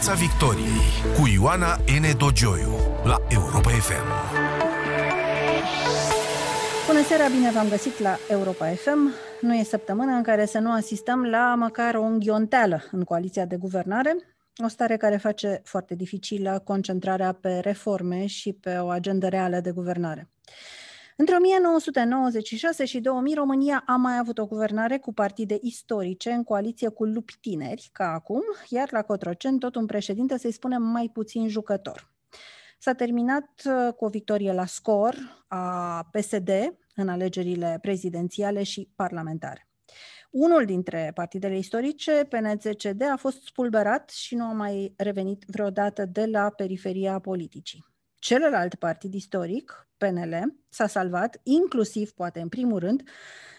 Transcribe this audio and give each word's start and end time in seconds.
Piața 0.00 0.18
Victoriei 0.18 1.14
cu 1.16 1.28
Ioana 1.28 1.76
N. 1.76 2.16
Dogioiu 2.18 2.72
la 3.04 3.16
Europa 3.28 3.70
FM. 3.70 4.06
Bună 6.86 7.02
seara, 7.02 7.28
bine 7.28 7.50
v-am 7.50 7.68
găsit 7.68 7.98
la 7.98 8.16
Europa 8.28 8.66
FM. 8.66 9.14
Nu 9.40 9.54
e 9.54 9.62
săptămâna 9.62 10.16
în 10.16 10.22
care 10.22 10.46
să 10.46 10.58
nu 10.58 10.72
asistăm 10.72 11.24
la 11.24 11.54
măcar 11.54 11.94
o 11.94 12.02
înghionteală 12.02 12.82
în 12.90 13.04
coaliția 13.04 13.44
de 13.44 13.56
guvernare, 13.56 14.16
o 14.64 14.68
stare 14.68 14.96
care 14.96 15.16
face 15.16 15.60
foarte 15.64 15.94
dificilă 15.94 16.62
concentrarea 16.64 17.32
pe 17.32 17.58
reforme 17.58 18.26
și 18.26 18.52
pe 18.52 18.76
o 18.76 18.88
agendă 18.88 19.28
reală 19.28 19.60
de 19.60 19.70
guvernare. 19.70 20.28
Între 21.20 21.34
1996 21.34 22.84
și 22.84 23.00
2000, 23.00 23.34
România 23.34 23.82
a 23.86 23.96
mai 23.96 24.18
avut 24.18 24.38
o 24.38 24.46
guvernare 24.46 24.98
cu 24.98 25.12
partide 25.12 25.58
istorice 25.60 26.30
în 26.30 26.44
coaliție 26.44 26.88
cu 26.88 27.04
lupi 27.04 27.38
tineri, 27.40 27.88
ca 27.92 28.12
acum, 28.12 28.42
iar 28.68 28.88
la 28.92 29.02
Cotroceni 29.02 29.58
tot 29.58 29.74
un 29.74 29.86
președinte, 29.86 30.38
să-i 30.38 30.52
spunem, 30.52 30.82
mai 30.82 31.10
puțin 31.12 31.48
jucător. 31.48 32.12
S-a 32.78 32.92
terminat 32.92 33.48
uh, 33.64 33.92
cu 33.94 34.04
o 34.04 34.08
victorie 34.08 34.52
la 34.52 34.66
scor 34.66 35.44
a 35.48 36.08
PSD 36.12 36.50
în 36.94 37.08
alegerile 37.08 37.78
prezidențiale 37.80 38.62
și 38.62 38.88
parlamentare. 38.96 39.68
Unul 40.30 40.64
dintre 40.64 41.10
partidele 41.14 41.58
istorice, 41.58 42.28
PNCCD, 42.28 43.02
a 43.02 43.16
fost 43.16 43.44
spulberat 43.44 44.10
și 44.10 44.34
nu 44.34 44.44
a 44.44 44.52
mai 44.52 44.94
revenit 44.96 45.44
vreodată 45.46 46.04
de 46.04 46.26
la 46.26 46.50
periferia 46.50 47.18
politicii. 47.18 47.89
Celălalt 48.20 48.74
partid 48.74 49.14
istoric, 49.14 49.88
PNL, 49.96 50.54
s-a 50.68 50.86
salvat, 50.86 51.40
inclusiv, 51.42 52.10
poate 52.10 52.40
în 52.40 52.48
primul 52.48 52.78
rând, 52.78 53.02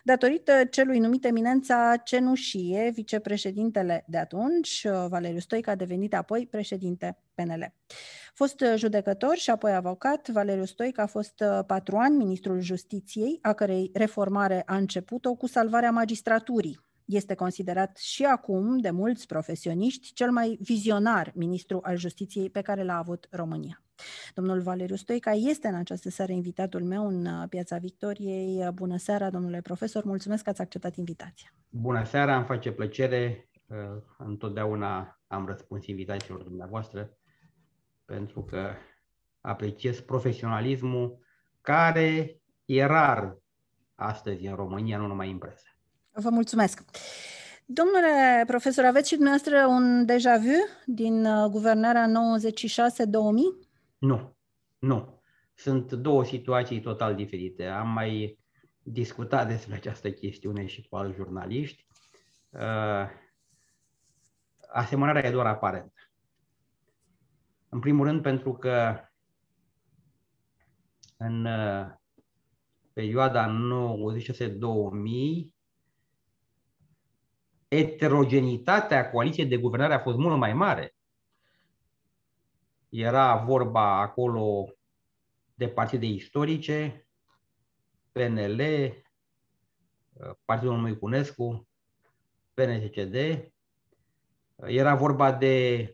datorită 0.03 0.51
celui 0.70 0.99
numit 0.99 1.25
eminența 1.25 1.95
cenușie, 2.03 2.91
vicepreședintele 2.93 4.03
de 4.07 4.17
atunci, 4.17 4.87
Valeriu 5.07 5.39
Stoica, 5.39 5.71
a 5.71 5.75
devenit 5.75 6.13
apoi 6.13 6.47
președinte 6.47 7.17
PNL. 7.34 7.73
Fost 8.34 8.63
judecător 8.76 9.35
și 9.35 9.49
apoi 9.49 9.73
avocat, 9.73 10.29
Valeriu 10.29 10.65
Stoica 10.65 11.01
a 11.01 11.07
fost 11.07 11.43
patru 11.67 11.98
ani 11.98 12.15
ministrul 12.15 12.59
justiției, 12.59 13.39
a 13.41 13.54
cărei 13.54 13.89
reformare 13.93 14.63
a 14.65 14.76
început-o 14.76 15.35
cu 15.35 15.48
salvarea 15.48 15.91
magistraturii, 15.91 16.79
este 17.12 17.35
considerat 17.35 17.98
și 17.98 18.23
acum 18.23 18.77
de 18.77 18.90
mulți 18.90 19.27
profesioniști 19.27 20.13
cel 20.13 20.31
mai 20.31 20.57
vizionar 20.62 21.31
ministru 21.35 21.79
al 21.81 21.98
justiției 21.98 22.49
pe 22.49 22.62
care 22.62 22.84
l-a 22.84 22.98
avut 22.98 23.27
România. 23.31 23.84
Domnul 24.34 24.62
Valeriu 24.62 24.95
Stoica 24.95 25.32
este 25.32 25.67
în 25.67 25.76
această 25.76 26.09
seară 26.09 26.32
invitatul 26.32 26.84
meu 26.84 27.07
în 27.07 27.26
uh, 27.26 27.43
Piața 27.49 27.77
Victoriei. 27.77 28.71
Bună 28.73 28.98
seara, 28.98 29.29
domnule 29.29 29.62
profesor, 29.62 30.04
mulțumesc 30.04 30.43
că 30.43 30.49
ați 30.49 30.62
acceptat 30.62 30.95
invitația. 30.95 31.54
Bună 31.70 32.04
seara, 32.04 32.35
îmi 32.35 32.45
face 32.45 32.71
plăcere. 32.71 33.49
Uh, 33.67 33.77
întotdeauna 34.17 35.21
am 35.27 35.45
răspuns 35.45 35.85
invitațiilor 35.85 36.41
dumneavoastră 36.41 37.17
pentru 38.05 38.43
că 38.43 38.73
apreciez 39.41 39.99
profesionalismul 39.99 41.20
care 41.62 42.41
e 42.65 42.85
rar 42.85 43.37
astăzi 43.95 44.45
în 44.45 44.55
România, 44.55 44.98
nu 44.98 45.07
numai 45.07 45.32
în 45.32 45.37
presă. 45.37 45.67
Vă 46.13 46.29
mulțumesc. 46.29 46.84
Domnule 47.65 48.43
profesor, 48.48 48.85
aveți 48.85 49.07
și 49.07 49.15
dumneavoastră 49.15 49.65
un 49.65 50.05
deja 50.05 50.37
vu 50.37 50.84
din 50.85 51.26
uh, 51.26 51.49
guvernarea 51.49 52.07
96-2000? 52.07 52.12
Nu, 53.98 54.35
nu. 54.79 55.21
Sunt 55.54 55.91
două 55.91 56.23
situații 56.23 56.82
total 56.82 57.15
diferite. 57.15 57.65
Am 57.65 57.89
mai 57.89 58.39
discutat 58.84 59.48
despre 59.48 59.76
această 59.76 60.12
chestiune 60.12 60.65
și 60.65 60.87
cu 60.89 60.95
alți 60.95 61.15
jurnaliști. 61.15 61.85
Uh, 62.49 63.09
asemănarea 64.73 65.25
e 65.25 65.31
doar 65.31 65.45
aparentă. 65.45 66.00
În 67.69 67.79
primul 67.79 68.06
rând 68.06 68.22
pentru 68.22 68.53
că 68.53 69.00
în 71.17 71.45
uh, 71.45 71.88
perioada 72.93 73.57
96-2000 75.47 75.50
eterogenitatea 77.73 79.09
coaliției 79.09 79.45
de 79.45 79.57
guvernare 79.57 79.93
a 79.93 79.99
fost 79.99 80.17
mult 80.17 80.37
mai 80.37 80.53
mare. 80.53 80.95
Era 82.89 83.35
vorba 83.35 84.01
acolo 84.01 84.65
de 85.53 85.67
partide 85.67 86.05
istorice, 86.05 87.07
PNL, 88.11 88.61
Partidul 90.45 90.77
Moicunescu, 90.77 91.67
PNCCD. 92.53 93.15
Era 94.55 94.95
vorba 94.95 95.31
de 95.31 95.85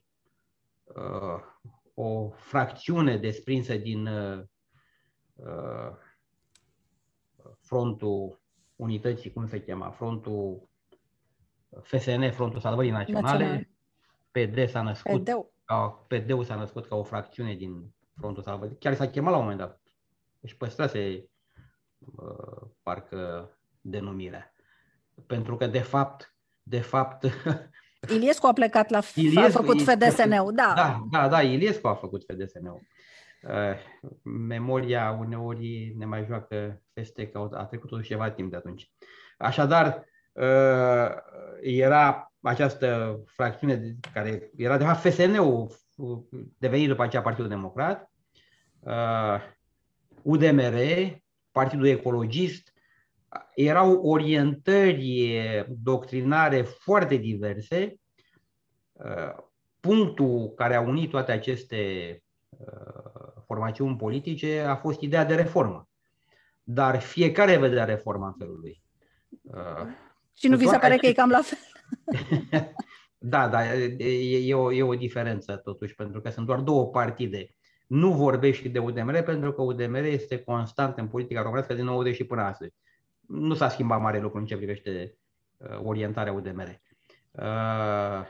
uh, 0.84 1.40
o 1.94 2.30
fracțiune 2.30 3.18
desprinsă 3.18 3.78
din 3.78 4.08
uh, 4.08 4.44
frontul 7.60 8.42
unității, 8.76 9.32
cum 9.34 9.48
se 9.48 9.64
chema, 9.64 9.90
frontul 9.90 10.67
FSN, 11.82 12.30
Frontul 12.30 12.60
Salvării 12.60 12.92
Naționale. 12.92 13.46
Național. 13.46 13.68
PD 14.32 14.70
s-a 14.70 14.82
născut. 14.82 15.24
PD-ul. 15.24 15.52
Ca, 15.66 16.06
PD-ul 16.08 16.44
s-a 16.44 16.56
născut 16.56 16.86
ca 16.86 16.96
o 16.96 17.04
fracțiune 17.04 17.56
din 17.56 17.94
Frontul 18.18 18.44
Salvării. 18.44 18.78
Chiar 18.78 18.94
s-a 18.94 19.08
chemat 19.08 19.32
la 19.32 19.38
un 19.38 19.44
moment 19.44 19.60
dat. 19.60 19.82
Deci 20.40 20.54
păstrase 20.54 21.30
uh, 22.00 22.68
parcă 22.84 23.52
denumirea. 23.82 24.54
Pentru 25.26 25.56
că 25.56 25.68
de 25.68 25.80
fapt, 25.80 26.36
de 26.64 26.80
fapt 26.80 27.26
Iliescu 28.16 28.48
a 28.48 28.54
plecat 28.54 28.90
la 28.90 29.02
Iliescu, 29.16 29.60
a 29.60 29.62
făcut 29.62 29.82
FDSN-ul, 29.82 30.54
da. 30.54 30.74
Da, 30.76 31.08
da, 31.12 31.28
da, 31.28 31.42
Iliescu 31.42 31.88
a 31.88 31.94
făcut 31.94 32.24
FDSN-ul. 32.24 32.82
Uh, 33.44 33.78
memoria 34.24 35.18
uneori 35.20 35.94
ne 35.98 36.06
mai 36.06 36.26
joacă 36.26 36.82
peste 36.94 37.28
că 37.28 37.50
a 37.52 37.66
trecut 37.66 37.90
totuși 37.90 38.08
ceva 38.08 38.32
timp 38.32 38.50
de 38.50 38.56
atunci. 38.56 38.92
Așadar, 39.38 39.86
uh, 39.86 40.04
era 41.62 42.32
această 42.42 43.20
fracțiune 43.26 43.96
care 44.14 44.52
era 44.56 44.78
de 44.78 44.84
fapt 44.84 45.00
FSN-ul 45.00 45.70
devenit 46.58 46.88
după 46.88 47.04
aceea 47.04 47.22
Partidul 47.22 47.50
Democrat, 47.50 48.12
uh, 48.80 49.42
UDMR, 50.22 50.76
Partidul 51.52 51.86
Ecologist, 51.86 52.74
erau 53.56 54.02
orientări 54.02 55.36
doctrinare 55.84 56.62
foarte 56.62 57.16
diverse. 57.16 58.00
Uh, 58.92 59.46
punctul 59.80 60.54
care 60.56 60.76
a 60.76 60.82
unit 60.82 61.10
toate 61.10 61.32
aceste 61.32 61.78
uh, 62.50 63.42
formațiuni 63.46 63.96
politice 63.96 64.60
a 64.60 64.76
fost 64.76 65.02
ideea 65.02 65.26
de 65.26 65.36
reformă. 65.36 65.90
Dar 66.64 67.00
fiecare 67.00 67.58
vedea 67.58 67.86
reforma 67.86 68.28
în 68.28 68.34
felul 68.38 68.60
lui. 68.60 68.82
Și 70.38 70.48
nu 70.48 70.58
vi 70.58 70.68
se 70.68 70.78
pare 70.78 70.98
că 70.98 71.06
e 71.06 71.12
cam 71.12 71.30
la 71.30 71.42
fel? 71.42 71.58
da, 73.18 73.48
da, 73.48 73.76
e, 73.76 74.50
e, 74.50 74.54
o, 74.54 74.72
e 74.72 74.84
o 74.84 74.96
diferență 74.96 75.56
totuși, 75.56 75.96
pentru 75.96 76.22
că 76.22 76.30
sunt 76.30 76.46
doar 76.46 76.60
două 76.60 76.88
partide. 76.88 77.56
Nu 77.88 78.12
vorbești 78.12 78.70
de 78.70 78.80
UDMR 78.80 79.22
pentru 79.22 79.54
că 79.54 79.62
UDMR 79.62 80.04
este 80.04 80.40
constant 80.40 80.98
în 80.98 81.08
politica 81.08 81.42
românească 81.42 81.74
din 81.74 81.84
90 81.84 82.16
și 82.16 82.24
până 82.24 82.42
astăzi. 82.42 82.74
Nu 83.28 83.54
s-a 83.54 83.70
schimbat 83.70 84.02
mare 84.02 84.20
lucru 84.20 84.38
în 84.38 84.46
ce 84.46 84.58
privește 84.58 85.18
uh, 85.58 85.80
orientarea 85.84 86.34
UDMR. 86.34 86.82
Uh, 87.32 88.26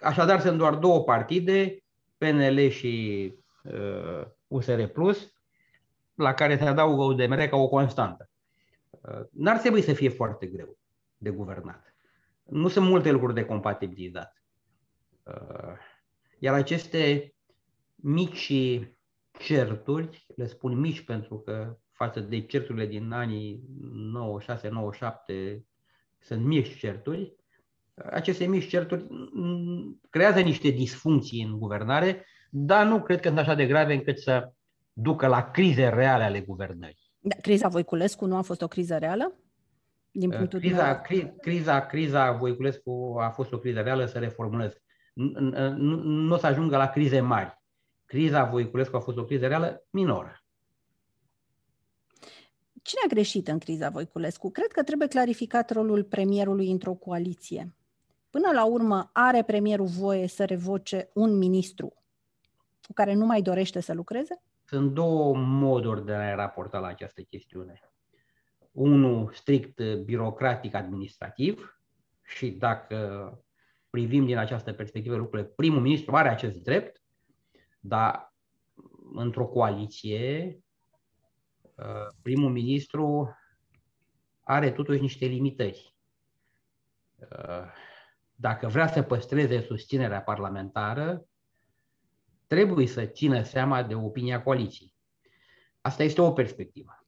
așadar, 0.00 0.40
sunt 0.40 0.58
doar 0.58 0.74
două 0.74 1.04
partide, 1.04 1.84
PNL 2.18 2.68
și 2.68 3.34
uh, 3.62 4.26
USR 4.46 4.82
Plus, 4.82 5.32
la 6.14 6.34
care 6.34 6.56
se 6.56 6.64
adaugă 6.64 7.02
UDMR 7.02 7.46
ca 7.46 7.56
o 7.56 7.68
constantă. 7.68 8.30
Uh, 8.90 9.20
n-ar 9.30 9.58
trebui 9.58 9.82
să 9.82 9.92
fie 9.92 10.08
foarte 10.08 10.46
greu 10.46 10.77
de 11.18 11.30
guvernat. 11.30 11.94
Nu 12.44 12.68
sunt 12.68 12.88
multe 12.88 13.10
lucruri 13.10 13.34
de 13.34 13.44
compatibilizat. 13.44 14.42
Uh, 15.22 15.76
iar 16.38 16.54
aceste 16.54 17.34
mici 17.94 18.52
certuri, 19.38 20.26
le 20.36 20.46
spun 20.46 20.78
mici 20.78 21.04
pentru 21.04 21.38
că 21.38 21.78
față 21.92 22.20
de 22.20 22.40
certurile 22.40 22.86
din 22.86 23.12
anii 23.12 23.62
96-97 25.56 25.60
sunt 26.18 26.44
mici 26.44 26.78
certuri, 26.78 27.36
aceste 27.94 28.46
mici 28.46 28.68
certuri 28.68 29.06
creează 30.10 30.40
niște 30.40 30.68
disfuncții 30.68 31.42
în 31.42 31.58
guvernare, 31.58 32.26
dar 32.50 32.86
nu 32.86 33.02
cred 33.02 33.20
că 33.20 33.28
sunt 33.28 33.40
așa 33.40 33.54
de 33.54 33.66
grave 33.66 33.94
încât 33.94 34.18
să 34.18 34.52
ducă 34.92 35.26
la 35.26 35.50
crize 35.50 35.88
reale 35.88 36.24
ale 36.24 36.40
guvernării. 36.40 37.10
Da, 37.18 37.36
criza 37.40 37.68
Voiculescu 37.68 38.24
nu 38.24 38.36
a 38.36 38.42
fost 38.42 38.62
o 38.62 38.68
criză 38.68 38.96
reală? 38.96 39.32
Din 40.18 40.30
uh, 40.30 40.36
punctul 40.36 40.58
criza, 40.58 41.00
cri, 41.00 41.34
criza, 41.40 41.86
criza 41.86 42.32
Voiculescu 42.32 43.16
a 43.20 43.28
fost 43.30 43.52
o 43.52 43.58
criză 43.58 43.80
reală, 43.80 44.06
să 44.06 44.18
reformulez. 44.18 44.72
Nu, 45.12 46.02
nu 46.02 46.34
o 46.34 46.36
să 46.36 46.46
ajungă 46.46 46.76
la 46.76 46.88
crize 46.88 47.20
mari. 47.20 47.58
Criza 48.04 48.44
Voiculescu 48.44 48.96
a 48.96 49.00
fost 49.00 49.16
o 49.16 49.24
criză 49.24 49.46
reală 49.46 49.86
minoră. 49.90 50.42
Cine 52.82 53.00
a 53.04 53.08
greșit 53.08 53.48
în 53.48 53.58
criza 53.58 53.88
Voiculescu? 53.88 54.50
Cred 54.50 54.72
că 54.72 54.82
trebuie 54.82 55.08
clarificat 55.08 55.70
rolul 55.70 56.04
premierului 56.04 56.70
într-o 56.70 56.92
coaliție. 56.94 57.74
Până 58.30 58.50
la 58.54 58.64
urmă, 58.64 59.10
are 59.12 59.42
premierul 59.42 59.86
voie 59.86 60.26
să 60.26 60.44
revoce 60.44 61.10
un 61.14 61.36
ministru 61.36 61.92
cu 62.86 62.92
care 62.92 63.14
nu 63.14 63.26
mai 63.26 63.42
dorește 63.42 63.80
să 63.80 63.94
lucreze? 63.94 64.42
Sunt 64.64 64.92
două 64.92 65.36
moduri 65.36 66.04
de 66.04 66.12
a 66.12 66.34
raporta 66.34 66.78
la 66.78 66.86
această 66.86 67.20
chestiune. 67.22 67.87
Unul 68.78 69.32
strict 69.32 69.82
birocratic 70.04 70.74
administrativ 70.74 71.80
și 72.22 72.50
dacă 72.50 73.32
privim 73.90 74.26
din 74.26 74.36
această 74.36 74.72
perspectivă 74.72 75.16
lucrurile, 75.16 75.48
primul 75.48 75.80
ministru 75.80 76.16
are 76.16 76.28
acest 76.28 76.56
drept, 76.56 77.02
dar 77.80 78.34
într-o 79.14 79.46
coaliție, 79.46 80.58
uh, 81.74 82.14
primul 82.22 82.50
ministru 82.50 83.36
are 84.40 84.70
totuși 84.70 85.00
niște 85.00 85.26
limitări. 85.26 85.94
Uh, 87.16 87.72
dacă 88.34 88.68
vrea 88.68 88.86
să 88.86 89.02
păstreze 89.02 89.60
susținerea 89.60 90.22
parlamentară, 90.22 91.26
trebuie 92.46 92.86
să 92.86 93.04
țină 93.04 93.42
seama 93.42 93.82
de 93.82 93.94
opinia 93.94 94.42
coaliției. 94.42 94.94
Asta 95.80 96.02
este 96.02 96.20
o 96.20 96.32
perspectivă. 96.32 97.07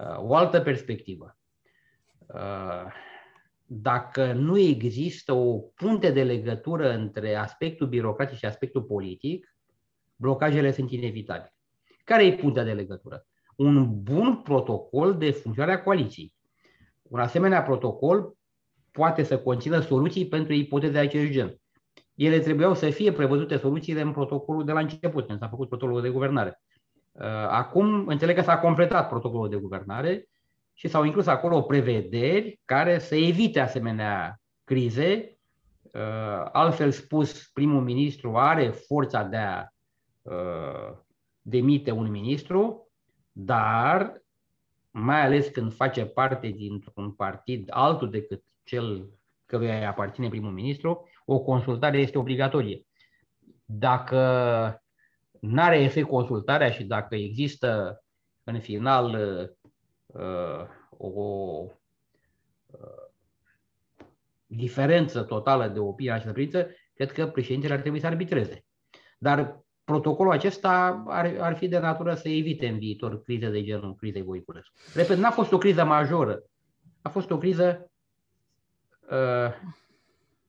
Uh, 0.00 0.16
o 0.18 0.34
altă 0.34 0.60
perspectivă. 0.60 1.36
Dacă 3.64 4.32
nu 4.32 4.58
există 4.58 5.32
o 5.32 5.58
punte 5.58 6.10
de 6.10 6.22
legătură 6.22 6.92
între 6.92 7.34
aspectul 7.34 7.86
birocratic 7.86 8.36
și 8.36 8.44
aspectul 8.44 8.82
politic, 8.82 9.56
blocajele 10.16 10.72
sunt 10.72 10.90
inevitabile. 10.90 11.54
Care 12.04 12.26
e 12.26 12.34
puntea 12.34 12.64
de 12.64 12.72
legătură? 12.72 13.26
Un 13.56 14.02
bun 14.02 14.36
protocol 14.42 15.16
de 15.16 15.30
funcționare 15.30 15.74
a 15.74 15.82
coaliției. 15.82 16.34
Un 17.02 17.20
asemenea 17.20 17.62
protocol 17.62 18.34
poate 18.90 19.22
să 19.22 19.38
conțină 19.38 19.80
soluții 19.80 20.28
pentru 20.28 20.52
ipoteze 20.52 20.92
de 20.92 20.98
acest 20.98 21.30
gen. 21.30 21.60
Ele 22.14 22.38
trebuiau 22.38 22.74
să 22.74 22.90
fie 22.90 23.12
prevăzute 23.12 23.56
soluțiile 23.56 24.00
în 24.00 24.12
protocolul 24.12 24.64
de 24.64 24.72
la 24.72 24.80
început, 24.80 25.26
când 25.26 25.38
s-a 25.38 25.48
făcut 25.48 25.68
protocolul 25.68 26.02
de 26.02 26.08
guvernare. 26.08 26.60
Uh, 27.20 27.26
acum 27.48 28.06
înțeleg 28.06 28.36
că 28.36 28.42
s-a 28.42 28.58
completat 28.58 29.08
protocolul 29.08 29.48
de 29.48 29.56
guvernare 29.56 30.28
și 30.72 30.88
s-au 30.88 31.04
inclus 31.04 31.26
acolo 31.26 31.62
prevederi 31.62 32.60
care 32.64 32.98
să 32.98 33.14
evite 33.14 33.60
asemenea 33.60 34.40
crize. 34.64 35.38
Uh, 35.82 36.48
altfel 36.52 36.90
spus, 36.90 37.50
primul 37.52 37.82
ministru 37.82 38.36
are 38.36 38.68
forța 38.68 39.22
de 39.22 39.36
a 39.36 39.66
Uh, 40.22 40.96
demite 41.42 41.90
un 41.90 42.10
ministru, 42.10 42.90
dar 43.32 44.22
mai 44.90 45.20
ales 45.20 45.48
când 45.48 45.74
face 45.74 46.06
parte 46.06 46.48
dintr-un 46.48 47.12
partid 47.12 47.68
altul 47.72 48.10
decât 48.10 48.44
cel 48.62 49.08
căruia 49.46 49.78
îi 49.78 49.86
aparține 49.86 50.28
primul 50.28 50.50
ministru, 50.50 51.08
o 51.24 51.38
consultare 51.38 51.98
este 51.98 52.18
obligatorie. 52.18 52.86
Dacă 53.64 54.82
nu 55.40 55.62
are 55.62 55.78
efect 55.78 56.08
consultarea 56.08 56.70
și 56.70 56.84
dacă 56.84 57.14
există 57.14 58.02
în 58.44 58.60
final 58.60 59.14
uh, 60.06 60.66
o 60.90 61.20
uh, 62.66 63.08
diferență 64.46 65.22
totală 65.22 65.68
de 65.68 65.78
opinie 65.78 66.10
la 66.10 66.16
această 66.16 66.68
cred 66.94 67.12
că 67.12 67.26
președintele 67.26 67.74
ar 67.74 67.80
trebui 67.80 68.00
să 68.00 68.06
arbitreze. 68.06 68.64
Dar 69.18 69.64
protocolul 69.84 70.32
acesta 70.32 71.04
ar, 71.06 71.36
ar 71.38 71.56
fi 71.56 71.68
de 71.68 71.78
natură 71.78 72.14
să 72.14 72.28
evite 72.28 72.68
în 72.68 72.78
viitor 72.78 73.22
crize 73.22 73.50
de 73.50 73.62
genul 73.62 73.94
crizei 73.94 74.22
Voiculescu. 74.22 74.72
Repet, 74.94 75.16
n-a 75.16 75.30
fost 75.30 75.52
o 75.52 75.58
criză 75.58 75.84
majoră, 75.84 76.42
a 77.02 77.08
fost 77.08 77.30
o 77.30 77.38
criză 77.38 77.90
uh, 79.10 79.54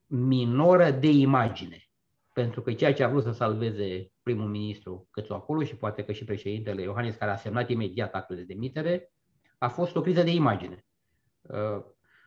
minoră 0.07 0.91
de 0.91 1.09
imagine. 1.09 1.90
Pentru 2.33 2.61
că 2.61 2.73
ceea 2.73 2.93
ce 2.93 3.03
a 3.03 3.07
vrut 3.07 3.23
să 3.23 3.31
salveze 3.31 4.11
primul 4.23 4.47
ministru 4.47 5.07
Cățu 5.11 5.33
acolo 5.33 5.63
și 5.63 5.75
poate 5.75 6.03
că 6.03 6.11
și 6.11 6.23
președintele 6.23 6.81
Iohannis, 6.81 7.15
care 7.15 7.31
a 7.31 7.35
semnat 7.35 7.69
imediat 7.69 8.13
actul 8.13 8.35
de 8.35 8.43
demitere, 8.43 9.11
a 9.57 9.67
fost 9.67 9.95
o 9.95 10.01
criză 10.01 10.23
de 10.23 10.31
imagine. 10.31 10.85
Uh, 11.41 11.83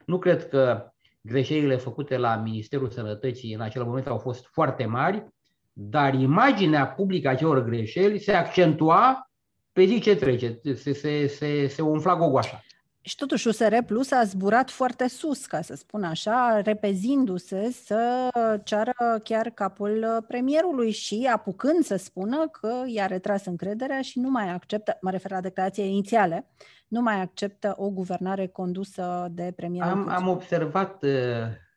nu 0.06 0.18
cred 0.18 0.48
că 0.48 0.92
greșelile 1.20 1.76
făcute 1.76 2.16
la 2.16 2.36
Ministerul 2.36 2.90
Sănătății 2.90 3.54
în 3.54 3.60
acel 3.60 3.84
moment 3.84 4.06
au 4.06 4.18
fost 4.18 4.46
foarte 4.46 4.84
mari, 4.84 5.26
dar 5.72 6.14
imaginea 6.14 6.86
publică 6.86 7.28
a 7.28 7.34
celor 7.34 7.64
greșeli 7.64 8.18
se 8.18 8.32
accentua 8.32 9.30
pe 9.72 9.84
zi 9.84 10.00
ce 10.00 10.16
trece, 10.16 10.60
se, 10.74 10.92
se, 10.92 11.26
se, 11.26 11.66
se 11.66 11.82
umfla 11.82 12.16
gogoașa. 12.16 12.62
Și 13.06 13.16
totuși 13.16 13.48
USR 13.48 13.74
Plus 13.86 14.10
a 14.10 14.22
zburat 14.22 14.70
foarte 14.70 15.08
sus, 15.08 15.46
ca 15.46 15.60
să 15.60 15.74
spun 15.74 16.02
așa, 16.02 16.60
repezindu-se 16.60 17.70
să 17.70 18.28
ceară 18.64 19.20
chiar 19.22 19.50
capul 19.50 20.24
premierului 20.28 20.90
și 20.90 21.30
apucând 21.32 21.84
să 21.84 21.96
spună 21.96 22.48
că 22.48 22.82
i-a 22.86 23.06
retras 23.06 23.44
încrederea 23.44 24.02
și 24.02 24.18
nu 24.18 24.30
mai 24.30 24.48
acceptă, 24.48 24.98
mă 25.00 25.10
refer 25.10 25.30
la 25.30 25.40
declarația 25.40 25.84
inițiale, 25.84 26.46
nu 26.88 27.00
mai 27.00 27.20
acceptă 27.20 27.74
o 27.76 27.90
guvernare 27.90 28.46
condusă 28.46 29.28
de 29.30 29.52
premierul 29.56 29.90
Am, 29.90 30.08
am 30.08 30.28
observat 30.28 31.02
uh, 31.02 31.10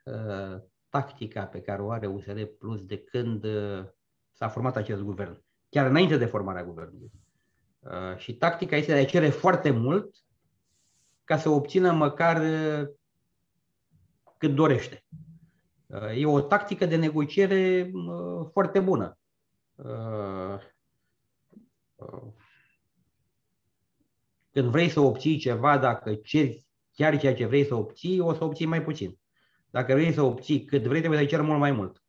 uh, 0.04 0.62
tactica 0.90 1.44
pe 1.44 1.62
care 1.62 1.82
o 1.82 1.92
are 1.92 2.08
USR 2.08 2.42
Plus 2.60 2.86
de 2.86 2.98
când 2.98 3.44
uh, 3.44 3.86
s-a 4.32 4.48
format 4.48 4.76
acest 4.76 5.02
guvern, 5.02 5.44
chiar 5.70 5.86
înainte 5.86 6.18
de 6.18 6.26
formarea 6.26 6.64
guvernului. 6.64 7.12
Uh, 7.80 8.18
și 8.18 8.34
tactica 8.34 8.76
este 8.76 8.94
de 8.94 9.00
a 9.00 9.06
cere 9.06 9.30
foarte 9.30 9.70
mult 9.70 10.16
ca 11.28 11.38
să 11.38 11.50
obțină 11.50 11.92
măcar 11.92 12.42
uh, 12.42 12.88
cât 14.38 14.56
dorește. 14.56 15.06
E 16.16 16.26
o 16.26 16.42
tactică 16.42 16.86
de 16.86 16.96
negociere 16.96 17.92
foarte 18.52 18.80
bună. 18.80 19.18
Când 24.52 24.70
vrei 24.70 24.90
să 24.90 25.00
obții 25.00 25.38
ceva, 25.38 25.78
dacă 25.78 26.16
ceri 26.16 26.66
chiar 26.94 27.20
ceea 27.20 27.36
ce 27.36 27.46
vrei 27.46 27.66
să 27.66 27.76
obții, 27.76 28.20
o 28.20 28.34
să 28.34 28.44
obții 28.44 28.66
mai 28.66 28.84
puțin. 28.84 29.20
Dacă 29.70 29.94
vrei 29.94 30.14
să 30.14 30.22
obții 30.22 30.66
cât 30.66 30.84
vrei, 30.84 31.00
trebuie 31.00 31.20
să 31.22 31.26
cer 31.26 31.42
mult 31.42 31.60
mai 31.60 31.72
mult. 31.72 32.04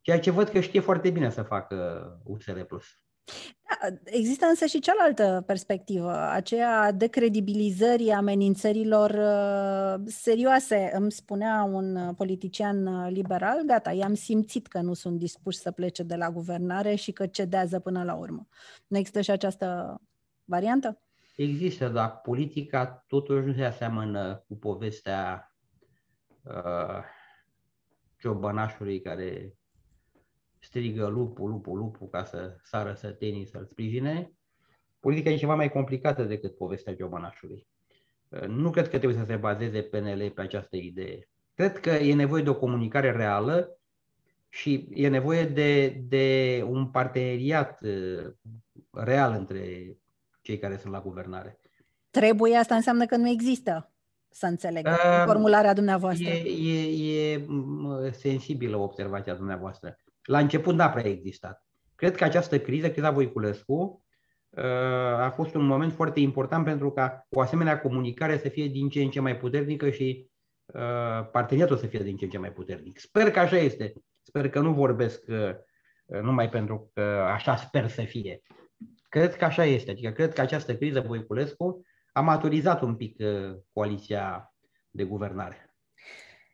Ceea 0.00 0.20
ce 0.20 0.30
văd 0.30 0.48
că 0.48 0.60
știe 0.60 0.80
foarte 0.80 1.10
bine 1.10 1.30
să 1.30 1.42
facă 1.42 1.76
USR+. 2.24 2.60
Da, 2.60 3.61
există 4.04 4.46
însă 4.46 4.66
și 4.66 4.78
cealaltă 4.78 5.42
perspectivă, 5.46 6.30
aceea 6.30 6.92
de 6.92 7.06
credibilizării 7.06 8.10
amenințărilor 8.10 9.10
uh, 9.10 10.04
serioase. 10.06 10.90
Îmi 10.94 11.12
spunea 11.12 11.62
un 11.62 12.14
politician 12.14 13.08
liberal, 13.08 13.62
gata, 13.66 13.92
i-am 13.92 14.14
simțit 14.14 14.66
că 14.66 14.80
nu 14.80 14.94
sunt 14.94 15.18
dispuși 15.18 15.58
să 15.58 15.70
plece 15.70 16.02
de 16.02 16.14
la 16.14 16.30
guvernare 16.30 16.94
și 16.94 17.12
că 17.12 17.26
cedează 17.26 17.78
până 17.78 18.04
la 18.04 18.14
urmă. 18.14 18.46
Nu 18.86 18.96
există 18.96 19.20
și 19.20 19.30
această 19.30 20.00
variantă? 20.44 21.00
Există, 21.36 21.88
dar 21.88 22.20
politica 22.20 23.04
totuși 23.06 23.46
nu 23.46 23.52
se 23.52 23.64
aseamănă 23.64 24.44
cu 24.48 24.56
povestea 24.56 25.52
uh, 26.42 27.04
ciobănașului 28.18 29.00
care 29.00 29.56
strigă 30.72 31.06
lupul, 31.06 31.50
lupul, 31.50 31.78
lupul 31.78 32.08
ca 32.08 32.24
să 32.24 32.56
sară 32.62 32.92
sătenii 32.92 33.46
să-l 33.46 33.64
sprijine. 33.64 34.32
Politica 35.00 35.30
e 35.30 35.36
ceva 35.36 35.54
mai 35.54 35.70
complicată 35.70 36.22
decât 36.24 36.56
povestea 36.56 36.94
ciobănașului. 36.94 37.66
Uh, 38.28 38.46
nu 38.46 38.70
cred 38.70 38.88
că 38.88 38.98
trebuie 38.98 39.18
să 39.18 39.24
se 39.24 39.36
bazeze 39.36 39.82
PNL 39.82 40.30
pe 40.30 40.40
această 40.40 40.76
idee. 40.76 41.28
Cred 41.54 41.78
că 41.78 41.90
e 41.90 42.14
nevoie 42.14 42.42
de 42.42 42.50
o 42.50 42.54
comunicare 42.54 43.10
reală 43.10 43.78
și 44.48 44.88
e 44.90 45.08
nevoie 45.08 45.44
de, 45.44 45.88
de 46.08 46.64
un 46.68 46.90
parteneriat 46.90 47.82
uh, 47.82 48.32
real 48.90 49.32
între 49.32 49.96
cei 50.40 50.58
care 50.58 50.76
sunt 50.76 50.92
la 50.92 51.00
guvernare. 51.00 51.60
Trebuie, 52.10 52.56
asta 52.56 52.74
înseamnă 52.74 53.06
că 53.06 53.16
nu 53.16 53.28
există 53.28 53.92
să 54.28 54.46
înțeleg 54.46 54.86
uh, 54.86 55.22
formularea 55.26 55.74
dumneavoastră. 55.74 56.28
E, 56.28 56.50
e, 56.70 57.32
e 57.32 57.46
sensibilă 58.10 58.76
observația 58.76 59.34
dumneavoastră. 59.34 59.96
La 60.22 60.38
început 60.38 60.74
n-a 60.74 60.90
prea 60.90 61.10
existat. 61.10 61.64
Cred 61.94 62.16
că 62.16 62.24
această 62.24 62.58
criză, 62.58 62.90
criza 62.90 63.10
Voiculescu, 63.10 64.04
uh, 64.50 64.64
a 65.18 65.30
fost 65.30 65.54
un 65.54 65.66
moment 65.66 65.92
foarte 65.92 66.20
important 66.20 66.64
pentru 66.64 66.92
ca 66.92 67.26
o 67.30 67.40
asemenea 67.40 67.80
comunicare 67.80 68.38
să 68.38 68.48
fie 68.48 68.66
din 68.66 68.88
ce 68.88 69.02
în 69.02 69.10
ce 69.10 69.20
mai 69.20 69.36
puternică 69.36 69.90
și 69.90 70.30
uh, 70.66 71.30
parteneriatul 71.32 71.76
să 71.76 71.86
fie 71.86 71.98
din 71.98 72.16
ce 72.16 72.24
în 72.24 72.30
ce 72.30 72.38
mai 72.38 72.52
puternic. 72.52 72.98
Sper 72.98 73.30
că 73.30 73.38
așa 73.38 73.56
este. 73.56 73.92
Sper 74.22 74.50
că 74.50 74.60
nu 74.60 74.72
vorbesc 74.72 75.24
uh, 75.28 76.20
numai 76.22 76.48
pentru 76.48 76.90
că 76.94 77.00
așa 77.34 77.56
sper 77.56 77.88
să 77.88 78.02
fie. 78.02 78.42
Cred 79.08 79.36
că 79.36 79.44
așa 79.44 79.64
este. 79.64 79.90
Adică 79.90 80.10
cred 80.10 80.32
că 80.32 80.40
această 80.40 80.76
criză 80.76 81.00
Voiculescu 81.00 81.82
a 82.12 82.20
maturizat 82.20 82.82
un 82.82 82.96
pic 82.96 83.16
uh, 83.18 83.56
coaliția 83.72 84.54
de 84.90 85.04
guvernare. 85.04 85.71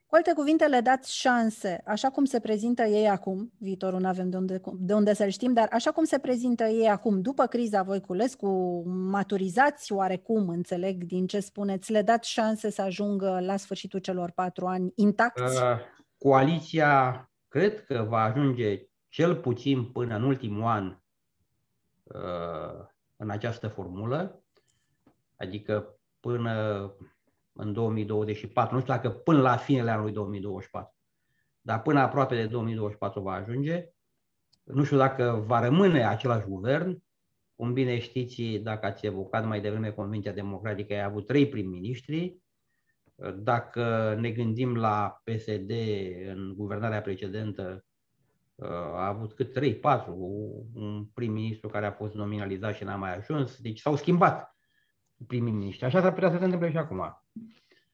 Cu 0.08 0.14
alte 0.14 0.32
cuvinte, 0.32 0.66
le 0.66 0.80
dați 0.80 1.16
șanse, 1.16 1.82
așa 1.86 2.10
cum 2.10 2.24
se 2.24 2.40
prezintă 2.40 2.82
ei 2.82 3.08
acum, 3.08 3.52
viitorul 3.58 4.00
nu 4.00 4.08
avem 4.08 4.30
de 4.30 4.36
unde, 4.36 4.60
de 4.78 4.94
unde 4.94 5.14
să-l 5.14 5.28
știm, 5.28 5.52
dar 5.52 5.68
așa 5.72 5.90
cum 5.90 6.04
se 6.04 6.18
prezintă 6.18 6.64
ei 6.64 6.88
acum, 6.88 7.20
după 7.20 7.46
criza 7.46 7.82
Voiculescu, 7.82 8.82
maturizați 8.86 9.92
oarecum, 9.92 10.48
înțeleg 10.48 11.04
din 11.04 11.26
ce 11.26 11.40
spuneți, 11.40 11.92
le 11.92 12.02
dați 12.02 12.30
șanse 12.30 12.70
să 12.70 12.82
ajungă 12.82 13.40
la 13.40 13.56
sfârșitul 13.56 14.00
celor 14.00 14.30
patru 14.30 14.66
ani 14.66 14.92
intacți? 14.94 15.42
Uh, 15.42 15.78
coaliția 16.18 17.30
cred 17.48 17.84
că 17.84 18.06
va 18.08 18.22
ajunge 18.22 18.88
cel 19.08 19.36
puțin 19.36 19.84
până 19.84 20.16
în 20.16 20.22
ultimul 20.22 20.64
an 20.64 20.96
uh, 22.02 22.86
în 23.16 23.30
această 23.30 23.68
formulă, 23.68 24.42
adică 25.36 25.98
până 26.20 26.92
în 27.60 27.72
2024, 27.72 28.74
nu 28.74 28.80
știu 28.80 28.92
dacă 28.92 29.10
până 29.10 29.40
la 29.40 29.56
finele 29.56 29.90
anului 29.90 30.12
2024, 30.12 30.94
dar 31.60 31.82
până 31.82 32.00
aproape 32.00 32.34
de 32.34 32.46
2024 32.46 33.20
va 33.20 33.32
ajunge. 33.32 33.88
Nu 34.64 34.84
știu 34.84 34.96
dacă 34.96 35.44
va 35.46 35.60
rămâne 35.60 36.06
același 36.06 36.46
guvern. 36.46 37.02
Cum 37.54 37.72
bine 37.72 37.98
știți, 37.98 38.42
dacă 38.42 38.86
ați 38.86 39.06
evocat 39.06 39.46
mai 39.46 39.60
devreme 39.60 39.90
Convenția 39.90 40.32
Democratică, 40.32 40.92
ai 40.92 41.02
avut 41.02 41.26
trei 41.26 41.48
prim-ministri. 41.48 42.36
Dacă 43.36 44.14
ne 44.20 44.30
gândim 44.30 44.76
la 44.76 45.20
PSD 45.24 45.70
în 46.28 46.54
guvernarea 46.56 47.00
precedentă, 47.00 47.84
a 48.94 49.06
avut 49.06 49.32
cât 49.32 49.52
3, 49.52 49.74
4, 49.74 50.14
un 50.74 51.06
prim-ministru 51.14 51.68
care 51.68 51.86
a 51.86 51.92
fost 51.92 52.14
nominalizat 52.14 52.74
și 52.74 52.84
n-a 52.84 52.96
mai 52.96 53.16
ajuns. 53.16 53.60
Deci 53.60 53.80
s-au 53.80 53.96
schimbat 53.96 54.57
primii 55.26 55.52
miniștri. 55.52 55.84
Așa 55.86 56.00
s-ar 56.00 56.12
putea 56.12 56.30
să 56.30 56.38
se 56.38 56.44
întâmple 56.44 56.70
și 56.70 56.76
acum. 56.76 57.22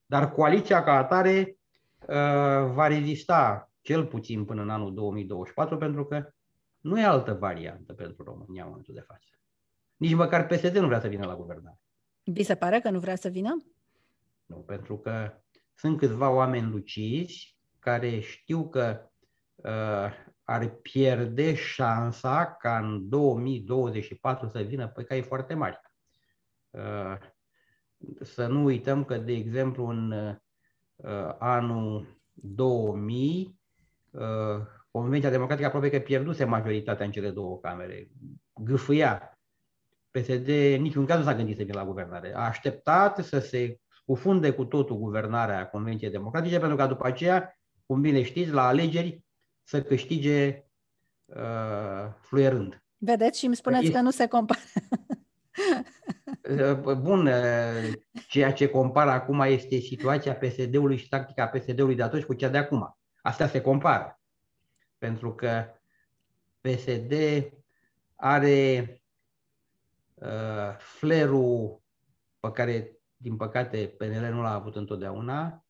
Dar 0.07 0.33
coaliția 0.33 0.83
ca 0.83 0.93
atare 0.93 1.59
uh, 2.01 2.73
va 2.73 2.87
rezista 2.87 3.71
cel 3.81 4.07
puțin 4.07 4.45
până 4.45 4.63
în 4.63 4.71
anul 4.71 4.95
2024 4.95 5.77
pentru 5.77 6.05
că 6.05 6.29
nu 6.81 7.01
e 7.01 7.05
altă 7.05 7.33
variantă 7.33 7.93
pentru 7.93 8.25
România 8.25 8.63
în 8.63 8.69
momentul 8.69 8.95
de 8.95 9.01
față. 9.01 9.29
Nici 9.97 10.15
măcar 10.15 10.47
PSD 10.47 10.77
nu 10.77 10.87
vrea 10.87 11.01
să 11.01 11.09
vină 11.09 11.27
la 11.27 11.37
guvernare. 11.37 11.79
Vi 12.23 12.43
se 12.43 12.55
pare 12.55 12.81
că 12.81 12.91
nu 12.91 12.99
vrea 12.99 13.17
să 13.17 13.29
vină? 13.29 13.65
Nu, 14.47 14.57
pentru 14.57 14.99
că 14.99 15.43
sunt 15.75 15.99
câțiva 15.99 16.31
oameni 16.31 16.71
lucizi 16.71 17.57
care 17.79 18.21
știu 18.21 18.69
că 18.69 19.11
uh, 19.55 20.11
ar 20.45 20.69
pierde 20.69 21.55
șansa 21.55 22.57
ca 22.59 22.79
în 22.79 23.09
2024 23.09 24.49
să 24.49 24.61
vină 24.61 24.89
pe 24.89 25.05
cai 25.05 25.23
foarte 25.23 25.55
mari. 25.55 25.81
Uh, 26.75 27.17
să 28.21 28.47
nu 28.47 28.65
uităm 28.65 29.05
că, 29.05 29.17
de 29.17 29.33
exemplu, 29.33 29.87
în 29.87 30.11
uh, 30.97 31.35
anul 31.39 32.19
2000, 32.33 33.61
uh, 34.11 34.21
Convenția 34.91 35.31
Democratică 35.31 35.67
aproape 35.67 35.91
că 35.91 35.99
pierduse 35.99 36.45
majoritatea 36.45 37.07
în 37.07 37.13
cele 37.13 37.31
două 37.31 37.59
camere. 37.59 38.09
Gâfâia. 38.55 39.39
PSD 40.11 40.49
niciun 40.79 41.07
caz 41.07 41.19
nu 41.19 41.25
s-a 41.25 41.35
gândit 41.35 41.57
să 41.57 41.63
vină 41.63 41.79
la 41.79 41.87
guvernare. 41.87 42.35
A 42.35 42.47
așteptat 42.47 43.25
să 43.25 43.39
se 43.39 43.81
scufunde 43.89 44.51
cu 44.51 44.65
totul 44.65 44.97
guvernarea 44.97 45.69
Convenției 45.69 46.11
Democratice, 46.11 46.59
pentru 46.59 46.77
că 46.77 46.87
după 46.87 47.07
aceea, 47.07 47.59
cum 47.87 48.01
bine 48.01 48.23
știți, 48.23 48.51
la 48.51 48.67
alegeri 48.67 49.25
să 49.63 49.83
câștige 49.83 50.65
uh, 51.25 52.13
fluierând. 52.21 52.83
Vedeți 52.97 53.39
și 53.39 53.47
îmi 53.47 53.57
spuneți 53.57 53.91
că 53.91 54.01
nu 54.01 54.11
se 54.11 54.27
compară. 54.27 54.61
Bun, 56.99 57.31
ceea 58.29 58.53
ce 58.53 58.69
compară 58.69 59.11
acum 59.11 59.41
este 59.41 59.79
situația 59.79 60.35
PSD-ului 60.35 60.97
și 60.97 61.09
tactica 61.09 61.47
PSD-ului 61.47 61.95
de 61.95 62.03
atunci 62.03 62.25
cu 62.25 62.35
cea 62.35 62.49
de 62.49 62.59
acum. 62.59 62.99
Asta 63.23 63.47
se 63.47 63.61
compară. 63.61 64.21
Pentru 64.99 65.35
că 65.35 65.65
PSD 66.61 67.13
are 68.15 69.03
uh, 70.15 70.77
flerul 70.79 71.83
pe 72.41 72.51
care, 72.51 72.99
din 73.17 73.37
păcate, 73.37 73.95
PNL 73.99 74.33
nu 74.33 74.43
l-a 74.43 74.55
avut 74.55 74.77
întotdeauna, 74.77 75.65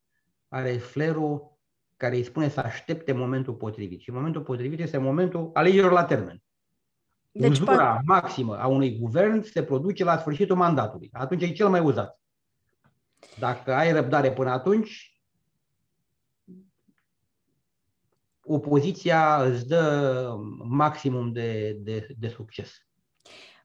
are 0.47 0.77
flerul 0.77 1.57
care 1.97 2.15
îi 2.15 2.23
spune 2.23 2.49
să 2.49 2.59
aștepte 2.59 3.11
momentul 3.11 3.53
potrivit. 3.53 3.99
Și 3.99 4.11
momentul 4.11 4.41
potrivit 4.41 4.79
este 4.79 4.97
momentul 4.97 5.49
alegerilor 5.53 5.91
la 5.91 6.05
termen. 6.05 6.43
Deci, 7.37 7.51
Uzura 7.51 8.01
maximă 8.05 8.57
a 8.57 8.67
unui 8.67 8.99
guvern 8.99 9.41
se 9.41 9.63
produce 9.63 10.03
la 10.03 10.17
sfârșitul 10.17 10.55
mandatului. 10.55 11.09
Atunci 11.13 11.41
e 11.41 11.51
cel 11.51 11.69
mai 11.69 11.79
uzat. 11.79 12.19
Dacă 13.39 13.73
ai 13.73 13.91
răbdare 13.91 14.33
până 14.33 14.49
atunci, 14.49 15.19
opoziția 18.43 19.43
îți 19.43 19.67
dă 19.67 20.35
maximum 20.63 21.31
de, 21.31 21.77
de, 21.79 22.07
de 22.19 22.27
succes. 22.27 22.71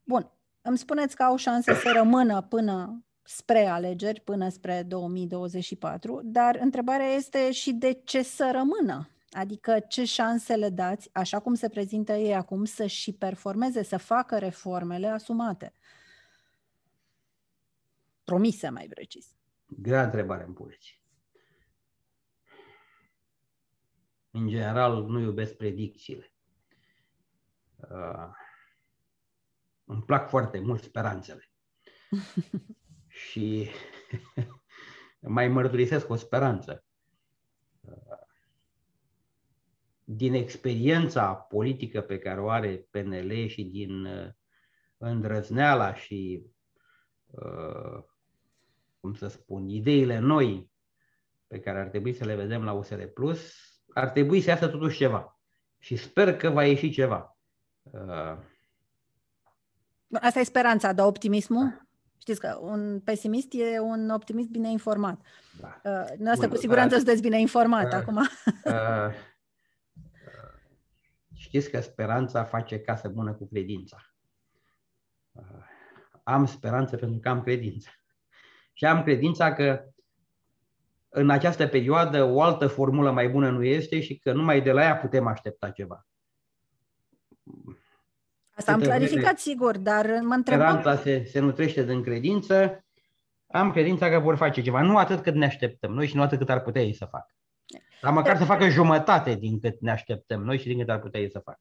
Bun. 0.04 0.30
Îmi 0.62 0.78
spuneți 0.78 1.16
că 1.16 1.22
au 1.22 1.36
șanse 1.36 1.74
să 1.74 1.92
rămână 1.94 2.42
până 2.42 3.04
spre 3.22 3.66
alegeri, 3.66 4.20
până 4.20 4.48
spre 4.48 4.82
2024, 4.82 6.20
dar 6.24 6.58
întrebarea 6.60 7.06
este 7.06 7.52
și 7.52 7.72
de 7.72 8.00
ce 8.04 8.22
să 8.22 8.50
rămână? 8.52 9.08
Adică 9.30 9.80
ce 9.80 10.04
șanse 10.04 10.56
le 10.56 10.68
dați, 10.68 11.10
așa 11.12 11.40
cum 11.40 11.54
se 11.54 11.68
prezintă 11.68 12.12
ei 12.12 12.34
acum, 12.34 12.64
să 12.64 12.86
și 12.86 13.12
performeze, 13.12 13.82
să 13.82 13.96
facă 13.96 14.38
reformele 14.38 15.06
asumate? 15.06 15.72
Promise, 18.24 18.68
mai 18.68 18.86
precis. 18.88 19.34
Grea 19.66 20.04
întrebare 20.04 20.44
îmi 20.44 20.54
puneți. 20.54 21.00
În 24.30 24.48
general, 24.48 25.04
nu 25.04 25.20
iubesc 25.20 25.56
predicțiile. 25.56 26.32
Uh, 27.76 28.28
îmi 29.84 30.02
plac 30.02 30.28
foarte 30.28 30.60
mult 30.60 30.82
speranțele. 30.82 31.50
și 33.28 33.70
mai 35.20 35.48
mărturisesc 35.48 36.08
o 36.08 36.16
speranță 36.16 36.84
din 40.12 40.34
experiența 40.34 41.34
politică 41.34 42.00
pe 42.00 42.18
care 42.18 42.40
o 42.40 42.48
are 42.48 42.86
PNL 42.90 43.46
și 43.46 43.64
din 43.64 44.04
uh, 44.04 44.28
îndrăzneala 44.98 45.94
și, 45.94 46.46
uh, 47.26 48.02
cum 49.00 49.14
să 49.14 49.28
spun, 49.28 49.68
ideile 49.68 50.18
noi 50.18 50.70
pe 51.46 51.60
care 51.60 51.80
ar 51.80 51.88
trebui 51.88 52.12
să 52.12 52.24
le 52.24 52.34
vedem 52.34 52.64
la 52.64 52.72
USR 52.72 53.02
Plus, 53.02 53.54
ar 53.94 54.08
trebui 54.08 54.40
să 54.40 54.50
iasă 54.50 54.68
totuși 54.68 54.96
ceva. 54.96 55.40
Și 55.78 55.96
sper 55.96 56.36
că 56.36 56.50
va 56.50 56.64
ieși 56.64 56.90
ceva. 56.90 57.36
Uh, 57.82 58.36
Asta 60.20 60.40
e 60.40 60.44
speranța, 60.44 60.92
dar 60.92 61.06
optimismul? 61.06 61.64
Da. 61.64 61.84
Știți 62.18 62.40
că 62.40 62.58
un 62.60 63.00
pesimist 63.04 63.48
e 63.50 63.80
un 63.80 64.10
optimist 64.10 64.48
bine 64.48 64.70
informat. 64.70 65.20
Da. 65.60 65.80
Uh, 66.20 66.28
asta 66.30 66.48
cu 66.48 66.56
siguranță 66.56 66.96
sunteți 66.96 67.22
bine 67.22 67.40
informat 67.40 67.86
uh, 67.86 67.92
acum. 67.92 68.16
Uh, 68.16 69.28
Știți 71.50 71.70
că 71.70 71.80
speranța 71.80 72.44
face 72.44 72.80
casă 72.80 73.08
bună 73.08 73.32
cu 73.32 73.48
credința. 73.48 73.96
Uh, 75.32 75.42
am 76.22 76.46
speranță 76.46 76.96
pentru 76.96 77.18
că 77.18 77.28
am 77.28 77.42
credință. 77.42 77.88
Și 78.72 78.84
am 78.84 79.02
credința 79.02 79.52
că 79.52 79.84
în 81.08 81.30
această 81.30 81.66
perioadă 81.66 82.24
o 82.24 82.42
altă 82.42 82.66
formulă 82.66 83.10
mai 83.10 83.28
bună 83.28 83.50
nu 83.50 83.64
este 83.64 84.00
și 84.00 84.18
că 84.18 84.32
numai 84.32 84.62
de 84.62 84.72
la 84.72 84.82
ea 84.82 84.96
putem 84.96 85.26
aștepta 85.26 85.70
ceva. 85.70 86.06
Asta 88.50 88.72
am 88.72 88.80
clarificat, 88.80 89.38
sigur, 89.38 89.78
dar 89.78 90.06
mă 90.06 90.34
întreb... 90.34 90.58
Speranța 90.58 90.96
se, 90.96 91.24
se 91.24 91.38
nutrește 91.38 91.84
din 91.84 92.02
credință. 92.02 92.84
Am 93.46 93.72
credința 93.72 94.08
că 94.08 94.18
vor 94.18 94.36
face 94.36 94.62
ceva. 94.62 94.82
Nu 94.82 94.96
atât 94.96 95.22
cât 95.22 95.34
ne 95.34 95.46
așteptăm 95.46 95.92
noi 95.92 96.06
și 96.06 96.16
nu 96.16 96.22
atât 96.22 96.38
cât 96.38 96.50
ar 96.50 96.60
putea 96.60 96.82
ei 96.82 96.94
să 96.94 97.04
facă. 97.04 97.34
Dar 98.02 98.12
măcar 98.12 98.36
să 98.36 98.44
facă 98.44 98.68
jumătate 98.68 99.34
din 99.34 99.60
cât 99.60 99.80
ne 99.80 99.90
așteptăm 99.90 100.42
noi 100.42 100.58
și 100.58 100.66
din 100.66 100.78
cât 100.78 100.88
ar 100.88 100.98
putea 100.98 101.20
ei 101.20 101.30
să 101.30 101.38
facă. 101.38 101.60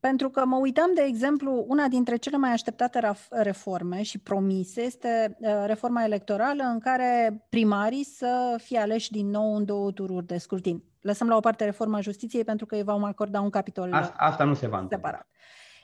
Pentru 0.00 0.30
că 0.30 0.44
mă 0.44 0.56
uitam, 0.56 0.94
de 0.94 1.02
exemplu, 1.02 1.64
una 1.68 1.88
dintre 1.88 2.16
cele 2.16 2.36
mai 2.36 2.50
așteptate 2.50 3.12
reforme 3.30 4.02
și 4.02 4.18
promise 4.18 4.80
este 4.80 5.36
uh, 5.40 5.62
reforma 5.66 6.04
electorală 6.04 6.62
în 6.62 6.78
care 6.78 7.44
primarii 7.48 8.04
să 8.04 8.54
fie 8.62 8.78
aleși 8.78 9.10
din 9.10 9.30
nou 9.30 9.56
în 9.56 9.64
două 9.64 9.90
tururi 9.90 10.26
de 10.26 10.38
scrutin. 10.38 10.84
Lăsăm 11.00 11.28
la 11.28 11.36
o 11.36 11.40
parte 11.40 11.64
reforma 11.64 12.00
justiției 12.00 12.44
pentru 12.44 12.66
că 12.66 12.74
îi 12.74 12.82
vom 12.82 13.04
acorda 13.04 13.40
un 13.40 13.50
capitol 13.50 13.92
asta, 13.92 14.14
asta 14.16 14.44
nu 14.44 14.54
se 14.54 14.66
va 14.66 14.86
separat. 14.88 15.26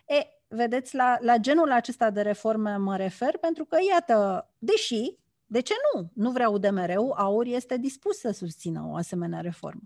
E, 0.06 0.26
vedeți, 0.48 0.94
la, 0.94 1.16
la 1.20 1.36
genul 1.36 1.72
acesta 1.72 2.10
de 2.10 2.20
reforme 2.20 2.76
mă 2.76 2.96
refer 2.96 3.36
pentru 3.40 3.64
că, 3.64 3.76
iată, 3.92 4.48
deși 4.58 5.16
de 5.46 5.60
ce 5.60 5.74
nu? 5.94 6.10
Nu 6.14 6.30
vrea 6.30 6.48
UDMR-ul, 6.48 7.12
AUR 7.16 7.46
este 7.46 7.78
dispus 7.78 8.18
să 8.18 8.30
susțină 8.30 8.86
o 8.90 8.94
asemenea 8.94 9.40
reformă. 9.40 9.82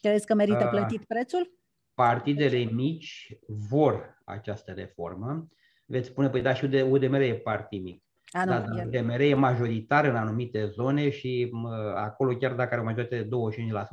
Credeți 0.00 0.26
că 0.26 0.34
merită 0.34 0.64
uh, 0.64 0.70
plătit 0.70 1.04
prețul? 1.04 1.52
Partidele 1.94 2.58
mici 2.58 3.38
vor 3.46 4.22
această 4.24 4.72
reformă. 4.72 5.48
Veți 5.84 6.08
spune, 6.08 6.28
păi 6.28 6.42
da, 6.42 6.54
și 6.54 6.64
UDMR 6.64 7.20
e 7.20 7.34
partid 7.34 7.82
mic. 7.82 8.02
A, 8.30 8.44
nu, 8.44 8.50
da, 8.50 8.58
da, 8.58 8.82
UDMR 8.86 9.20
e 9.20 9.34
majoritar 9.34 10.04
în 10.04 10.16
anumite 10.16 10.66
zone 10.66 11.10
și 11.10 11.48
mă, 11.52 11.92
acolo, 11.96 12.36
chiar 12.36 12.54
dacă 12.54 12.72
are 12.72 12.80
o 12.80 12.84
majoritate 12.84 13.22
de 13.22 13.28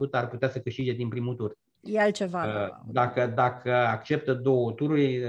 25%, 0.08 0.10
ar 0.12 0.27
putea 0.27 0.50
să 0.50 0.60
câștige 0.60 0.92
din 0.92 1.10
primul 1.10 1.36
tur. 1.36 1.58
E 1.82 2.00
altceva. 2.00 2.46
Uh, 2.46 2.92
dacă, 2.92 3.27
dacă 3.27 3.74
acceptă 3.74 4.34
două 4.34 4.72
tururi, 4.72 5.22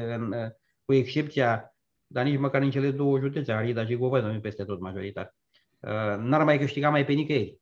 cu 0.85 0.95
excepția, 0.95 1.75
dar 2.07 2.25
nici 2.25 2.39
măcar 2.39 2.63
în 2.63 2.71
cele 2.71 2.91
două 2.91 3.19
județe, 3.19 3.53
Arida 3.53 3.87
și 3.87 3.97
Govăd, 3.97 4.25
nu 4.25 4.41
peste 4.41 4.65
tot 4.65 4.81
majoritar. 4.81 5.35
Uh, 5.81 6.17
n-ar 6.19 6.45
mai 6.45 6.59
câștiga 6.59 6.91
mai 6.91 7.05
pe 7.05 7.13
nicăieri. 7.13 7.61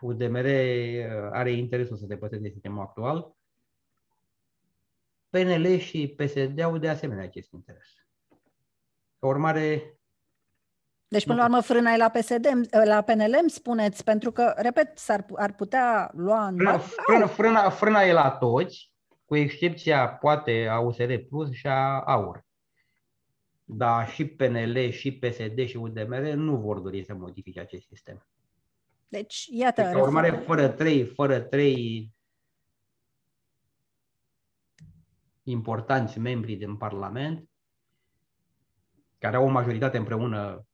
UDMR 0.00 0.46
are 1.32 1.52
interesul 1.52 1.96
să 1.96 2.04
se 2.06 2.16
păstreze 2.16 2.48
sistemul 2.48 2.82
actual. 2.82 3.34
PNL 5.30 5.76
și 5.76 6.14
PSD 6.16 6.60
au 6.60 6.78
de 6.78 6.88
asemenea 6.88 7.24
acest 7.24 7.52
interes. 7.52 7.86
Ca 9.18 9.26
urmare, 9.26 9.98
deci, 11.14 11.24
până 11.24 11.38
la 11.38 11.44
urmă, 11.44 11.60
frâna 11.60 11.92
e 11.92 11.96
la 11.96 12.08
PSD, 12.08 12.46
la 12.84 13.02
PNL, 13.02 13.36
îmi 13.40 13.50
spuneți, 13.50 14.04
pentru 14.04 14.32
că, 14.32 14.54
repet, 14.56 14.98
s-ar, 14.98 15.26
ar 15.34 15.52
putea 15.52 16.10
lua 16.14 16.46
în 16.46 16.56
frâna, 16.56 16.78
frâna, 16.78 17.26
frâna, 17.26 17.70
frâna 17.70 18.02
e 18.02 18.12
la 18.12 18.30
toți, 18.30 18.92
cu 19.24 19.36
excepția, 19.36 20.08
poate, 20.08 20.66
a 20.70 20.78
USR 20.78 21.14
Plus 21.28 21.52
și 21.52 21.66
a 21.66 22.00
AUR. 22.00 22.44
Dar 23.64 24.08
și 24.08 24.26
PNL, 24.26 24.90
și 24.90 25.18
PSD 25.18 25.66
și 25.66 25.76
UDMR 25.76 26.32
nu 26.32 26.56
vor 26.56 26.78
dori 26.78 27.04
să 27.04 27.14
modifice 27.14 27.60
acest 27.60 27.86
sistem. 27.86 28.26
Deci, 29.08 29.46
iată... 29.50 29.82
Ca 29.82 30.02
urmare, 30.02 30.30
fără 30.30 30.68
trei, 30.68 31.04
fără 31.04 31.40
trei 31.40 32.12
importanți 35.42 36.18
membri 36.18 36.54
din 36.54 36.76
Parlament, 36.76 37.48
care 39.18 39.36
au 39.36 39.44
o 39.44 39.50
majoritate 39.50 39.96
împreună 39.96 40.66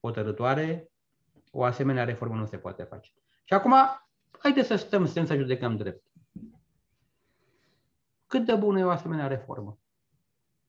hotărătoare, 0.00 0.90
o 1.50 1.64
asemenea 1.64 2.04
reformă 2.04 2.36
nu 2.36 2.46
se 2.46 2.58
poate 2.58 2.82
face. 2.82 3.10
Și 3.44 3.54
acum, 3.54 3.74
haideți 4.38 4.66
să 4.66 4.76
stăm 4.76 5.06
strâns 5.06 5.28
să 5.28 5.36
judecăm 5.36 5.76
drept. 5.76 6.06
Cât 8.26 8.44
de 8.46 8.54
bună 8.54 8.78
e 8.78 8.84
o 8.84 8.90
asemenea 8.90 9.26
reformă 9.26 9.78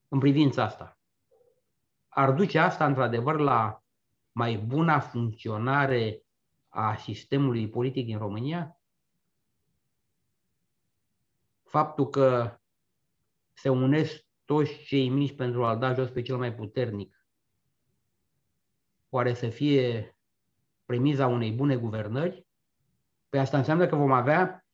în 0.07 0.19
privința 0.19 0.63
asta? 0.63 0.99
Ar 2.07 2.31
duce 2.31 2.59
asta, 2.59 2.85
într-adevăr, 2.85 3.39
la 3.39 3.83
mai 4.31 4.57
buna 4.57 4.99
funcționare 4.99 6.21
a 6.67 6.95
sistemului 6.95 7.69
politic 7.69 8.05
din 8.05 8.17
România? 8.17 8.79
Faptul 11.63 12.09
că 12.09 12.59
se 13.53 13.69
unesc 13.69 14.25
toți 14.45 14.83
cei 14.83 15.09
mici 15.09 15.35
pentru 15.35 15.65
a-l 15.65 15.79
da 15.79 15.93
jos 15.93 16.09
pe 16.09 16.21
cel 16.21 16.37
mai 16.37 16.55
puternic 16.55 17.17
oare 19.09 19.33
să 19.33 19.49
fie 19.49 20.17
premiza 20.85 21.27
unei 21.27 21.51
bune 21.51 21.77
guvernări? 21.77 22.47
Păi 23.29 23.39
asta 23.39 23.57
înseamnă 23.57 23.87
că 23.87 23.95
vom 23.95 24.11
avea 24.11 24.65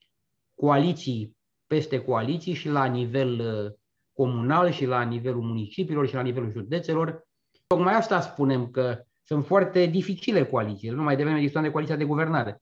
coaliții 0.55 1.37
peste 1.67 2.03
coaliții 2.03 2.53
și 2.53 2.67
la 2.67 2.85
nivel 2.85 3.39
uh, 3.39 3.73
comunal 4.13 4.71
și 4.71 4.85
la 4.85 5.01
nivelul 5.01 5.41
municipiilor 5.41 6.07
și 6.07 6.13
la 6.13 6.21
nivelul 6.21 6.51
județelor. 6.51 7.27
Tocmai 7.67 7.93
asta 7.93 8.21
spunem 8.21 8.71
că 8.71 9.03
sunt 9.23 9.45
foarte 9.45 9.85
dificile 9.85 10.45
coalițiile, 10.45 10.95
nu 10.95 11.03
mai 11.03 11.15
devreme 11.15 11.39
discutăm 11.39 11.63
de 11.63 11.71
coaliția 11.71 11.95
de 11.95 12.03
guvernare. 12.03 12.61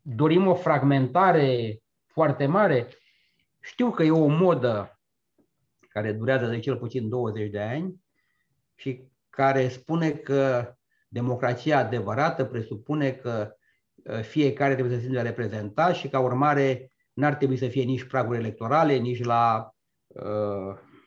Dorim 0.00 0.46
o 0.46 0.54
fragmentare 0.54 1.78
foarte 2.06 2.46
mare. 2.46 2.88
Știu 3.60 3.90
că 3.90 4.02
e 4.02 4.10
o 4.10 4.26
modă 4.26 5.00
care 5.88 6.12
durează 6.12 6.46
de 6.46 6.58
cel 6.58 6.76
puțin 6.76 7.08
20 7.08 7.50
de 7.50 7.60
ani 7.60 7.94
și 8.74 9.02
care 9.30 9.68
spune 9.68 10.10
că 10.10 10.74
democrația 11.08 11.78
adevărată 11.78 12.44
presupune 12.44 13.10
că 13.10 13.54
uh, 13.94 14.20
fiecare 14.20 14.72
trebuie 14.72 14.94
să 14.94 15.00
se 15.00 15.06
simtă 15.06 15.22
reprezentat 15.22 15.94
și 15.94 16.08
ca 16.08 16.20
urmare 16.20 16.92
n-ar 17.12 17.34
trebui 17.34 17.56
să 17.56 17.66
fie 17.66 17.82
nici 17.82 18.04
praguri 18.04 18.38
electorale, 18.38 18.96
nici 18.96 19.24
la 19.24 19.70
uh, 19.72 19.79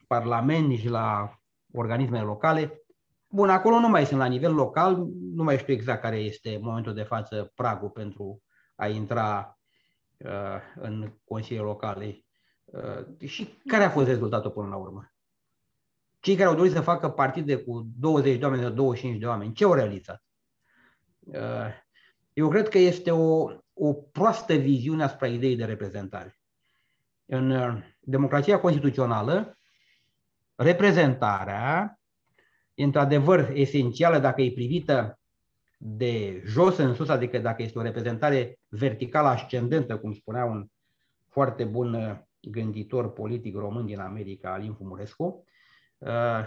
Parlament, 0.08 0.68
nici 0.68 0.90
la 0.90 1.38
organismele 1.72 2.24
locale. 2.24 2.84
Bun, 3.30 3.50
acolo 3.50 3.80
nu 3.80 3.90
mai 3.90 4.06
sunt 4.06 4.20
la 4.20 4.26
nivel 4.26 4.54
local, 4.54 5.08
nu 5.34 5.44
mai 5.44 5.58
știu 5.58 5.74
exact 5.74 6.02
care 6.02 6.18
este 6.18 6.60
momentul 6.62 6.94
de 6.94 7.04
față 7.04 7.52
pragul 7.56 7.90
pentru 7.90 8.42
a 8.76 8.88
intra 8.88 9.60
uh, 10.18 10.60
în 10.76 11.14
consiliile 11.24 11.66
locale. 11.66 12.26
Uh, 12.66 13.28
și 13.28 13.62
care 13.68 13.84
a 13.84 13.90
fost 13.90 14.08
rezultatul 14.08 14.52
până 14.52 14.68
la 14.68 14.76
urmă? 14.76 15.14
Cei 16.20 16.36
care 16.36 16.50
au 16.50 16.56
dorit 16.56 16.72
să 16.72 16.82
facă 16.82 17.10
partide 17.10 17.58
cu 17.58 17.88
20 18.00 18.40
de 18.40 18.46
oameni 18.46 18.64
sau 18.64 18.72
25 18.72 19.20
de 19.20 19.26
oameni, 19.26 19.54
ce 19.54 19.64
au 19.64 19.74
realizat? 19.74 20.24
Uh, 21.20 21.68
eu 22.34 22.50
cred 22.50 22.70
că 22.70 22.78
este 22.78 23.12
o, 23.12 23.50
o 23.74 23.94
proastă 23.94 24.54
viziune 24.54 25.04
asupra 25.04 25.28
ideii 25.28 25.56
de 25.56 25.66
reprezentare. 25.66 26.38
În 27.26 27.52
uh, 27.52 27.78
democrația 28.00 28.60
constituțională, 28.60 29.58
reprezentarea 30.56 32.00
e 32.74 32.84
într-adevăr 32.84 33.50
esențială 33.54 34.20
dacă 34.20 34.42
e 34.42 34.52
privită 34.52 35.20
de 35.78 36.44
jos 36.46 36.78
în 36.78 36.94
sus, 36.94 37.10
adică 37.10 37.38
dacă 37.38 37.62
este 37.62 37.80
o 37.80 37.82
reprezentare 37.82 38.60
verticală 38.68 39.28
ascendentă, 39.28 39.98
cum 39.98 40.14
spunea 40.14 40.46
un 40.46 40.68
foarte 41.30 41.64
bun 41.64 41.94
uh, 41.94 42.18
gânditor 42.42 43.14
politic 43.14 43.56
român 43.56 43.86
din 43.86 44.00
America, 44.00 44.54
Alin 44.54 44.74
Fumurescu, 44.74 45.46
Uh, 46.06 46.46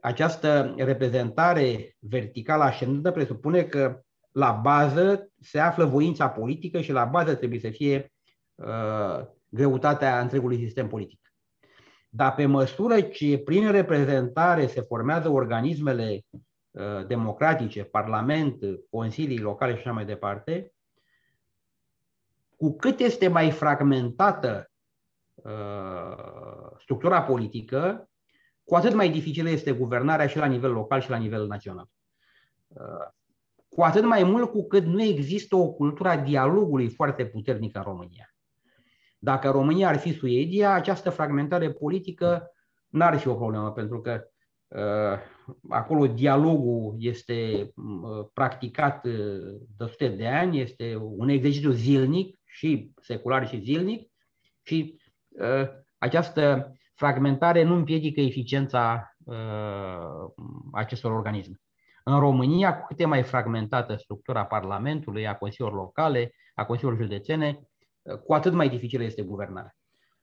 această 0.00 0.74
reprezentare 0.76 1.96
verticală 1.98 2.62
ascendentă 2.62 3.10
presupune 3.10 3.62
că 3.62 4.00
la 4.32 4.52
bază 4.52 5.28
se 5.40 5.58
află 5.58 5.84
voința 5.84 6.28
politică 6.28 6.80
și 6.80 6.92
la 6.92 7.04
bază 7.04 7.34
trebuie 7.34 7.60
să 7.60 7.70
fie 7.70 8.12
uh, 8.54 9.26
greutatea 9.54 10.20
întregului 10.20 10.58
sistem 10.58 10.88
politic. 10.88 11.32
Dar 12.08 12.34
pe 12.34 12.46
măsură 12.46 13.00
ce 13.00 13.38
prin 13.38 13.70
reprezentare 13.70 14.66
se 14.66 14.80
formează 14.80 15.28
organismele 15.28 16.20
uh, 16.70 17.06
democratice, 17.06 17.84
parlament, 17.84 18.56
consilii 18.90 19.38
locale 19.38 19.72
și 19.72 19.78
așa 19.78 19.92
mai 19.92 20.04
departe, 20.04 20.72
cu 22.56 22.76
cât 22.76 22.98
este 22.98 23.28
mai 23.28 23.50
fragmentată 23.50 24.70
uh, 25.34 26.76
structura 26.78 27.22
politică, 27.22 28.08
cu 28.64 28.74
atât 28.74 28.94
mai 28.94 29.10
dificilă 29.10 29.48
este 29.48 29.72
guvernarea 29.72 30.26
și 30.26 30.36
la 30.36 30.46
nivel 30.46 30.72
local 30.72 31.00
și 31.00 31.10
la 31.10 31.16
nivel 31.16 31.46
național. 31.46 31.88
Uh, 32.68 33.08
cu 33.68 33.82
atât 33.82 34.04
mai 34.04 34.22
mult 34.22 34.50
cu 34.50 34.66
cât 34.66 34.84
nu 34.84 35.02
există 35.02 35.56
o 35.56 35.72
cultură 35.72 36.08
a 36.08 36.16
dialogului 36.16 36.88
foarte 36.88 37.26
puternică 37.26 37.78
în 37.78 37.84
România. 37.84 38.33
Dacă 39.24 39.50
România 39.50 39.88
ar 39.88 39.96
fi 39.96 40.12
Suedia, 40.12 40.72
această 40.72 41.10
fragmentare 41.10 41.72
politică 41.72 42.50
n-ar 42.88 43.18
fi 43.18 43.28
o 43.28 43.34
problemă, 43.34 43.72
pentru 43.72 44.00
că 44.00 44.24
uh, 44.68 45.18
acolo 45.68 46.06
dialogul 46.06 46.96
este 46.98 47.72
uh, 47.74 48.26
practicat 48.32 49.04
uh, 49.04 49.12
de 49.76 49.84
sute 49.86 50.08
de 50.08 50.26
ani, 50.26 50.60
este 50.60 50.96
un 51.00 51.28
exercițiu 51.28 51.70
zilnic 51.70 52.38
și 52.44 52.92
secular 53.00 53.48
și 53.48 53.60
zilnic 53.60 54.10
și 54.62 55.00
uh, 55.28 55.68
această 55.98 56.72
fragmentare 56.94 57.62
nu 57.62 57.74
împiedică 57.74 58.20
eficiența 58.20 59.14
uh, 59.24 60.32
acestor 60.72 61.12
organisme. 61.12 61.60
În 62.04 62.18
România, 62.18 62.78
cu 62.78 62.86
cât 62.86 63.00
e 63.00 63.04
mai 63.04 63.22
fragmentată 63.22 63.96
structura 63.96 64.44
Parlamentului, 64.44 65.26
a 65.26 65.36
consiliilor 65.36 65.78
locale, 65.78 66.34
a 66.54 66.64
consiliilor 66.64 67.02
județene, 67.02 67.58
uh, 67.58 67.72
cu 68.24 68.34
atât 68.34 68.52
mai 68.52 68.68
dificilă 68.68 69.02
este 69.04 69.22
guvernarea. 69.22 69.76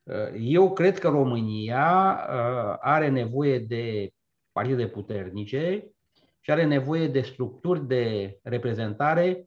Uh, 0.04 0.34
eu 0.40 0.74
cred 0.74 1.00
că 1.00 1.08
România 1.08 2.20
uh, 2.30 2.76
are 2.80 3.10
nevoie 3.10 3.60
de 3.60 4.14
partide 4.52 4.88
puternice 4.88 5.92
și 6.40 6.52
are 6.52 6.66
nevoie 6.66 7.08
de 7.08 7.22
structuri 7.22 7.88
de 7.88 8.38
reprezentare 8.44 9.46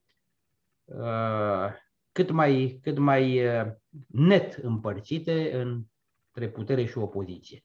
cât 2.13 2.31
mai, 2.31 2.79
cât 2.83 2.99
mai 2.99 3.41
net 4.07 4.55
împărțite 4.63 5.51
în 5.55 5.85
între 6.35 6.51
putere 6.51 6.85
și 6.85 6.99
opoziție. 6.99 7.65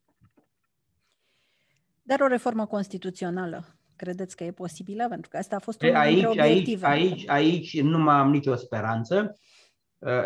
Dar 2.04 2.20
o 2.20 2.28
reformă 2.28 2.66
constituțională, 2.66 3.66
credeți 3.96 4.36
că 4.36 4.44
e 4.44 4.52
posibilă? 4.52 5.06
Pentru 5.10 5.30
că 5.30 5.38
asta 5.38 5.56
a 5.56 5.60
fost 5.60 5.82
unul 5.82 5.96
aici, 5.96 6.20
dintre 6.20 6.42
obiective. 6.42 6.86
Aici, 6.86 7.12
aici, 7.12 7.30
aici 7.30 7.82
nu 7.82 7.98
mai 7.98 8.16
am 8.16 8.30
nicio 8.30 8.56
speranță 8.56 9.36
uh, 9.36 9.38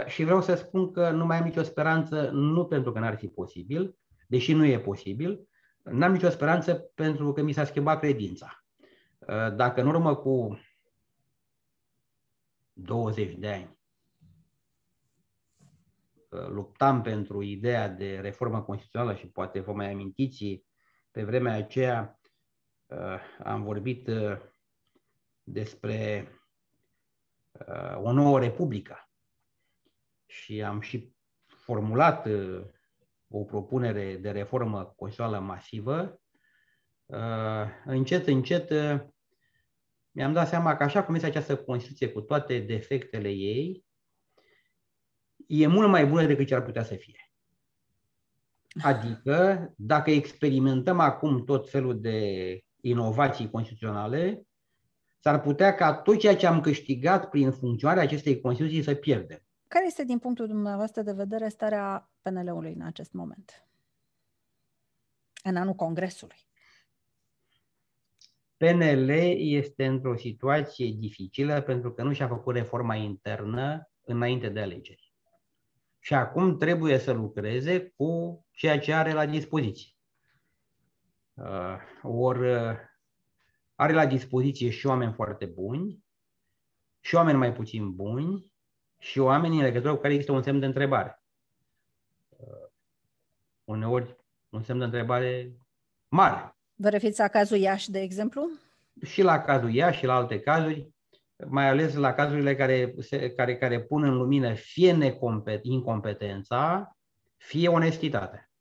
și 0.05 0.23
vreau 0.23 0.41
să 0.41 0.55
spun 0.55 0.91
că 0.91 1.09
nu 1.09 1.25
mai 1.25 1.37
am 1.37 1.43
nicio 1.43 1.63
speranță 1.63 2.29
nu 2.29 2.65
pentru 2.65 2.91
că 2.91 2.99
n-ar 2.99 3.17
fi 3.17 3.27
posibil, 3.27 3.97
deși 4.27 4.53
nu 4.53 4.65
e 4.65 4.79
posibil, 4.79 5.47
n-am 5.83 6.11
nicio 6.11 6.29
speranță 6.29 6.91
pentru 6.95 7.33
că 7.33 7.41
mi 7.41 7.53
s-a 7.53 7.65
schimbat 7.65 7.99
credința. 7.99 8.63
Uh, 9.19 9.55
dacă 9.55 9.81
în 9.81 9.87
urmă 9.87 10.15
cu 10.15 10.59
20 12.73 13.33
de 13.33 13.49
ani 13.49 13.77
luptam 16.29 17.01
pentru 17.01 17.41
ideea 17.41 17.89
de 17.89 18.19
reformă 18.19 18.61
constituțională 18.61 19.15
și 19.15 19.27
poate 19.27 19.59
vă 19.59 19.73
mai 19.73 19.91
amintiți, 19.91 20.63
pe 21.11 21.23
vremea 21.23 21.53
aceea 21.53 22.19
uh, 22.85 23.19
am 23.43 23.63
vorbit 23.63 24.07
uh, 24.07 24.37
despre 25.43 26.27
uh, 27.51 28.01
o 28.03 28.11
nouă 28.11 28.39
republică 28.39 29.07
și 30.33 30.61
am 30.61 30.81
și 30.81 31.13
formulat 31.47 32.27
o 33.27 33.43
propunere 33.43 34.15
de 34.15 34.31
reformă 34.31 34.93
constituțională 34.95 35.45
masivă. 35.45 36.21
Încet, 37.85 38.27
încet 38.27 38.69
mi-am 40.11 40.33
dat 40.33 40.47
seama 40.47 40.75
că 40.75 40.83
așa 40.83 41.03
cum 41.03 41.15
este 41.15 41.27
această 41.27 41.57
Constituție 41.57 42.09
cu 42.09 42.21
toate 42.21 42.59
defectele 42.59 43.29
ei, 43.29 43.85
e 45.47 45.67
mult 45.67 45.89
mai 45.89 46.05
bună 46.05 46.25
decât 46.25 46.47
ce 46.47 46.55
ar 46.55 46.63
putea 46.63 46.83
să 46.83 46.95
fie. 46.95 47.31
Adică, 48.81 49.67
dacă 49.77 50.11
experimentăm 50.11 50.99
acum 50.99 51.45
tot 51.45 51.69
felul 51.69 52.01
de 52.01 52.59
inovații 52.81 53.49
constituționale, 53.49 54.41
s-ar 55.19 55.41
putea 55.41 55.75
ca 55.75 55.93
tot 55.93 56.19
ceea 56.19 56.35
ce 56.35 56.47
am 56.47 56.61
câștigat 56.61 57.29
prin 57.29 57.51
funcționarea 57.51 58.03
acestei 58.03 58.41
Constituții 58.41 58.83
să 58.83 58.95
pierdem. 58.95 59.43
Care 59.73 59.85
este, 59.85 60.03
din 60.03 60.19
punctul 60.19 60.47
dumneavoastră 60.47 61.01
de 61.01 61.11
vedere, 61.11 61.47
starea 61.49 62.11
PNL-ului 62.21 62.73
în 62.73 62.81
acest 62.81 63.11
moment? 63.13 63.67
În 65.43 65.55
anul 65.55 65.73
Congresului? 65.73 66.35
PNL 68.57 69.09
este 69.37 69.85
într-o 69.85 70.15
situație 70.15 70.95
dificilă 70.97 71.61
pentru 71.61 71.93
că 71.93 72.03
nu 72.03 72.13
și-a 72.13 72.27
făcut 72.27 72.55
reforma 72.55 72.95
internă 72.95 73.89
înainte 74.01 74.49
de 74.49 74.59
alegeri. 74.59 75.13
Și 75.99 76.13
acum 76.13 76.57
trebuie 76.57 76.97
să 76.97 77.11
lucreze 77.11 77.93
cu 77.95 78.45
ceea 78.51 78.79
ce 78.79 78.93
are 78.93 79.11
la 79.13 79.25
dispoziție. 79.25 79.93
Uh, 81.33 81.77
ori 82.01 82.51
uh, 82.51 82.75
are 83.75 83.93
la 83.93 84.05
dispoziție 84.05 84.69
și 84.69 84.87
oameni 84.87 85.13
foarte 85.13 85.45
buni, 85.45 86.03
și 86.99 87.15
oameni 87.15 87.37
mai 87.37 87.53
puțin 87.53 87.95
buni, 87.95 88.52
și 89.03 89.19
oameni 89.19 89.57
în 89.57 89.61
legătură 89.61 89.93
cu 89.93 90.01
care 90.01 90.13
există 90.13 90.31
un 90.33 90.41
semn 90.41 90.59
de 90.59 90.65
întrebare. 90.65 91.23
Uh, 92.29 92.69
uneori 93.63 94.15
un 94.49 94.61
semn 94.61 94.79
de 94.79 94.85
întrebare 94.85 95.57
mare. 96.07 96.55
Vă 96.75 96.89
referiți 96.89 97.19
la 97.19 97.27
cazul 97.27 97.57
Iași, 97.57 97.91
de 97.91 97.99
exemplu? 97.99 98.49
Și 99.05 99.21
la 99.21 99.41
cazul 99.41 99.73
Iași 99.73 99.97
și 99.97 100.05
la 100.05 100.15
alte 100.15 100.39
cazuri, 100.39 100.89
mai 101.47 101.67
ales 101.67 101.93
la 101.93 102.13
cazurile 102.13 102.55
care, 102.55 102.95
care, 103.35 103.57
care 103.57 103.81
pun 103.81 104.03
în 104.03 104.17
lumină 104.17 104.53
fie 104.53 105.13
incompetența, 105.61 106.91
fie 107.37 107.67
onestitatea. 107.67 108.51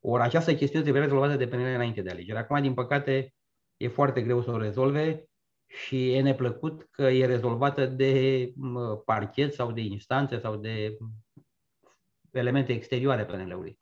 Ori 0.00 0.22
această 0.22 0.54
chestiune 0.54 0.82
trebuie 0.82 1.02
rezolvată 1.02 1.36
de 1.36 1.46
PNL 1.46 1.74
înainte 1.74 2.02
de 2.02 2.10
alegeri. 2.10 2.38
Acum, 2.38 2.60
din 2.60 2.74
păcate, 2.74 3.34
e 3.76 3.88
foarte 3.88 4.22
greu 4.22 4.42
să 4.42 4.50
o 4.50 4.58
rezolve 4.58 5.28
și 5.68 6.12
e 6.12 6.20
neplăcut 6.20 6.88
că 6.90 7.02
e 7.02 7.26
rezolvată 7.26 7.86
de 7.86 8.52
parchet 9.04 9.52
sau 9.52 9.72
de 9.72 9.80
instanțe 9.80 10.38
sau 10.38 10.56
de 10.56 10.96
elemente 12.30 12.72
exterioare 12.72 13.24
PNL-ului. 13.24 13.78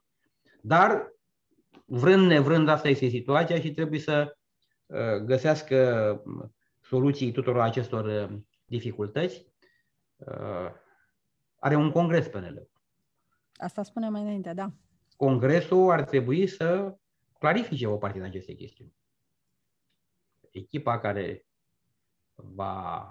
Dar, 0.61 1.13
vrând 1.85 2.27
nevrând, 2.27 2.69
asta 2.69 2.89
este 2.89 3.09
situația 3.09 3.61
și 3.61 3.73
trebuie 3.73 4.01
să 4.01 4.37
uh, 4.87 5.17
găsească 5.25 6.23
soluții 6.83 7.33
tuturor 7.33 7.61
acestor 7.61 8.05
uh, 8.05 8.39
dificultăți. 8.65 9.47
Uh, 10.17 10.71
are 11.59 11.75
un 11.75 11.91
congres 11.91 12.29
PNL. 12.29 12.69
Asta 13.57 13.83
spune 13.83 14.09
mai 14.09 14.21
înainte, 14.21 14.53
da. 14.53 14.73
Congresul 15.17 15.91
ar 15.91 16.05
trebui 16.05 16.47
să 16.47 16.97
clarifice 17.39 17.87
o 17.87 17.97
parte 17.97 18.19
din 18.19 18.27
aceste 18.27 18.55
chestiuni. 18.55 18.95
Echipa 20.51 20.99
care 20.99 21.47
va 22.37 23.11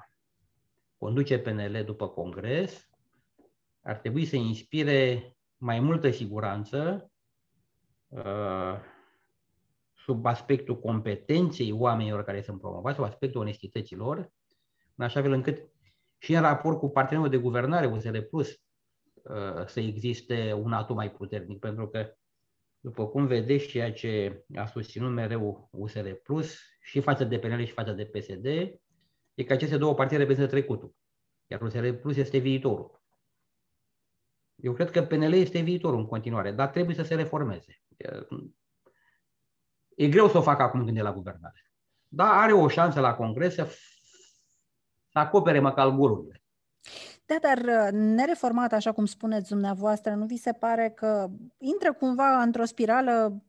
conduce 0.98 1.40
PNL 1.40 1.84
după 1.86 2.08
congres. 2.08 2.90
Ar 3.82 3.98
trebui 3.98 4.26
să 4.26 4.36
inspire 4.36 5.36
mai 5.58 5.80
multă 5.80 6.12
siguranță 6.12 7.12
uh, 8.08 8.76
sub 9.94 10.26
aspectul 10.26 10.80
competenței 10.80 11.72
oamenilor 11.72 12.24
care 12.24 12.42
sunt 12.42 12.60
promovați, 12.60 12.96
sub 12.96 13.06
aspectul 13.06 13.42
onestității 13.42 13.96
lor, 13.96 14.32
în 14.96 15.06
așa 15.06 15.22
fel 15.22 15.32
încât 15.32 15.70
și 16.18 16.34
în 16.34 16.42
raport 16.42 16.80
cu 16.80 16.90
partenerul 16.90 17.30
de 17.30 17.38
guvernare, 17.38 17.86
USR 17.86 18.18
Plus, 18.20 18.50
uh, 18.50 19.66
să 19.66 19.80
existe 19.80 20.54
un 20.54 20.74
atu 20.74 20.94
mai 20.94 21.12
puternic, 21.12 21.60
pentru 21.60 21.88
că, 21.88 22.14
după 22.80 23.08
cum 23.08 23.26
vedeți, 23.26 23.68
ceea 23.68 23.94
ce 23.94 24.44
a 24.56 24.66
susținut 24.66 25.12
mereu 25.12 25.70
USR 25.72 26.10
Plus, 26.10 26.60
și 26.82 27.00
față 27.00 27.24
de 27.24 27.40
PNL 27.40 27.64
și 27.64 27.72
față 27.72 27.92
de 27.92 28.06
PSD, 28.06 28.46
e 29.36 29.44
că 29.44 29.54
aceste 29.54 29.78
două 29.78 29.94
partide 29.94 30.18
reprezintă 30.18 30.50
trecutul, 30.50 30.96
iar 31.48 31.62
USR 31.62 31.90
Plus 31.90 32.16
este 32.16 32.38
viitorul. 32.38 33.04
Eu 34.56 34.74
cred 34.74 34.92
că 34.92 35.04
PNL 35.04 35.34
este 35.34 35.60
viitorul 35.60 36.00
în 36.00 36.06
continuare, 36.06 36.52
dar 36.52 36.68
trebuie 36.68 36.96
să 36.96 37.04
se 37.04 37.16
reformeze. 37.16 37.82
E 39.96 40.08
greu 40.08 40.30
să 40.30 40.38
o 40.38 40.42
facă 40.42 40.62
acum 40.62 40.86
când 40.86 40.98
e 40.98 41.02
la 41.02 41.14
guvernare. 41.14 41.72
Dar 42.08 42.44
are 42.44 42.54
o 42.54 42.68
șansă 42.68 43.00
la 43.00 43.16
congres 43.16 43.54
să, 43.54 43.64
să 45.12 45.20
acopere 45.20 45.60
măcar 45.60 45.90
golurile. 45.90 46.44
Da, 47.26 47.36
dar 47.42 47.58
uh, 47.58 47.92
nereformat, 47.92 48.74
așa 48.74 48.92
cum 48.92 49.06
spuneți 49.06 49.50
dumneavoastră, 49.50 50.14
nu 50.14 50.26
vi 50.26 50.38
se 50.38 50.52
pare 50.52 50.90
că 50.90 51.28
intră 51.58 51.94
cumva 51.94 52.42
într-o 52.42 52.66
spirală 52.66 53.45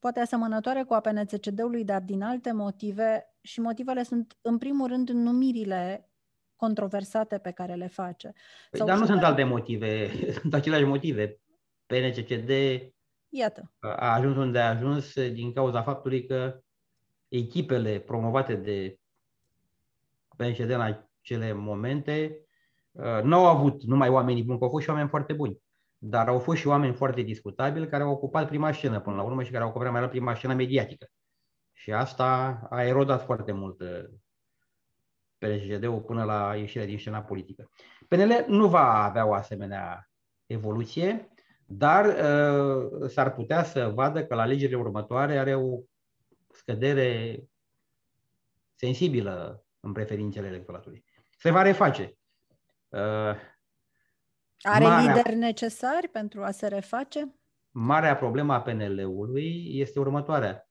poate 0.00 0.20
asemănătoare 0.20 0.82
cu 0.82 0.94
a 0.94 1.00
PNCCD-ului, 1.00 1.84
dar 1.84 2.00
din 2.00 2.22
alte 2.22 2.52
motive 2.52 3.34
și 3.40 3.60
motivele 3.60 4.02
sunt, 4.02 4.36
în 4.40 4.58
primul 4.58 4.88
rând, 4.88 5.08
numirile 5.08 6.10
controversate 6.56 7.38
pe 7.38 7.50
care 7.50 7.74
le 7.74 7.86
face. 7.86 8.32
Păi, 8.70 8.78
Sau 8.78 8.86
dar 8.86 8.98
nu 8.98 9.04
sunt 9.04 9.22
alte 9.22 9.44
motive, 9.44 10.10
sunt 10.40 10.54
aceleași 10.54 10.84
motive. 10.84 11.40
PNCCD 11.86 12.50
Iată. 13.28 13.72
a 13.80 14.14
ajuns 14.14 14.36
unde 14.36 14.58
a 14.58 14.68
ajuns 14.68 15.14
din 15.14 15.52
cauza 15.52 15.82
faptului 15.82 16.26
că 16.26 16.62
echipele 17.28 17.98
promovate 17.98 18.54
de 18.54 18.98
PNCD 20.36 20.70
în 20.70 20.80
acele 20.80 21.52
momente 21.52 22.46
uh, 22.90 23.22
nu 23.22 23.36
au 23.36 23.46
avut 23.46 23.82
numai 23.82 24.08
oamenii 24.08 24.44
buni, 24.44 24.58
că 24.58 24.64
au 24.64 24.70
fost 24.70 24.84
și 24.84 24.90
oameni 24.90 25.08
foarte 25.08 25.32
buni, 25.32 25.62
dar 26.02 26.28
au 26.28 26.38
fost 26.38 26.58
și 26.58 26.66
oameni 26.66 26.94
foarte 26.94 27.22
discutabili 27.22 27.88
care 27.88 28.02
au 28.02 28.10
ocupat 28.10 28.48
prima 28.48 28.72
scenă 28.72 29.00
până 29.00 29.16
la 29.16 29.22
urmă 29.22 29.42
și 29.42 29.50
care 29.50 29.62
au 29.62 29.68
ocupat 29.68 29.92
mai 29.92 30.00
la 30.00 30.08
prima 30.08 30.34
scenă 30.34 30.54
mediatică. 30.54 31.06
Și 31.72 31.92
asta 31.92 32.60
a 32.70 32.82
erodat 32.82 33.24
foarte 33.24 33.52
mult 33.52 33.80
uh, 33.80 34.04
PNCD-ul 35.38 36.00
până 36.00 36.24
la 36.24 36.56
ieșirea 36.56 36.86
din 36.86 36.98
scena 36.98 37.22
politică. 37.22 37.70
PNL 38.08 38.44
nu 38.48 38.68
va 38.68 39.04
avea 39.04 39.26
o 39.26 39.34
asemenea 39.34 40.10
evoluție, 40.46 41.32
dar 41.66 42.04
uh, 42.04 43.08
s-ar 43.08 43.32
putea 43.32 43.64
să 43.64 43.88
vadă 43.94 44.26
că 44.26 44.34
la 44.34 44.42
alegerile 44.42 44.78
următoare 44.78 45.38
are 45.38 45.54
o 45.54 45.78
scădere 46.50 47.42
sensibilă 48.74 49.64
în 49.80 49.92
preferințele 49.92 50.46
electoratului. 50.46 51.04
Se 51.36 51.50
va 51.50 51.62
reface. 51.62 52.14
Uh, 52.88 53.34
are 54.62 54.84
marea, 54.84 55.14
lideri 55.14 55.36
necesari 55.36 56.08
pentru 56.08 56.42
a 56.42 56.50
se 56.50 56.66
reface? 56.66 57.34
Marea 57.70 58.16
problemă 58.16 58.54
a 58.54 58.60
PNL-ului 58.60 59.78
este 59.78 59.98
următoarea. 59.98 60.68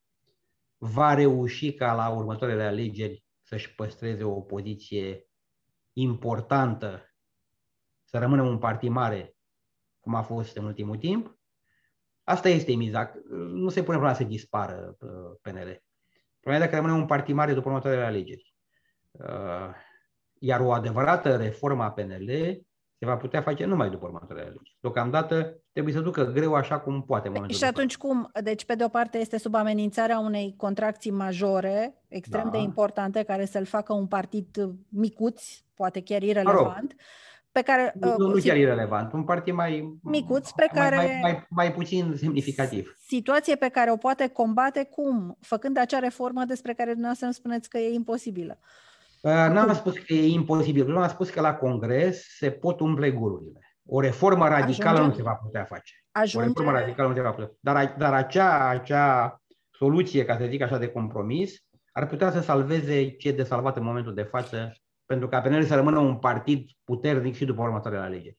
Va 0.78 1.13
reuși 1.13 1.73
ca 1.73 1.93
la 1.93 2.10
următoarele 2.10 2.63
alegeri 2.63 3.23
să-și 3.41 3.75
păstreze 3.75 4.23
o 4.23 4.41
poziție 4.41 5.28
importantă, 5.93 7.13
să 8.04 8.17
rămână 8.17 8.41
un 8.41 8.58
partid 8.58 8.89
mare 8.89 9.36
cum 9.99 10.15
a 10.15 10.21
fost 10.21 10.58
în 10.58 10.65
ultimul 10.65 10.97
timp. 10.97 11.38
Asta 12.23 12.49
este 12.49 12.75
miza. 12.75 13.13
Nu 13.30 13.69
se 13.69 13.84
pune 13.84 13.97
problema 13.97 14.13
să 14.13 14.23
dispară 14.23 14.97
uh, 14.99 15.38
PNL. 15.41 15.84
Problema 16.39 16.63
e 16.63 16.67
dacă 16.67 16.75
rămâne 16.75 16.93
un 16.93 17.06
partid 17.06 17.36
mare 17.36 17.54
după 17.54 17.67
următoarele 17.67 18.04
alegeri. 18.04 18.54
Uh, 19.12 19.69
iar 20.39 20.60
o 20.60 20.71
adevărată 20.71 21.38
reformă 21.38 21.84
a 21.84 21.91
PNL 21.91 22.30
se 23.00 23.06
va 23.06 23.18
putea 23.18 23.42
face 23.42 23.66
numai 23.66 23.90
după 23.90 24.06
următoarele 24.06 24.42
alegeri. 24.42 24.78
Deocamdată 24.82 25.62
trebuie 25.72 25.94
să 25.94 26.00
ducă 26.00 26.24
greu 26.24 26.54
așa 26.54 26.80
cum 26.80 27.04
poate. 27.04 27.32
În 27.34 27.48
și 27.48 27.64
atunci 27.64 27.98
cum? 27.98 28.30
Deci, 28.44 28.66
pe 28.66 28.76
de 28.76 28.84
o 28.84 28.88
parte, 28.88 29.18
este 29.18 29.38
sub 29.38 29.56
amenințarea 29.56 30.20
unei 30.20 30.54
contracții 30.58 31.12
majore, 31.12 32.04
extrem 32.08 32.44
da. 32.44 32.50
de 32.50 32.58
importante, 32.58 33.24
care 33.24 33.46
să-l 33.46 33.66
facă 33.66 33.94
un 33.94 34.08
partid 34.08 34.46
micuț, 34.90 35.44
poate 35.74 36.02
chiar 36.02 36.22
irrelevant. 36.22 36.94
Mă 36.96 37.04
pe 37.52 37.62
care... 37.62 37.94
Nu, 38.00 38.16
nu 38.18 38.34
uh, 38.36 38.44
chiar 38.44 38.58
irrelevant, 38.58 39.14
un 39.14 39.24
partid 39.24 39.54
mai... 39.54 40.00
Micuț, 40.04 40.52
pe 40.52 40.70
care... 40.74 40.96
Mai, 40.96 41.06
mai, 41.06 41.20
mai, 41.22 41.46
mai 41.50 41.74
puțin 41.74 42.14
semnificativ. 42.18 42.96
Situație 43.08 43.56
pe 43.56 43.70
care 43.70 43.92
o 43.92 43.98
poate 43.98 44.28
combate 44.28 44.84
cum? 44.92 45.38
Făcând 45.42 45.78
acea 45.78 46.00
reformă 46.00 46.44
despre 46.44 46.74
care 46.74 46.90
dumneavoastră 46.90 47.26
îmi 47.26 47.36
spuneți 47.36 47.70
că 47.70 47.78
e 47.78 47.94
imposibilă. 47.94 48.58
Uh, 48.60 48.88
n-am 49.21 49.73
spus 49.73 49.97
că 49.97 50.13
e 50.13 50.27
imposibil, 50.27 50.88
nu 50.88 50.99
am 50.99 51.08
spus 51.08 51.29
că 51.29 51.41
la 51.41 51.55
Congres 51.55 52.25
se 52.38 52.51
pot 52.51 52.79
umple 52.79 53.12
golurile. 53.12 53.60
O 53.86 53.99
reformă 53.99 54.47
radicală 54.47 54.97
Ajunge... 54.97 55.10
nu 55.10 55.15
se 55.15 55.23
va 55.23 55.34
putea 55.34 55.63
face. 55.63 55.93
Ajunge... 56.12 56.38
O 56.38 56.47
reformă 56.47 56.79
radicală 56.79 57.08
nu 57.08 57.15
se 57.15 57.21
va 57.21 57.32
putea 57.32 57.51
Dar, 57.60 57.95
dar 57.97 58.13
acea, 58.13 58.69
acea 58.69 59.41
soluție, 59.71 60.25
ca 60.25 60.38
să 60.38 60.45
zic 60.45 60.62
așa, 60.62 60.77
de 60.77 60.88
compromis, 60.88 61.55
ar 61.91 62.08
putea 62.08 62.32
să 62.32 62.41
salveze 62.41 63.10
ce 63.10 63.27
e 63.27 63.32
de 63.32 63.43
salvat 63.43 63.77
în 63.77 63.84
momentul 63.84 64.13
de 64.13 64.21
față 64.21 64.73
pentru 65.05 65.27
ca 65.27 65.41
PNL 65.41 65.63
să 65.63 65.75
rămână 65.75 65.99
un 65.99 66.17
partid 66.17 66.69
puternic 66.84 67.36
și 67.36 67.45
după 67.45 67.62
următoarele 67.62 68.03
alegeri. 68.03 68.38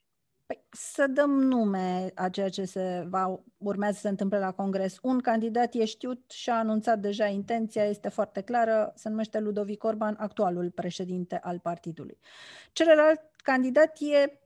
Păi, 0.51 0.65
să 0.71 1.07
dăm 1.07 1.31
nume 1.31 2.11
a 2.15 2.29
ceea 2.29 2.49
ce 2.49 2.65
se 2.65 3.07
va, 3.09 3.41
urmează 3.59 3.95
să 3.95 4.01
se 4.01 4.09
întâmple 4.09 4.39
la 4.39 4.53
Congres. 4.53 4.99
Un 5.03 5.19
candidat 5.19 5.75
e 5.75 5.85
știut 5.85 6.31
și 6.31 6.51
a 6.51 6.59
anunțat 6.59 6.99
deja 6.99 7.27
intenția, 7.27 7.85
este 7.85 8.09
foarte 8.09 8.41
clară, 8.41 8.93
se 8.97 9.09
numește 9.09 9.41
Ludovic 9.41 9.85
Orban, 9.85 10.17
actualul 10.19 10.71
președinte 10.71 11.41
al 11.43 11.59
partidului. 11.59 12.19
Celălalt 12.73 13.21
candidat 13.37 13.99
e 14.01 14.39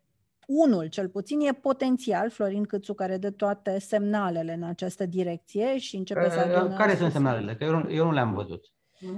unul, 0.46 0.86
cel 0.86 1.08
puțin, 1.08 1.40
e 1.40 1.52
potențial, 1.52 2.30
Florin 2.30 2.64
Câțu, 2.64 2.94
care 2.94 3.16
dă 3.16 3.30
toate 3.30 3.78
semnalele 3.78 4.52
în 4.52 4.62
această 4.62 5.06
direcție 5.06 5.78
și 5.78 5.96
începe 5.96 6.30
să 6.30 6.38
adună... 6.38 6.76
Care 6.76 6.94
sunt 6.96 7.12
semnalele? 7.12 7.54
Că 7.54 7.64
eu 7.64 7.70
nu, 7.70 7.90
eu 7.90 8.04
nu 8.04 8.12
le-am 8.12 8.34
văzut. 8.34 8.72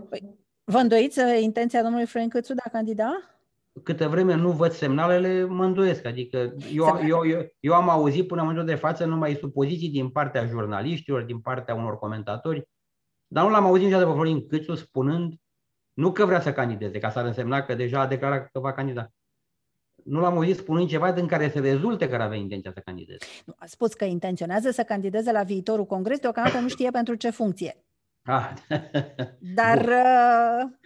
Păi, 0.08 0.38
vă 0.64 0.78
îndoiți 0.78 1.20
intenția 1.40 1.82
domnului 1.82 2.06
Florin 2.06 2.28
Câțu 2.28 2.54
de 2.54 2.62
a 2.64 2.70
candida? 2.70 3.35
Câtă 3.82 4.08
vreme 4.08 4.34
nu 4.34 4.50
văd 4.50 4.72
semnalele, 4.72 5.44
mă 5.44 5.64
îndoiesc. 5.64 6.04
Adică 6.04 6.54
eu, 6.72 7.00
eu, 7.06 7.26
eu, 7.26 7.46
eu 7.60 7.74
am 7.74 7.88
auzit 7.88 8.26
până 8.26 8.40
în 8.40 8.46
momentul 8.46 8.74
de 8.74 8.80
față 8.80 9.04
numai 9.04 9.34
supoziții 9.34 9.90
din 9.90 10.08
partea 10.08 10.46
jurnaliștilor, 10.46 11.22
din 11.22 11.40
partea 11.40 11.74
unor 11.74 11.98
comentatori, 11.98 12.68
dar 13.26 13.44
nu 13.44 13.50
l-am 13.50 13.64
auzit 13.64 13.84
niciodată 13.84 14.08
pe 14.08 14.14
Florin 14.14 14.46
Câțu 14.46 14.74
spunând 14.74 15.34
nu 15.92 16.12
că 16.12 16.26
vrea 16.26 16.40
să 16.40 16.52
candideze, 16.52 16.98
ca 16.98 17.10
să 17.10 17.18
ar 17.18 17.24
însemna 17.24 17.62
că 17.62 17.74
deja 17.74 18.00
a 18.00 18.06
declarat 18.06 18.48
că 18.52 18.60
va 18.60 18.72
candida. 18.72 19.10
Nu 20.04 20.20
l-am 20.20 20.34
auzit 20.36 20.56
spunând 20.56 20.88
ceva 20.88 21.12
din 21.12 21.26
care 21.26 21.50
se 21.50 21.60
rezulte 21.60 22.08
că 22.08 22.14
ar 22.14 22.20
avea 22.20 22.36
intenția 22.36 22.72
să 22.74 22.80
candideze. 22.84 23.26
A 23.56 23.66
spus 23.66 23.94
că 23.94 24.04
intenționează 24.04 24.70
să 24.70 24.82
candideze 24.82 25.32
la 25.32 25.42
viitorul 25.42 25.84
congres, 25.84 26.18
deocamdată 26.18 26.58
nu 26.58 26.68
știe 26.68 26.90
pentru 26.90 27.14
ce 27.14 27.30
funcție. 27.30 27.85
Ah. 28.26 28.52
Dar 29.54 29.78
Bun. 29.78 30.78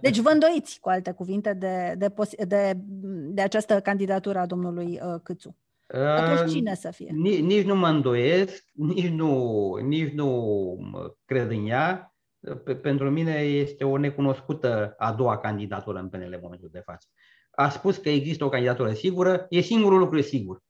Deci 0.00 0.18
vă 0.18 0.30
îndoiți, 0.30 0.80
cu 0.80 0.88
alte 0.88 1.12
cuvinte, 1.12 1.52
de, 1.52 1.94
de, 1.98 2.14
de, 2.46 2.72
de 3.30 3.42
această 3.42 3.80
candidatură 3.80 4.38
a 4.38 4.46
domnului 4.46 5.00
uh, 5.02 5.20
Câțu. 5.22 5.56
Atunci 5.86 6.52
cine 6.52 6.74
să 6.74 6.90
fie? 6.90 7.10
Nici, 7.12 7.40
nici 7.40 7.64
nu 7.64 7.76
mă 7.76 7.88
îndoiesc, 7.88 8.64
nici 8.72 9.08
nu, 9.08 9.74
nici 9.74 10.12
nu 10.12 10.78
cred 11.24 11.50
în 11.50 11.66
ea. 11.66 12.14
Pe, 12.64 12.74
pentru 12.74 13.10
mine 13.10 13.32
este 13.32 13.84
o 13.84 13.96
necunoscută 13.96 14.94
a 14.98 15.12
doua 15.12 15.38
candidatură 15.38 15.98
în 15.98 16.08
PNL 16.08 16.32
în 16.32 16.40
momentul 16.42 16.68
de 16.72 16.82
față. 16.84 17.08
A 17.50 17.68
spus 17.68 17.96
că 17.96 18.08
există 18.08 18.44
o 18.44 18.48
candidatură 18.48 18.92
sigură, 18.92 19.46
e 19.48 19.60
singurul 19.60 19.98
lucru 19.98 20.20
sigur 20.20 20.62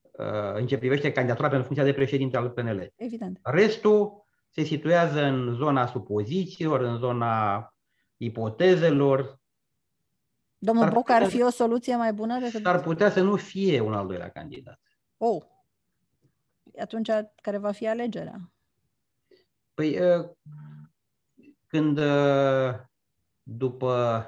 uh, 0.00 0.54
în 0.54 0.66
ce 0.66 0.78
privește 0.78 1.12
candidatura 1.12 1.48
pentru 1.48 1.66
funcția 1.66 1.90
de 1.90 1.96
președinte 1.96 2.36
al 2.36 2.50
PNL. 2.50 2.92
Evident. 2.96 3.38
Restul 3.42 4.23
se 4.54 4.62
situează 4.62 5.22
în 5.24 5.54
zona 5.54 5.86
supozițiilor, 5.86 6.80
în 6.80 6.98
zona 6.98 7.68
ipotezelor. 8.16 9.40
Domnul 10.58 10.90
Boc 10.90 11.10
ar 11.10 11.26
fi 11.26 11.42
o 11.42 11.50
soluție 11.50 11.96
mai 11.96 12.12
bună 12.12 12.38
decât... 12.38 12.66
Ar 12.66 12.80
putea 12.80 13.10
să 13.10 13.20
nu 13.20 13.36
fie 13.36 13.80
un 13.80 13.94
al 13.94 14.06
doilea 14.06 14.30
candidat. 14.30 14.80
Oh. 15.16 15.42
Atunci, 16.78 17.10
care 17.42 17.58
va 17.58 17.72
fi 17.72 17.86
alegerea? 17.86 18.52
Păi, 19.74 20.02
ă, 20.02 20.36
când 21.66 21.98
ă, 21.98 22.90
după 23.42 24.24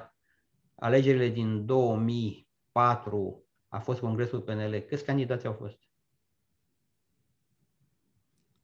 alegerile 0.75 1.27
din 1.27 1.65
2004 1.65 3.45
a 3.67 3.79
fost 3.79 3.99
congresul 3.99 4.41
PNL, 4.41 4.79
câți 4.79 5.05
candidați 5.05 5.45
au 5.45 5.53
fost? 5.53 5.86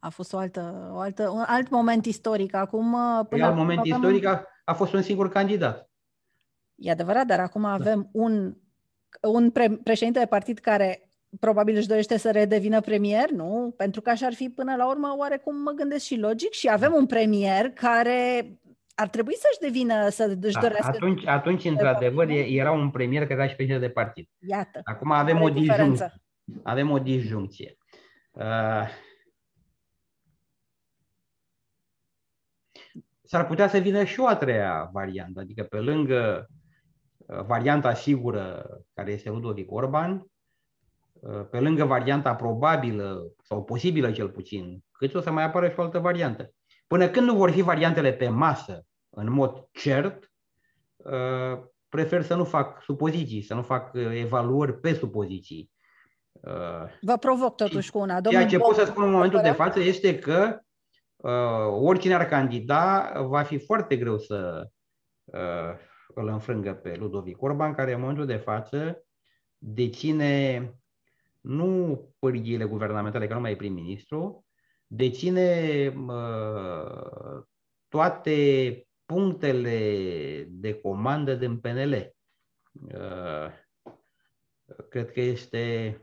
A 0.03 0.09
fost 0.09 0.33
o 0.33 0.37
altă, 0.37 0.91
o 0.93 0.99
altă, 0.99 1.29
un 1.29 1.43
alt 1.47 1.69
moment 1.69 2.05
istoric. 2.05 2.53
Acum, 2.53 2.93
ă, 2.93 3.23
până 3.29 3.45
alt 3.45 3.55
moment 3.55 3.79
avem... 3.79 3.91
istoric 3.91 4.25
a, 4.25 4.47
a 4.65 4.73
fost 4.73 4.93
un 4.93 5.01
singur 5.01 5.29
candidat. 5.29 5.89
E 6.75 6.91
adevărat, 6.91 7.25
dar 7.25 7.39
acum 7.39 7.61
da. 7.61 7.71
avem 7.71 8.01
da. 8.01 8.09
un, 8.11 8.55
un 9.21 9.51
pre- 9.51 9.79
președinte 9.83 10.19
de 10.19 10.25
partid 10.25 10.57
care 10.57 11.09
probabil 11.39 11.75
își 11.75 11.87
dorește 11.87 12.17
să 12.17 12.31
redevină 12.31 12.81
premier, 12.81 13.29
nu? 13.29 13.73
Pentru 13.77 14.01
că 14.01 14.09
așa 14.09 14.25
ar 14.25 14.33
fi 14.33 14.49
până 14.49 14.75
la 14.75 14.87
urmă 14.87 15.15
oarecum 15.17 15.61
mă 15.61 15.71
gândesc 15.71 16.05
și 16.05 16.19
logic 16.19 16.51
și 16.51 16.69
avem 16.69 16.93
un 16.93 17.05
premier 17.05 17.69
care 17.69 18.51
ar 18.95 19.07
trebui 19.09 19.35
să-și 19.35 19.71
devină, 19.71 20.09
să 20.09 20.37
își 20.41 20.53
da, 20.53 20.61
dorească... 20.61 20.91
Atunci, 20.95 21.27
atunci 21.27 21.65
într-adevăr, 21.65 22.29
era 22.29 22.71
un 22.71 22.89
premier 22.89 23.21
care 23.21 23.33
era 23.33 23.47
și 23.47 23.55
președinte 23.55 23.87
de 23.87 23.93
partid. 23.93 24.29
Iată. 24.47 24.79
Acum 24.83 25.11
avem 25.11 25.41
o 25.41 25.49
disjuncție. 25.49 26.13
Avem 26.63 26.91
o 26.91 26.99
disjuncție. 26.99 27.77
Uh, 28.31 28.87
s-ar 33.33 33.45
putea 33.45 33.67
să 33.67 33.77
vină 33.77 34.03
și 34.03 34.19
o 34.19 34.27
a 34.27 34.35
treia 34.35 34.89
variantă, 34.91 35.39
adică 35.39 35.63
pe 35.63 35.77
lângă 35.77 36.47
uh, 37.17 37.45
varianta 37.45 37.93
sigură 37.93 38.65
care 38.93 39.11
este 39.11 39.29
Ludovic 39.29 39.71
Orban, 39.71 40.25
uh, 41.13 41.45
pe 41.51 41.59
lângă 41.59 41.85
varianta 41.85 42.35
probabilă 42.35 43.33
sau 43.43 43.63
posibilă 43.63 44.11
cel 44.11 44.29
puțin, 44.29 44.83
cât 44.91 45.13
o 45.13 45.21
să 45.21 45.31
mai 45.31 45.43
apară 45.43 45.69
și 45.69 45.75
o 45.77 45.81
altă 45.81 45.99
variantă. 45.99 46.53
Până 46.87 47.09
când 47.09 47.27
nu 47.27 47.35
vor 47.35 47.51
fi 47.51 47.61
variantele 47.61 48.13
pe 48.13 48.27
masă 48.27 48.85
în 49.09 49.31
mod 49.31 49.67
cert, 49.71 50.31
uh, 50.95 51.63
prefer 51.89 52.21
să 52.21 52.35
nu 52.35 52.43
fac 52.43 52.81
supoziții, 52.81 53.41
să 53.41 53.53
nu 53.53 53.61
fac 53.61 53.91
evaluări 53.93 54.79
pe 54.79 54.93
supoziții. 54.93 55.71
Vă 57.01 57.17
provoc 57.19 57.55
totuși 57.55 57.91
cu 57.91 57.97
una. 57.97 58.21
Domnul 58.21 58.31
Ceea 58.31 58.47
ce 58.47 58.57
pot 58.57 58.75
să 58.75 58.85
spun 58.85 59.03
în 59.03 59.11
momentul 59.11 59.41
de 59.43 59.51
față 59.51 59.79
este 59.79 60.19
că 60.19 60.59
uh, 60.59 60.62
oricine 61.69 62.13
ar 62.13 62.25
candida, 62.25 63.13
va 63.21 63.43
fi 63.43 63.57
foarte 63.57 63.97
greu 63.97 64.17
să 64.17 64.69
uh, 65.23 65.73
îl 66.15 66.27
înfrângă 66.27 66.73
pe 66.73 66.95
Ludovic 66.95 67.41
Orban, 67.41 67.73
care 67.73 67.93
în 67.93 67.99
momentul 67.99 68.25
de 68.25 68.35
față 68.35 69.05
deține 69.57 70.73
nu 71.41 71.99
pârghiile 72.19 72.65
guvernamentale, 72.65 73.27
că 73.27 73.33
nu 73.33 73.39
mai 73.39 73.51
e 73.51 73.55
prim-ministru, 73.55 74.45
deține 74.87 75.87
uh, 76.07 77.43
toate 77.87 78.87
punctele 79.05 80.47
de 80.49 80.73
comandă 80.73 81.35
din 81.35 81.59
PNL. 81.59 82.15
Uh, 82.71 83.51
cred 84.89 85.11
că 85.11 85.21
este 85.21 85.97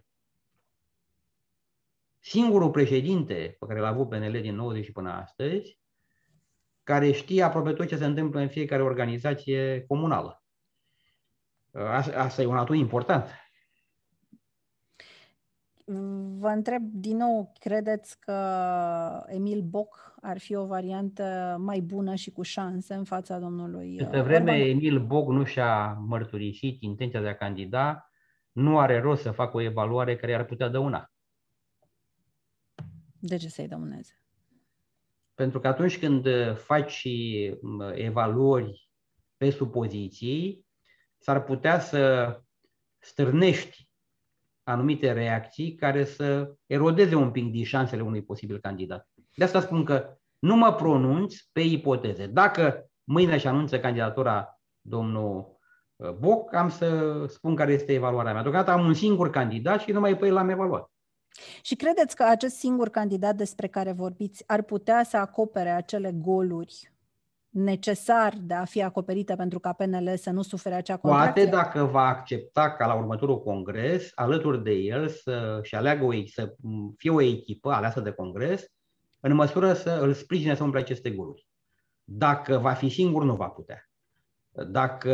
singurul 2.21 2.71
președinte 2.71 3.57
pe 3.59 3.67
care 3.67 3.81
l-a 3.81 3.89
avut 3.89 4.09
PNL 4.09 4.41
din 4.41 4.55
90 4.55 4.85
și 4.85 4.93
până 4.93 5.11
astăzi, 5.11 5.79
care 6.83 7.11
știe 7.11 7.43
aproape 7.43 7.73
tot 7.73 7.87
ce 7.87 7.97
se 7.97 8.05
întâmplă 8.05 8.41
în 8.41 8.49
fiecare 8.49 8.83
organizație 8.83 9.85
comunală. 9.87 10.45
Asta 12.15 12.43
e 12.43 12.47
un 12.47 12.57
atu 12.57 12.73
important. 12.73 13.25
Vă 16.39 16.49
întreb 16.49 16.83
din 16.83 17.17
nou, 17.17 17.53
credeți 17.59 18.21
că 18.21 18.35
Emil 19.27 19.61
Boc 19.61 20.15
ar 20.23 20.39
fi 20.39 20.55
o 20.55 20.67
variantă 20.67 21.57
mai 21.59 21.81
bună 21.81 22.15
și 22.15 22.31
cu 22.31 22.43
șanse 22.43 22.95
în 22.95 23.05
fața 23.05 23.39
domnului 23.39 23.97
Câte 23.97 24.21
vreme 24.21 24.53
Orban? 24.53 24.69
Emil 24.69 25.07
Boc 25.07 25.29
nu 25.29 25.45
și-a 25.45 25.93
mărturisit 25.93 26.83
intenția 26.83 27.21
de 27.21 27.29
a 27.29 27.37
candida, 27.37 28.11
nu 28.53 28.79
are 28.79 29.01
rost 29.01 29.23
să 29.23 29.31
facă 29.31 29.57
o 29.57 29.61
evaluare 29.61 30.17
care 30.17 30.35
ar 30.35 30.45
putea 30.45 30.69
dăuna. 30.69 31.11
De 33.21 33.37
ce 33.37 33.49
să-i 33.49 33.69
dăuneze? 33.69 34.23
Pentru 35.35 35.61
că 35.61 35.69
atunci 35.69 35.99
când 35.99 36.27
uh, 36.27 36.55
faci 36.55 37.05
uh, 37.05 37.91
evaluări 37.95 38.91
pe 39.37 39.51
supoziții, 39.51 40.67
s-ar 41.19 41.45
putea 41.45 41.81
să 41.81 42.35
stârnești 42.99 43.89
anumite 44.63 45.13
reacții 45.13 45.75
care 45.75 46.05
să 46.05 46.55
erodeze 46.67 47.15
un 47.15 47.31
pic 47.31 47.51
din 47.51 47.65
șansele 47.65 48.03
unui 48.03 48.23
posibil 48.23 48.59
candidat. 48.61 49.09
De 49.35 49.45
asta 49.45 49.61
spun 49.61 49.85
că 49.85 50.19
nu 50.39 50.57
mă 50.57 50.75
pronunț 50.75 51.35
pe 51.53 51.61
ipoteze. 51.61 52.27
Dacă 52.27 52.91
mâine 53.05 53.39
și 53.39 53.47
anunță 53.47 53.81
candidatura 53.81 54.61
domnul 54.81 55.59
uh, 55.97 56.11
Boc, 56.11 56.55
am 56.55 56.69
să 56.69 57.25
spun 57.27 57.55
care 57.55 57.73
este 57.73 57.93
evaluarea 57.93 58.33
mea. 58.33 58.43
Deocamdată 58.43 58.79
am 58.79 58.87
un 58.87 58.95
singur 58.95 59.31
candidat 59.31 59.81
și 59.81 59.93
numai 59.93 60.17
pe 60.17 60.27
el 60.27 60.35
l-am 60.35 60.49
evaluat. 60.49 60.90
Și 61.63 61.75
credeți 61.75 62.17
că 62.17 62.25
acest 62.25 62.57
singur 62.57 62.89
candidat 62.89 63.37
despre 63.37 63.67
care 63.67 63.93
vorbiți 63.93 64.45
ar 64.47 64.63
putea 64.63 65.03
să 65.05 65.17
acopere 65.17 65.71
acele 65.71 66.13
goluri 66.13 66.93
necesar 67.51 68.35
de 68.41 68.55
a 68.55 68.65
fi 68.65 68.83
acoperite 68.83 69.35
pentru 69.35 69.59
ca 69.59 69.73
PNL 69.73 70.17
să 70.17 70.31
nu 70.31 70.43
sufere 70.43 70.75
acea 70.75 70.97
contracție? 70.97 71.45
Poate 71.45 71.57
dacă 71.57 71.85
va 71.85 72.07
accepta 72.07 72.71
ca 72.71 72.87
la 72.87 72.95
următorul 72.95 73.43
congres, 73.43 74.11
alături 74.15 74.63
de 74.63 74.73
el, 74.73 75.09
să-și 75.09 75.75
aleagă 75.75 76.05
o, 76.05 76.11
să 76.27 76.55
fie 76.97 77.11
o 77.11 77.21
echipă 77.21 77.71
aleasă 77.71 78.01
de 78.01 78.11
congres, 78.11 78.65
în 79.21 79.35
măsură 79.35 79.73
să 79.73 79.99
îl 80.03 80.13
sprijine 80.13 80.55
să 80.55 80.63
umple 80.63 80.81
aceste 80.81 81.11
goluri. 81.11 81.49
Dacă 82.05 82.59
va 82.59 82.73
fi 82.73 82.89
singur, 82.89 83.25
nu 83.25 83.35
va 83.35 83.49
putea. 83.49 83.85
Dacă 84.51 85.13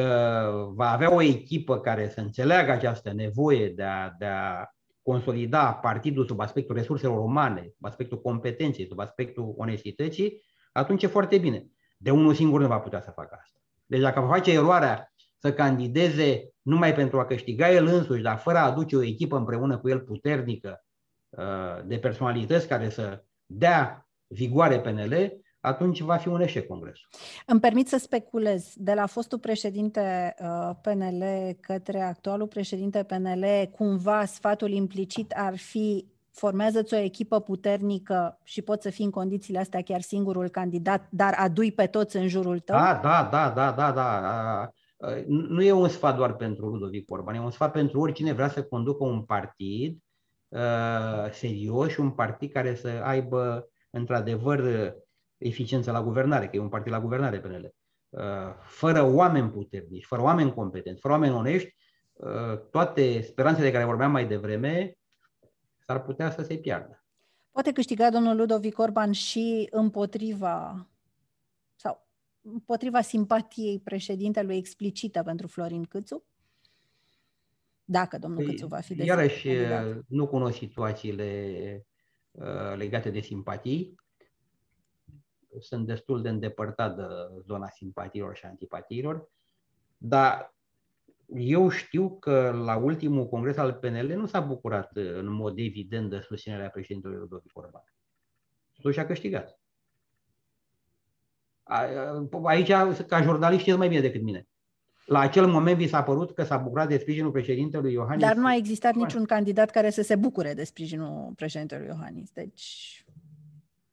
va 0.75 0.91
avea 0.91 1.15
o 1.15 1.23
echipă 1.23 1.81
care 1.81 2.09
să 2.09 2.21
înțeleagă 2.21 2.71
această 2.71 3.13
nevoie 3.13 3.69
de 3.69 3.83
a, 3.83 4.11
de 4.19 4.27
a 4.27 4.65
consolida 5.07 5.73
partidul 5.73 6.27
sub 6.27 6.41
aspectul 6.41 6.75
resurselor 6.75 7.19
umane, 7.19 7.61
sub 7.75 7.85
aspectul 7.85 8.21
competenței, 8.21 8.87
sub 8.87 8.99
aspectul 8.99 9.55
onestității, 9.57 10.43
atunci 10.73 11.03
e 11.03 11.07
foarte 11.07 11.39
bine. 11.39 11.67
De 11.97 12.11
unul 12.11 12.35
singur 12.35 12.61
nu 12.61 12.67
va 12.67 12.79
putea 12.79 13.01
să 13.01 13.11
facă 13.11 13.39
asta. 13.43 13.59
Deci 13.87 14.01
dacă 14.01 14.21
va 14.21 14.27
face 14.27 14.53
eroarea 14.53 15.13
să 15.39 15.53
candideze 15.53 16.51
numai 16.63 16.95
pentru 16.95 17.19
a 17.19 17.25
câștiga 17.25 17.71
el 17.71 17.87
însuși, 17.87 18.23
dar 18.23 18.39
fără 18.39 18.59
a 18.59 18.65
aduce 18.65 18.97
o 18.97 19.03
echipă 19.03 19.37
împreună 19.37 19.79
cu 19.79 19.89
el 19.89 20.01
puternică 20.01 20.85
uh, 21.29 21.85
de 21.85 21.99
personalități 21.99 22.69
care 22.69 22.89
să 22.89 23.25
dea 23.47 24.09
vigoare 24.27 24.81
PNL, 24.81 25.33
atunci 25.67 26.01
va 26.01 26.17
fi 26.17 26.29
un 26.29 26.41
eșec 26.41 26.67
congresul. 26.67 27.09
Îmi 27.47 27.61
permit 27.61 27.89
să 27.89 27.99
speculez, 27.99 28.73
de 28.75 28.95
la 28.95 29.07
fostul 29.07 29.39
președinte 29.39 30.35
uh, 30.41 30.71
PNL 30.83 31.25
către 31.61 32.01
actualul 32.01 32.47
președinte 32.47 33.03
PNL, 33.03 33.45
cumva 33.77 34.25
sfatul 34.25 34.71
implicit 34.71 35.33
ar 35.37 35.57
fi 35.57 36.07
formează-ți 36.31 36.95
o 36.95 36.97
echipă 36.97 37.41
puternică 37.41 38.39
și 38.45 38.63
poți 38.63 38.83
să 38.83 38.91
fii 38.91 39.05
în 39.05 39.11
condițiile 39.11 39.59
astea 39.59 39.83
chiar 39.83 40.01
singurul 40.01 40.49
candidat, 40.49 41.07
dar 41.11 41.35
adui 41.39 41.73
pe 41.73 41.87
toți 41.87 42.17
în 42.17 42.29
jurul 42.29 42.59
tău? 42.59 42.77
Da, 42.77 43.01
da, 43.03 43.29
da, 43.33 43.51
da, 43.51 43.73
da, 43.73 43.93
da. 43.93 44.71
Nu 45.27 45.63
e 45.63 45.73
un 45.73 45.89
sfat 45.89 46.17
doar 46.17 46.35
pentru 46.35 46.67
Ludovic 46.67 47.11
Orban, 47.11 47.35
e 47.35 47.41
un 47.41 47.51
sfat 47.51 47.73
pentru 47.73 48.01
oricine 48.01 48.33
vrea 48.33 48.49
să 48.49 48.63
conducă 48.63 49.05
un 49.05 49.23
partid 49.23 49.99
uh, 50.49 51.31
serios 51.33 51.91
și 51.91 52.01
un 52.01 52.11
partid 52.11 52.53
care 52.53 52.75
să 52.75 52.89
aibă 53.05 53.69
într-adevăr 53.91 54.61
eficiență 55.39 55.91
la 55.91 56.03
guvernare, 56.03 56.49
că 56.49 56.57
e 56.57 56.61
un 56.61 56.69
partid 56.69 56.93
la 56.93 57.01
guvernare 57.01 57.41
PNL. 57.41 57.75
Uh, 58.09 58.23
fără 58.63 59.03
oameni 59.03 59.51
puternici, 59.51 60.05
fără 60.05 60.23
oameni 60.23 60.55
competenți, 60.55 61.01
fără 61.01 61.15
oameni 61.15 61.35
onești, 61.35 61.75
uh, 62.13 62.59
toate 62.71 63.21
speranțele 63.21 63.67
de 63.67 63.73
care 63.73 63.85
vorbeam 63.85 64.11
mai 64.11 64.27
devreme 64.27 64.99
s-ar 65.87 66.03
putea 66.03 66.31
să 66.31 66.43
se 66.43 66.57
piardă. 66.57 67.05
Poate 67.51 67.73
câștiga 67.73 68.11
domnul 68.11 68.37
Ludovic 68.37 68.79
Orban 68.79 69.13
și 69.13 69.69
împotriva 69.71 70.87
sau 71.75 72.09
împotriva 72.41 73.01
simpatiei 73.01 73.81
președintelui 73.81 74.57
explicită 74.57 75.23
pentru 75.23 75.47
Florin 75.47 75.85
Câțu? 75.85 76.25
Dacă 77.85 78.19
domnul 78.19 78.45
păi, 78.45 78.51
Câțu 78.51 78.67
va 78.67 78.81
fi 78.81 78.95
de 78.95 79.05
Iarăși 79.05 79.49
nu 80.09 80.27
cunosc 80.27 80.57
situațiile 80.57 81.87
uh, 82.31 82.77
legate 82.77 83.11
de 83.11 83.21
simpatii. 83.21 83.95
Sunt 85.61 85.87
destul 85.87 86.23
de 86.23 86.29
îndepărtat 86.29 86.97
de 86.97 87.03
zona 87.47 87.69
simpatiilor 87.69 88.37
și 88.37 88.45
antipatiilor, 88.45 89.29
dar 89.97 90.55
eu 91.35 91.69
știu 91.69 92.19
că 92.19 92.51
la 92.65 92.77
ultimul 92.77 93.29
congres 93.29 93.57
al 93.57 93.73
PNL 93.73 94.13
nu 94.17 94.27
s-a 94.27 94.41
bucurat 94.41 94.97
uh, 94.97 95.15
în 95.15 95.33
mod 95.33 95.59
evident 95.59 96.11
de 96.11 96.21
susținerea 96.21 96.69
președintelui 96.69 97.17
Ludovic 97.17 97.57
Orban. 97.57 97.83
Totuși 98.73 98.99
a 98.99 99.07
câștigat. 99.07 99.59
Aici, 102.43 102.73
ca 103.07 103.23
jurnalist, 103.23 103.61
știți 103.61 103.77
mai 103.77 103.89
bine 103.89 104.01
decât 104.01 104.23
mine. 104.23 104.49
La 105.07 105.19
acel 105.19 105.47
moment 105.47 105.77
vi 105.77 105.89
s-a 105.89 106.03
părut 106.03 106.35
că 106.35 106.45
s-a 106.45 106.57
bucurat 106.57 106.89
de 106.89 106.99
sprijinul 106.99 107.31
președintelui 107.31 107.93
Iohannis? 107.93 108.25
Dar 108.25 108.37
nu 108.37 108.47
a 108.47 108.55
existat 108.55 108.95
niciun 108.95 109.25
candidat 109.25 109.71
care 109.71 109.91
să 109.91 110.03
se 110.03 110.17
bucure 110.17 110.55
de 110.55 110.65
sprijinul 110.65 111.33
președintelui 111.37 111.87
Iohannis. 111.87 112.31
Deci 112.31 113.05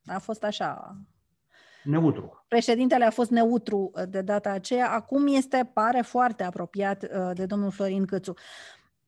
a 0.06 0.19
fost 0.19 0.43
așa, 0.43 0.97
neutru. 1.84 2.46
Președintele 2.48 3.06
a 3.06 3.10
fost 3.10 3.30
neutru 3.30 3.91
uh, 3.93 4.04
de 4.10 4.22
data 4.22 4.50
aceea, 4.50 4.91
acum 4.91 5.28
este, 5.28 5.69
pare 5.74 6.02
foarte 6.02 6.43
apropiat 6.43 7.04
uh, 7.04 7.32
de 7.34 7.46
domnul 7.46 7.72
Florin 7.72 8.06
Câțu. 8.06 8.34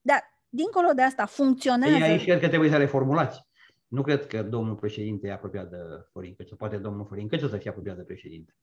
Dar, 0.01 0.19
dincolo 0.49 0.87
de 0.95 1.01
asta, 1.01 1.25
funcționează... 1.25 1.95
Ei, 1.95 2.01
aici 2.01 2.23
cred 2.23 2.39
că 2.39 2.47
trebuie 2.47 2.69
să 2.69 2.77
reformulați. 2.77 3.45
Nu 3.87 4.01
cred 4.01 4.27
că 4.27 4.43
domnul 4.43 4.75
președinte 4.75 5.27
e 5.27 5.31
apropiat 5.31 5.69
de 5.69 5.77
Florin 6.11 6.35
Câțu. 6.35 6.55
Poate 6.55 6.77
domnul 6.77 7.05
Florin 7.05 7.27
Câțu 7.27 7.47
să 7.47 7.57
fie 7.57 7.69
apropiat 7.69 7.95
de 7.95 8.03
președinte 8.03 8.55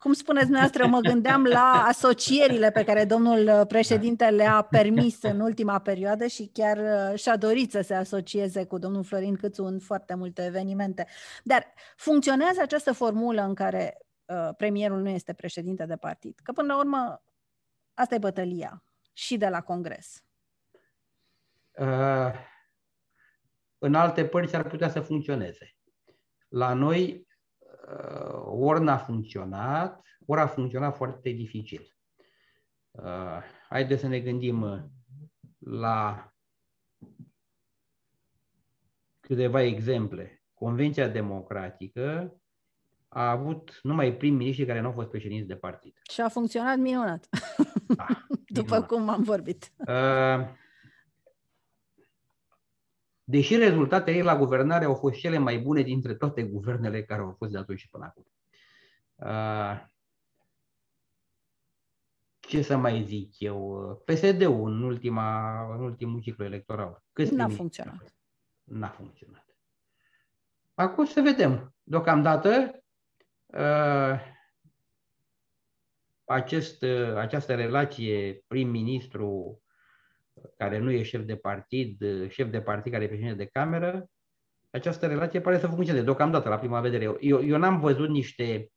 cum 0.00 0.12
spuneți 0.12 0.44
dumneavoastră, 0.44 0.86
mă 0.86 1.00
gândeam 1.00 1.44
la 1.44 1.84
asocierile 1.86 2.70
pe 2.70 2.84
care 2.84 3.04
domnul 3.04 3.66
președinte 3.66 4.30
le-a 4.30 4.62
permis 4.62 5.22
în 5.22 5.40
ultima 5.40 5.78
perioadă 5.78 6.26
și 6.26 6.50
chiar 6.52 6.76
uh, 6.76 7.18
și-a 7.18 7.36
dorit 7.36 7.70
să 7.70 7.80
se 7.80 7.94
asocieze 7.94 8.64
cu 8.64 8.78
domnul 8.78 9.04
Florin 9.04 9.36
Câțu 9.36 9.64
în 9.64 9.78
foarte 9.78 10.14
multe 10.14 10.44
evenimente. 10.44 11.06
Dar 11.44 11.66
funcționează 11.96 12.60
această 12.60 12.92
formulă 12.92 13.42
în 13.42 13.54
care 13.54 13.98
uh, 14.24 14.48
premierul 14.56 15.00
nu 15.00 15.08
este 15.08 15.32
președinte 15.32 15.86
de 15.86 15.96
partid? 15.96 16.38
Că 16.42 16.52
până 16.52 16.72
la 16.72 16.78
urmă 16.78 17.22
asta 17.94 18.14
e 18.14 18.18
bătălia 18.18 18.82
și 19.12 19.36
de 19.36 19.48
la 19.48 19.60
Congres. 19.60 20.24
Uh, 21.70 22.32
în 23.78 23.94
alte 23.94 24.24
părți 24.24 24.56
ar 24.56 24.66
putea 24.66 24.88
să 24.88 25.00
funcționeze. 25.00 25.76
La 26.48 26.72
noi 26.72 27.28
Uh, 27.29 27.29
ori 28.44 28.82
n-a 28.82 28.96
funcționat, 28.96 30.00
ori 30.26 30.40
a 30.40 30.46
funcționat 30.46 30.96
foarte 30.96 31.30
dificil. 31.30 31.94
Uh, 32.90 33.38
haideți 33.68 34.00
să 34.00 34.06
ne 34.06 34.20
gândim 34.20 34.62
uh, 34.62 34.78
la 35.58 36.32
câteva 39.20 39.62
exemple. 39.62 40.42
Convenția 40.54 41.08
democratică 41.08 42.34
a 43.08 43.30
avut 43.30 43.78
numai 43.82 44.16
prim-miniștri 44.16 44.66
care 44.66 44.80
nu 44.80 44.86
au 44.86 44.92
fost 44.92 45.08
președinți 45.08 45.46
de 45.48 45.56
partid. 45.56 45.98
Și 46.10 46.20
a 46.20 46.28
funcționat 46.28 46.78
minunat. 46.78 47.28
Da, 47.86 48.06
După 48.46 48.74
minunat. 48.74 48.86
cum 48.86 49.08
am 49.08 49.22
vorbit. 49.22 49.72
Uh, 49.76 50.58
deși 53.30 53.56
rezultatele 53.56 54.16
ei 54.16 54.22
la 54.22 54.36
guvernare 54.36 54.84
au 54.84 54.94
fost 54.94 55.18
cele 55.18 55.38
mai 55.38 55.58
bune 55.58 55.82
dintre 55.82 56.14
toate 56.14 56.42
guvernele 56.42 57.04
care 57.04 57.20
au 57.20 57.34
fost 57.38 57.50
de 57.50 57.58
atunci 57.58 57.78
și 57.78 57.88
până 57.88 58.04
acum. 58.04 58.26
Ce 62.38 62.62
să 62.62 62.76
mai 62.76 63.02
zic 63.02 63.40
eu? 63.40 64.02
PSD-ul 64.04 64.70
în, 64.70 64.82
ultima, 64.82 65.60
în 65.74 65.80
ultimul 65.80 66.20
ciclu 66.20 66.44
electoral. 66.44 67.02
Câți 67.12 67.34
N-a 67.34 67.48
funcționat. 67.48 68.14
N-a 68.64 68.88
funcționat. 68.88 69.46
Acum 70.74 71.04
să 71.04 71.20
vedem. 71.20 71.74
Deocamdată 71.82 72.82
acest, 76.24 76.82
această 77.16 77.54
relație 77.54 78.44
prim-ministru 78.46 79.62
care 80.56 80.78
nu 80.78 80.90
e 80.90 81.02
șef 81.02 81.24
de 81.24 81.36
partid, 81.36 82.02
șef 82.28 82.50
de 82.50 82.60
partid 82.60 82.92
care 82.92 83.04
e 83.04 83.08
președinte 83.08 83.42
de 83.42 83.50
cameră, 83.52 84.10
această 84.70 85.06
relație 85.06 85.40
pare 85.40 85.58
să 85.58 85.66
funcționeze 85.66 86.04
deocamdată 86.04 86.48
la 86.48 86.58
prima 86.58 86.80
vedere. 86.80 87.16
Eu, 87.20 87.44
eu 87.44 87.58
n-am 87.58 87.80
văzut 87.80 88.08
niște 88.08 88.70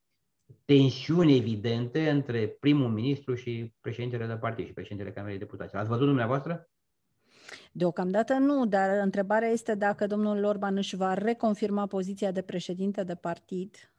tensiuni 0.66 1.38
evidente 1.38 2.10
între 2.10 2.48
primul 2.48 2.90
ministru 2.90 3.36
și 3.36 3.74
președintele 3.82 4.26
de 4.26 4.34
partid 4.34 4.66
și 4.66 4.74
președintele 4.74 5.12
Camerei 5.12 5.38
Deputaților. 5.38 5.82
Ați 5.82 5.90
văzut 5.90 6.06
dumneavoastră? 6.06 6.70
Deocamdată 7.72 8.34
nu, 8.34 8.66
dar 8.66 9.00
întrebarea 9.04 9.48
este 9.48 9.76
dacă 9.76 10.08
domnul 10.08 10.44
Orban 10.44 10.78
își 10.78 10.96
va 10.96 11.14
reconfirma 11.14 11.88
poziția 11.88 12.32
de 12.32 12.42
președinte 12.42 13.04
de 13.04 13.16
partid, 13.16 13.94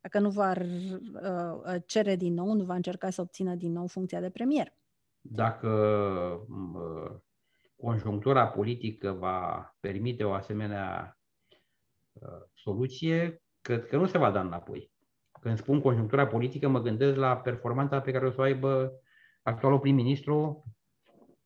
dacă 0.00 0.18
nu 0.18 0.30
va 0.30 0.52
uh, 0.52 1.82
cere 1.86 2.16
din 2.16 2.34
nou, 2.34 2.52
nu 2.52 2.64
va 2.64 2.74
încerca 2.74 3.10
să 3.10 3.20
obțină 3.20 3.54
din 3.54 3.72
nou 3.72 3.86
funcția 3.86 4.20
de 4.20 4.30
premier 4.30 4.72
dacă 5.20 5.68
conjunctura 7.76 8.46
politică 8.46 9.10
va 9.12 9.70
permite 9.80 10.24
o 10.24 10.32
asemenea 10.32 11.18
ă, 12.22 12.46
soluție, 12.54 13.42
cred 13.60 13.86
că 13.86 13.96
nu 13.96 14.06
se 14.06 14.18
va 14.18 14.30
da 14.30 14.40
înapoi. 14.40 14.90
Când 15.40 15.56
spun 15.56 15.80
conjunctura 15.80 16.26
politică, 16.26 16.68
mă 16.68 16.80
gândesc 16.80 17.16
la 17.16 17.36
performanța 17.36 18.00
pe 18.00 18.12
care 18.12 18.26
o 18.26 18.30
să 18.30 18.40
o 18.40 18.44
aibă 18.44 18.92
actualul 19.42 19.78
prim-ministru 19.78 20.64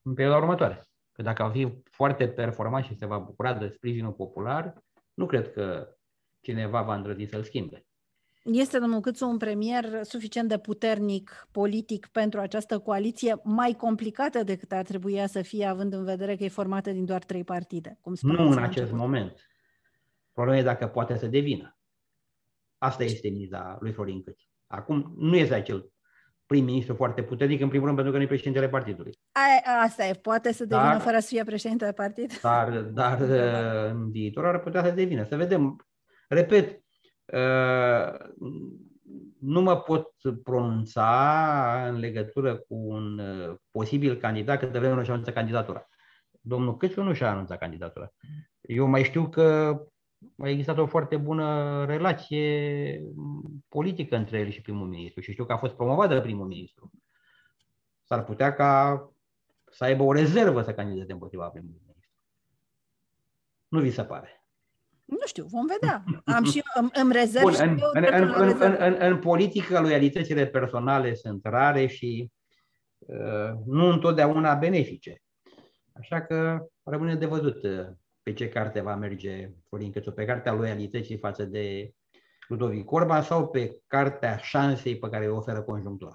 în 0.03 0.15
perioada 0.15 0.41
următoare. 0.41 0.83
Că 1.13 1.23
dacă 1.23 1.43
va 1.43 1.51
fi 1.51 1.83
foarte 1.91 2.29
performant 2.29 2.85
și 2.85 2.97
se 2.97 3.07
va 3.07 3.19
bucura 3.19 3.55
de 3.55 3.69
sprijinul 3.69 4.13
popular, 4.13 4.75
nu 5.15 5.27
cred 5.27 5.53
că 5.53 5.97
cineva 6.41 6.83
va 6.83 6.95
îndrăzi 6.95 7.25
să-l 7.25 7.43
schimbe. 7.43 7.87
Este 8.53 8.79
domnul 8.79 9.01
Câțu 9.01 9.29
un 9.29 9.37
premier 9.37 9.85
suficient 10.03 10.49
de 10.49 10.59
puternic 10.59 11.49
politic 11.51 12.07
pentru 12.07 12.41
această 12.41 12.79
coaliție, 12.79 13.41
mai 13.43 13.75
complicată 13.79 14.43
decât 14.43 14.73
ar 14.73 14.85
trebui 14.85 15.29
să 15.29 15.43
fie, 15.43 15.67
având 15.67 15.93
în 15.93 16.05
vedere 16.05 16.37
că 16.37 16.45
e 16.45 16.49
formată 16.49 16.91
din 16.91 17.05
doar 17.05 17.25
trei 17.25 17.45
partide? 17.45 17.99
Cum 18.01 18.15
nu 18.21 18.51
în 18.51 18.59
acest 18.59 18.79
început. 18.79 18.99
moment. 18.99 19.49
Problema 20.33 20.59
e 20.59 20.63
dacă 20.63 20.87
poate 20.87 21.17
să 21.17 21.27
devină. 21.27 21.79
Asta 22.79 23.05
este 23.05 23.29
miza 23.29 23.77
lui 23.81 23.93
Florin 23.93 24.23
Câțu. 24.23 24.47
Acum 24.67 25.15
nu 25.17 25.37
este 25.37 25.55
acel 25.55 25.93
prim-ministru 26.47 26.95
foarte 26.95 27.23
puternic, 27.23 27.61
în 27.61 27.69
primul 27.69 27.85
rând 27.87 27.97
pentru 27.97 28.13
că 28.13 28.19
nu 28.19 28.25
e 28.25 28.35
președintele 28.35 28.69
partidului. 28.69 29.13
A, 29.33 29.83
asta 29.83 30.05
e, 30.05 30.13
poate 30.13 30.53
să 30.53 30.65
devină 30.65 30.89
dar, 30.89 31.01
fără 31.01 31.19
să 31.19 31.27
fie 31.27 31.45
președinte 31.45 31.85
de 31.85 31.93
partid. 31.93 32.41
Dar, 32.41 32.81
dar 32.81 33.21
în 33.91 34.11
viitor 34.11 34.47
ar 34.47 34.61
putea 34.61 34.85
să 34.85 34.91
devină. 34.91 35.25
Să 35.25 35.37
vedem. 35.37 35.87
Repet, 36.29 36.79
Uh, 36.79 36.84
nu 39.39 39.61
mă 39.61 39.81
pot 39.81 40.13
pronunța 40.43 41.87
în 41.89 41.99
legătură 41.99 42.57
cu 42.57 42.75
un 42.75 43.19
uh, 43.19 43.57
posibil 43.71 44.17
candidat 44.17 44.59
câte 44.59 44.79
vreme 44.79 44.95
nu 44.95 45.03
și-a 45.03 45.13
anunțat 45.13 45.35
candidatura. 45.35 45.89
Domnul 46.41 46.77
Căciu 46.77 47.03
nu 47.03 47.13
și-a 47.13 47.31
anunțat 47.31 47.59
candidatura. 47.59 48.13
Eu 48.61 48.87
mai 48.87 49.05
știu 49.05 49.29
că 49.29 49.79
a 50.39 50.49
existat 50.49 50.79
o 50.79 50.87
foarte 50.87 51.17
bună 51.17 51.85
relație 51.85 53.01
politică 53.69 54.17
între 54.17 54.39
el 54.39 54.49
și 54.49 54.61
primul 54.61 54.87
ministru 54.87 55.21
și 55.21 55.33
știu 55.33 55.45
că 55.45 55.53
a 55.53 55.57
fost 55.57 55.75
promovat 55.75 56.09
de 56.09 56.21
primul 56.21 56.47
ministru. 56.47 56.91
S-ar 58.03 58.25
putea 58.25 58.55
ca 58.55 59.03
să 59.71 59.85
aibă 59.85 60.03
o 60.03 60.13
rezervă 60.13 60.63
să 60.63 60.75
candideze 60.75 61.13
împotriva 61.13 61.49
primului 61.49 61.81
ministru. 61.81 62.11
Nu 63.69 63.81
vi 63.81 63.91
se 63.91 64.05
pare? 64.05 64.44
Nu 65.05 65.27
știu, 65.27 65.45
vom 65.45 65.67
vedea. 65.67 66.05
Am 66.25 66.45
și 66.45 66.57
eu, 66.57 66.83
îmi, 66.83 66.91
îmi 66.93 67.13
rezerv 67.13 67.45
Bun, 67.45 67.55
în, 67.59 67.79
eu 67.79 67.91
în, 67.93 68.05
în, 68.13 68.35
în, 68.37 68.57
în, 68.61 68.77
în, 68.79 68.97
în 68.99 69.19
politică, 69.19 69.81
loialitățile 69.81 70.47
personale 70.47 71.15
sunt 71.15 71.45
rare 71.45 71.87
și 71.87 72.31
uh, 72.99 73.51
nu 73.67 73.87
întotdeauna 73.87 74.55
benefice. 74.55 75.23
Așa 75.93 76.23
că 76.23 76.67
rămâne 76.83 77.15
de 77.15 77.27
văzut 77.27 77.63
uh, 77.63 77.87
pe 78.23 78.33
ce 78.33 78.49
carte 78.49 78.81
va 78.81 78.95
merge 78.95 79.51
Florin 79.69 79.93
Cățu, 79.93 80.13
pe 80.13 80.25
cartea 80.25 80.53
loialității 80.53 81.19
față 81.19 81.45
de 81.45 81.95
Ludovic 82.49 82.93
Orban 82.93 83.23
sau 83.23 83.49
pe 83.49 83.81
cartea 83.87 84.37
șansei 84.37 84.99
pe 84.99 85.09
care 85.09 85.29
o 85.29 85.37
oferă 85.37 85.63
conjunctura. 85.63 86.15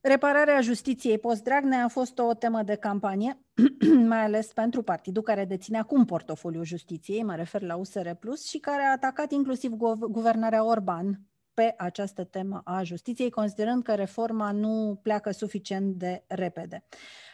Repararea 0.00 0.60
justiției 0.60 1.18
post-Dragnea 1.18 1.84
a 1.84 1.88
fost 1.88 2.18
o 2.18 2.34
temă 2.34 2.62
de 2.62 2.74
campanie, 2.74 3.40
mai 4.12 4.24
ales 4.24 4.52
pentru 4.52 4.82
partidul 4.82 5.22
care 5.22 5.44
deține 5.44 5.78
acum 5.78 6.04
portofoliul 6.04 6.64
justiției, 6.64 7.22
mă 7.22 7.34
refer 7.34 7.62
la 7.62 7.76
USR 7.76 8.10
Plus, 8.10 8.48
și 8.48 8.58
care 8.58 8.82
a 8.82 8.92
atacat 8.92 9.32
inclusiv 9.32 9.70
guvernarea 10.00 10.64
Orban 10.64 11.20
pe 11.54 11.74
această 11.76 12.24
temă 12.24 12.60
a 12.64 12.82
justiției, 12.82 13.30
considerând 13.30 13.82
că 13.82 13.94
reforma 13.94 14.50
nu 14.50 15.00
pleacă 15.02 15.30
suficient 15.30 15.94
de 15.94 16.24
repede. 16.26 16.84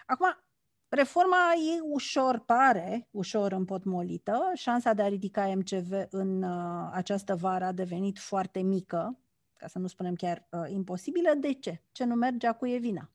Acum, 0.07 0.27
reforma 0.89 1.53
e 1.77 1.81
ușor, 1.83 2.39
pare 2.39 3.09
ușor 3.11 3.53
împotmolită. 3.53 4.51
Șansa 4.55 4.93
de 4.93 5.03
a 5.03 5.09
ridica 5.09 5.53
MCV 5.55 5.93
în 6.11 6.43
uh, 6.43 6.91
această 6.93 7.35
vară 7.35 7.65
a 7.65 7.73
devenit 7.73 8.19
foarte 8.19 8.61
mică, 8.61 9.19
ca 9.65 9.71
să 9.71 9.79
nu 9.79 9.87
spunem 9.87 10.15
chiar 10.15 10.49
uh, 10.51 10.71
imposibilă. 10.71 11.29
De 11.41 11.53
ce? 11.53 11.83
Ce 11.93 12.05
nu 12.05 12.15
mergea 12.15 12.53
cu 12.53 12.67
e 12.67 12.79
vina? 12.79 13.11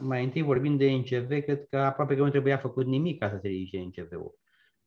Mai 0.00 0.24
întâi 0.24 0.42
vorbim 0.42 0.76
de 0.76 0.90
NCV, 0.90 1.28
cred 1.28 1.68
că 1.68 1.78
aproape 1.78 2.16
că 2.16 2.22
nu 2.22 2.30
trebuia 2.30 2.56
făcut 2.56 2.86
nimic 2.86 3.18
ca 3.18 3.28
să 3.28 3.38
se 3.42 3.48
ridice 3.48 3.78
NCV-ul. 3.78 4.38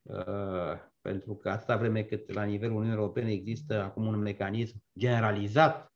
Uh, 0.01 0.79
pentru 1.01 1.35
că 1.35 1.49
atâta 1.49 1.77
vreme 1.77 2.03
cât 2.03 2.33
la 2.33 2.43
nivelul 2.43 2.75
Uniunii 2.75 2.97
Europene 2.97 3.31
există 3.31 3.81
acum 3.83 4.05
un 4.05 4.15
mecanism 4.19 4.83
generalizat 4.99 5.93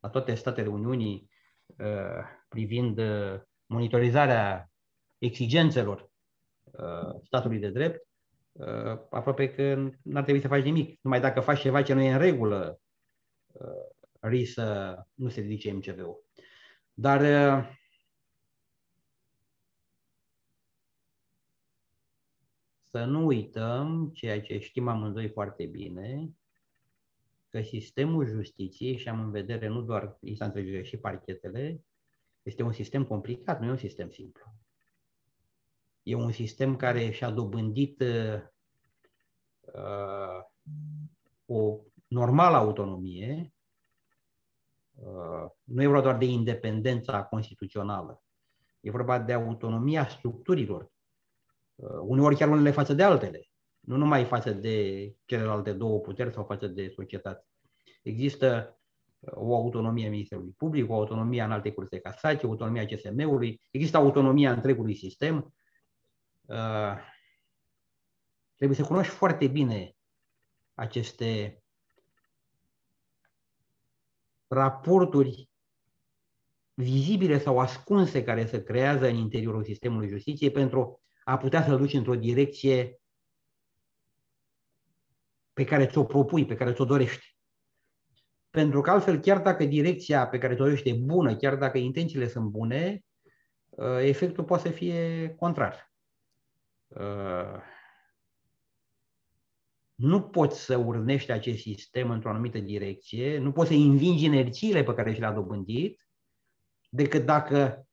la 0.00 0.08
toate 0.08 0.34
statele 0.34 0.68
Uniunii 0.68 1.30
uh, 1.66 2.22
privind 2.48 2.98
uh, 2.98 3.40
monitorizarea 3.66 4.70
exigențelor 5.18 6.10
uh, 6.64 7.20
statului 7.24 7.58
de 7.58 7.70
drept, 7.70 8.06
uh, 8.52 8.98
aproape 9.10 9.54
că 9.54 9.90
n-ar 10.02 10.22
trebui 10.22 10.40
să 10.40 10.48
faci 10.48 10.64
nimic. 10.64 10.98
Numai 11.02 11.20
dacă 11.20 11.40
faci 11.40 11.60
ceva 11.60 11.82
ce 11.82 11.94
nu 11.94 12.00
e 12.00 12.12
în 12.12 12.18
regulă, 12.18 12.80
Uh, 13.52 13.96
risc 14.20 14.52
să 14.52 14.98
nu 15.14 15.28
se 15.28 15.40
ridice 15.40 15.72
MCV-ul. 15.72 16.24
Dar 16.94 17.20
uh, 17.20 17.76
să 22.90 23.04
nu 23.04 23.26
uităm 23.26 24.10
ceea 24.14 24.40
ce 24.40 24.58
știm 24.58 24.88
amândoi 24.88 25.28
foarte 25.28 25.66
bine, 25.66 26.30
că 27.48 27.62
sistemul 27.62 28.26
justiției, 28.26 28.96
și 28.96 29.08
am 29.08 29.20
în 29.20 29.30
vedere 29.30 29.66
nu 29.66 29.82
doar 29.82 30.16
instanțele 30.20 30.82
și 30.82 30.96
parchetele, 30.96 31.84
este 32.42 32.62
un 32.62 32.72
sistem 32.72 33.04
complicat, 33.04 33.60
nu 33.60 33.66
e 33.66 33.70
un 33.70 33.76
sistem 33.76 34.10
simplu. 34.10 34.44
E 36.02 36.14
un 36.14 36.32
sistem 36.32 36.76
care 36.76 37.10
și-a 37.10 37.30
dobândit 37.30 38.00
uh, 38.00 38.42
uh 39.74 40.46
o 41.50 41.80
normală 42.08 42.56
autonomie, 42.56 43.52
uh, 44.94 45.50
nu 45.64 45.82
e 45.82 45.86
vorba 45.86 46.02
doar 46.02 46.16
de 46.16 46.24
independența 46.24 47.24
constituțională, 47.24 48.22
e 48.80 48.90
vorba 48.90 49.18
de 49.18 49.32
autonomia 49.32 50.08
structurilor, 50.08 50.90
uh, 51.74 51.98
uneori 52.02 52.36
chiar 52.36 52.48
unele 52.48 52.70
față 52.70 52.94
de 52.94 53.02
altele, 53.02 53.48
nu 53.80 53.96
numai 53.96 54.24
față 54.24 54.52
de 54.52 55.08
celelalte 55.24 55.72
două 55.72 56.00
puteri 56.00 56.32
sau 56.32 56.44
față 56.44 56.66
de 56.66 56.88
societate. 56.88 57.46
Există 58.02 58.78
uh, 59.18 59.32
o 59.34 59.54
autonomie 59.54 60.06
a 60.06 60.10
Ministerului 60.10 60.54
Public, 60.56 60.90
o 60.90 60.94
autonomie 60.94 61.42
în 61.42 61.52
alte 61.52 61.72
curse 61.72 61.96
de 61.96 62.00
casație, 62.00 62.48
o 62.48 62.50
autonomie 62.50 62.80
a 62.80 62.86
CSM-ului, 62.86 63.60
există 63.70 63.96
autonomia 63.96 64.52
întregului 64.52 64.94
sistem. 64.94 65.54
Trebuie 68.56 68.78
să 68.78 68.84
cunoști 68.84 69.12
foarte 69.12 69.46
bine 69.46 69.96
aceste 70.74 71.62
raporturi 74.48 75.50
vizibile 76.74 77.38
sau 77.38 77.58
ascunse 77.58 78.24
care 78.24 78.46
se 78.46 78.62
creează 78.62 79.06
în 79.06 79.14
interiorul 79.14 79.64
sistemului 79.64 80.08
justiției 80.08 80.50
pentru 80.50 81.00
a 81.24 81.36
putea 81.36 81.64
să-l 81.64 81.76
duci 81.78 81.92
într-o 81.92 82.14
direcție 82.14 83.00
pe 85.52 85.64
care 85.64 85.86
ți-o 85.86 86.04
propui, 86.04 86.46
pe 86.46 86.54
care 86.54 86.72
ți-o 86.72 86.84
dorești. 86.84 87.36
Pentru 88.50 88.80
că 88.80 88.90
altfel, 88.90 89.20
chiar 89.20 89.42
dacă 89.42 89.64
direcția 89.64 90.28
pe 90.28 90.38
care 90.38 90.54
ți-o 90.54 90.64
dorești 90.64 90.88
e 90.88 90.94
bună, 90.94 91.36
chiar 91.36 91.56
dacă 91.56 91.78
intențiile 91.78 92.28
sunt 92.28 92.44
bune, 92.44 93.04
uh, 93.68 93.98
efectul 94.00 94.44
poate 94.44 94.68
să 94.68 94.74
fie 94.74 95.28
contrar. 95.38 95.92
Uh, 99.98 100.06
nu 100.06 100.22
poți 100.22 100.60
să 100.60 100.76
urnești 100.76 101.30
acest 101.30 101.58
sistem 101.58 102.10
într-o 102.10 102.30
anumită 102.30 102.58
direcție, 102.58 103.38
nu 103.38 103.52
poți 103.52 103.68
să 103.68 103.74
învingi 103.74 104.24
energiile 104.24 104.82
pe 104.82 104.94
care 104.94 105.12
și 105.12 105.20
le-a 105.20 105.32
dobândit, 105.32 106.08
decât 106.88 107.24
dacă 107.24 107.86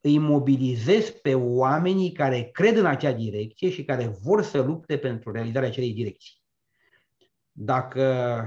îi 0.00 0.18
mobilizezi 0.18 1.20
pe 1.20 1.34
oamenii 1.34 2.12
care 2.12 2.42
cred 2.42 2.76
în 2.76 2.86
acea 2.86 3.12
direcție 3.12 3.70
și 3.70 3.84
care 3.84 4.06
vor 4.06 4.42
să 4.42 4.60
lupte 4.62 4.98
pentru 4.98 5.32
realizarea 5.32 5.68
acelei 5.68 5.92
direcții. 5.92 6.42
Dacă 7.52 8.44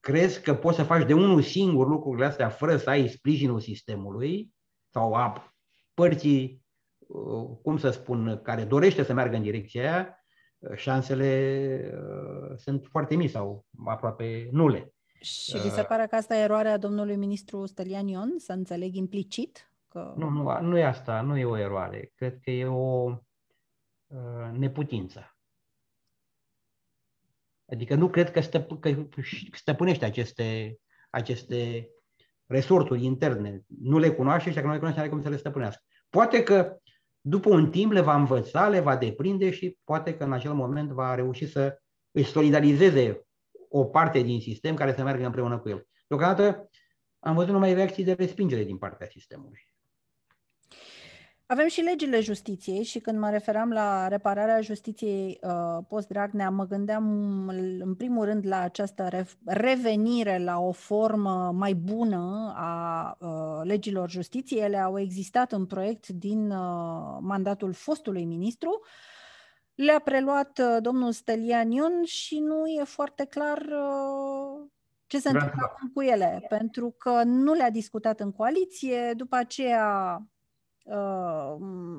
crezi 0.00 0.42
că 0.42 0.54
poți 0.54 0.76
să 0.76 0.82
faci 0.82 1.06
de 1.06 1.14
unul 1.14 1.42
singur 1.42 1.88
lucrurile 1.88 2.26
astea 2.26 2.48
fără 2.48 2.76
să 2.76 2.90
ai 2.90 3.08
sprijinul 3.08 3.60
sistemului 3.60 4.54
sau 4.90 5.14
a 5.14 5.54
părții, 5.94 6.64
uh, 6.98 7.58
cum 7.62 7.78
să 7.78 7.90
spun, 7.90 8.40
care 8.42 8.64
dorește 8.64 9.02
să 9.02 9.12
meargă 9.12 9.36
în 9.36 9.42
direcția 9.42 9.82
aia, 9.82 10.23
șansele 10.74 11.90
uh, 11.94 12.56
sunt 12.56 12.86
foarte 12.90 13.14
mici 13.14 13.30
sau 13.30 13.66
aproape 13.84 14.48
nule. 14.52 14.94
Și 15.20 15.58
vi 15.58 15.70
se 15.70 15.80
uh, 15.80 15.86
pare 15.86 16.06
că 16.06 16.16
asta 16.16 16.36
e 16.36 16.42
eroarea 16.42 16.76
domnului 16.76 17.16
ministru 17.16 17.66
Stelian 17.66 18.06
Ion, 18.06 18.34
să 18.38 18.52
înțeleg 18.52 18.94
implicit? 18.94 19.72
Că... 19.88 20.14
Nu, 20.16 20.28
nu, 20.28 20.60
nu 20.60 20.78
e 20.78 20.84
asta, 20.84 21.20
nu 21.20 21.36
e 21.36 21.44
o 21.44 21.58
eroare. 21.58 22.12
Cred 22.14 22.38
că 22.40 22.50
e 22.50 22.66
o 22.66 23.10
uh, 24.06 24.50
neputință. 24.52 25.36
Adică 27.66 27.94
nu 27.94 28.10
cred 28.10 28.30
că, 28.30 28.40
stăp- 28.40 28.80
că 28.80 29.06
stăpânește 29.52 30.04
aceste, 30.04 30.78
aceste 31.10 31.88
resorturi 32.46 33.04
interne. 33.04 33.62
Nu 33.66 33.98
le 33.98 34.10
cunoaște 34.10 34.48
și 34.48 34.54
dacă 34.54 34.66
nu 34.66 34.72
le 34.72 34.78
cunoaște, 34.78 35.00
are 35.00 35.10
cum 35.10 35.22
să 35.22 35.28
le 35.28 35.36
stăpânească. 35.36 35.82
Poate 36.08 36.42
că 36.42 36.78
după 37.26 37.48
un 37.48 37.70
timp 37.70 37.92
le 37.92 38.00
va 38.00 38.14
învăța, 38.14 38.68
le 38.68 38.80
va 38.80 38.96
deprinde 38.96 39.50
și 39.50 39.78
poate 39.84 40.16
că 40.16 40.24
în 40.24 40.32
acel 40.32 40.52
moment 40.52 40.90
va 40.90 41.14
reuși 41.14 41.46
să 41.46 41.78
își 42.10 42.30
solidarizeze 42.30 43.26
o 43.68 43.84
parte 43.84 44.20
din 44.20 44.40
sistem 44.40 44.74
care 44.74 44.94
să 44.94 45.02
meargă 45.02 45.24
împreună 45.24 45.58
cu 45.58 45.68
el. 45.68 45.86
Deocamdată 46.06 46.68
am 47.18 47.34
văzut 47.34 47.52
numai 47.52 47.74
reacții 47.74 48.04
de 48.04 48.12
respingere 48.12 48.64
din 48.64 48.78
partea 48.78 49.06
sistemului. 49.06 49.73
Avem 51.46 51.68
și 51.68 51.80
legile 51.80 52.20
justiției 52.20 52.82
și 52.82 52.98
când 52.98 53.18
mă 53.18 53.30
referam 53.30 53.70
la 53.70 54.08
repararea 54.08 54.60
justiției 54.60 55.38
uh, 55.42 55.78
post-Dragnea, 55.88 56.50
mă 56.50 56.66
gândeam 56.66 57.04
în 57.78 57.94
primul 57.94 58.24
rând 58.24 58.46
la 58.46 58.60
această 58.60 59.26
revenire 59.44 60.38
la 60.38 60.58
o 60.58 60.72
formă 60.72 61.52
mai 61.54 61.74
bună 61.74 62.52
a 62.56 63.16
uh, 63.20 63.60
legilor 63.62 64.10
justiției. 64.10 64.62
Ele 64.62 64.76
au 64.76 64.98
existat 64.98 65.52
în 65.52 65.66
proiect 65.66 66.08
din 66.08 66.50
uh, 66.50 67.18
mandatul 67.20 67.72
fostului 67.72 68.24
ministru. 68.24 68.80
Le-a 69.74 69.98
preluat 69.98 70.58
uh, 70.58 70.76
domnul 70.80 71.12
Stelian 71.12 71.70
Ion 71.70 72.04
și 72.04 72.38
nu 72.38 72.66
e 72.66 72.84
foarte 72.84 73.24
clar 73.24 73.58
uh, 73.58 74.66
ce 75.06 75.18
se 75.18 75.28
întâmplă 75.28 75.76
cu 75.94 76.02
ele, 76.02 76.44
pentru 76.48 76.94
că 76.98 77.22
nu 77.24 77.52
le-a 77.52 77.70
discutat 77.70 78.20
în 78.20 78.32
coaliție, 78.32 79.12
după 79.16 79.36
aceea 79.36 80.18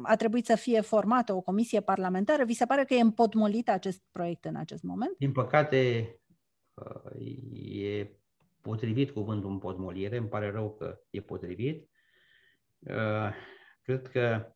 a 0.04 0.16
trebuit 0.18 0.46
să 0.46 0.56
fie 0.56 0.82
formată 0.82 1.34
o 1.34 1.42
comisie 1.42 1.82
parlamentară. 1.82 2.44
Vi 2.44 2.54
se 2.54 2.66
pare 2.66 2.84
că 2.86 2.94
e 2.94 3.02
împotmolit 3.02 3.70
acest 3.70 4.02
proiect 4.12 4.46
în 4.46 4.56
acest 4.56 4.84
moment? 4.84 5.18
Din 5.18 5.32
păcate, 5.32 6.16
e 7.64 8.08
potrivit 8.62 9.12
cuvântul 9.12 9.50
împotmolire, 9.50 10.18
îmi 10.18 10.28
pare 10.28 10.52
rău 10.52 10.74
că 10.74 11.00
e 11.10 11.22
potrivit. 11.22 11.90
Cred 13.82 14.08
că 14.08 14.54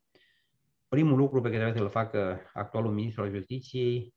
primul 0.88 1.18
lucru 1.18 1.42
pe 1.42 1.50
care 1.50 1.62
trebuie 1.62 1.82
să-l 1.82 1.92
facă 1.92 2.40
actualul 2.54 2.92
ministru 2.92 3.22
al 3.22 3.30
justiției 3.30 4.14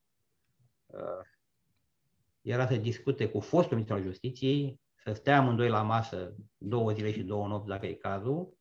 era 2.40 2.66
să 2.66 2.76
discute 2.76 3.28
cu 3.28 3.40
fostul 3.40 3.72
ministru 3.72 3.94
al 3.94 4.02
justiției, 4.02 4.80
să 5.04 5.12
stea 5.12 5.38
amândoi 5.38 5.68
la 5.68 5.82
masă 5.82 6.34
două 6.56 6.92
zile 6.92 7.12
și 7.12 7.22
două 7.22 7.46
nopți, 7.46 7.68
dacă 7.68 7.86
e 7.86 7.92
cazul, 7.92 8.56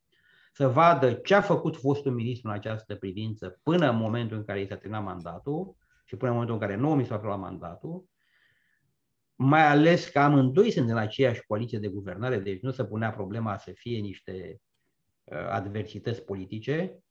să 0.51 0.67
vadă 0.67 1.13
ce 1.13 1.35
a 1.35 1.41
făcut 1.41 1.77
fostul 1.77 2.11
ministru 2.11 2.49
în 2.49 2.53
această 2.53 2.95
privință 2.95 3.59
până 3.63 3.89
în 3.89 3.97
momentul 3.97 4.37
în 4.37 4.43
care 4.43 4.61
i 4.61 4.67
s-a 4.67 4.75
terminat 4.75 5.03
mandatul 5.03 5.75
și 6.05 6.15
până 6.15 6.31
în 6.31 6.37
momentul 6.37 6.61
în 6.61 6.67
care 6.67 6.79
nu 6.81 6.95
mi 6.95 7.05
s-a 7.05 7.21
luat 7.23 7.39
mandatul, 7.39 8.05
mai 9.35 9.67
ales 9.67 10.07
că 10.07 10.19
amândoi 10.19 10.71
sunt 10.71 10.89
în 10.89 10.97
aceeași 10.97 11.45
coaliție 11.47 11.79
de 11.79 11.87
guvernare, 11.87 12.39
deci 12.39 12.61
nu 12.61 12.71
se 12.71 12.85
punea 12.85 13.11
problema 13.11 13.57
să 13.57 13.71
fie 13.73 13.99
niște 13.99 14.61
uh, 15.23 15.47
adversități 15.49 16.21
politice 16.21 17.03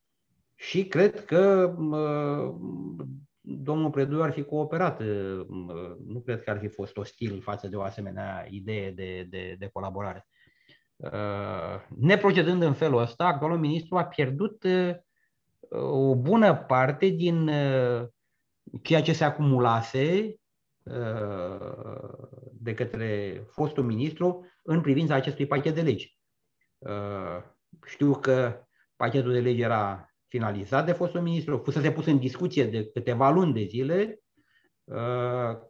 și 0.55 0.87
cred 0.87 1.25
că 1.25 1.73
uh, 1.77 2.55
domnul 3.41 3.89
Predu 3.89 4.23
ar 4.23 4.31
fi 4.31 4.43
cooperat. 4.43 4.99
Uh, 4.99 5.45
nu 6.05 6.21
cred 6.25 6.43
că 6.43 6.49
ar 6.49 6.59
fi 6.59 6.67
fost 6.67 6.97
ostil 6.97 7.41
față 7.41 7.67
de 7.67 7.75
o 7.75 7.81
asemenea 7.81 8.47
idee 8.49 8.91
de, 8.91 9.27
de, 9.29 9.55
de 9.59 9.69
colaborare. 9.73 10.27
Neprocedând 11.87 12.61
în 12.61 12.73
felul 12.73 13.01
ăsta, 13.01 13.25
actualul 13.25 13.57
ministru 13.57 13.97
a 13.97 14.03
pierdut 14.03 14.65
o 15.69 16.15
bună 16.15 16.55
parte 16.55 17.07
din 17.07 17.51
ceea 18.81 19.01
ce 19.01 19.13
se 19.13 19.23
acumulase 19.23 20.35
de 22.51 22.73
către 22.73 23.43
fostul 23.49 23.83
ministru 23.83 24.45
în 24.63 24.81
privința 24.81 25.15
acestui 25.15 25.45
pachet 25.45 25.75
de 25.75 25.81
legi. 25.81 26.17
Știu 27.85 28.13
că 28.13 28.65
pachetul 28.95 29.31
de 29.31 29.39
legi 29.39 29.61
era 29.61 30.05
finalizat 30.27 30.85
de 30.85 30.91
fostul 30.91 31.21
ministru, 31.21 31.57
fusese 31.57 31.91
pus 31.91 32.05
în 32.05 32.19
discuție 32.19 32.65
de 32.65 32.85
câteva 32.85 33.29
luni 33.29 33.53
de 33.53 33.63
zile. 33.63 34.19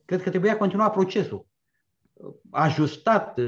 Cred 0.06 0.22
că 0.22 0.30
trebuia 0.30 0.58
continua 0.58 0.90
procesul. 0.90 1.46
Ajustat, 2.52 3.40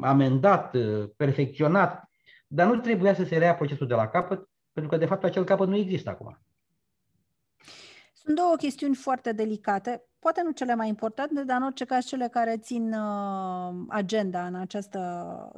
amendat, 0.00 0.76
perfecționat, 1.16 2.10
dar 2.46 2.66
nu 2.66 2.80
trebuia 2.80 3.14
să 3.14 3.24
se 3.24 3.38
rea 3.38 3.54
procesul 3.54 3.86
de 3.86 3.94
la 3.94 4.08
capăt, 4.08 4.48
pentru 4.72 4.92
că 4.92 4.98
de 4.98 5.06
fapt 5.06 5.24
acel 5.24 5.44
capăt 5.44 5.68
nu 5.68 5.76
există 5.76 6.10
acum. 6.10 6.38
Sunt 8.14 8.36
două 8.36 8.56
chestiuni 8.56 8.94
foarte 8.94 9.32
delicate, 9.32 10.04
poate 10.18 10.42
nu 10.42 10.50
cele 10.50 10.74
mai 10.74 10.88
importante, 10.88 11.44
dar 11.44 11.56
în 11.56 11.62
orice 11.62 11.84
caz 11.84 12.04
cele 12.04 12.28
care 12.28 12.56
țin 12.58 12.92
uh, 12.92 13.74
agenda 13.88 14.46
în 14.46 14.54
această 14.54 15.00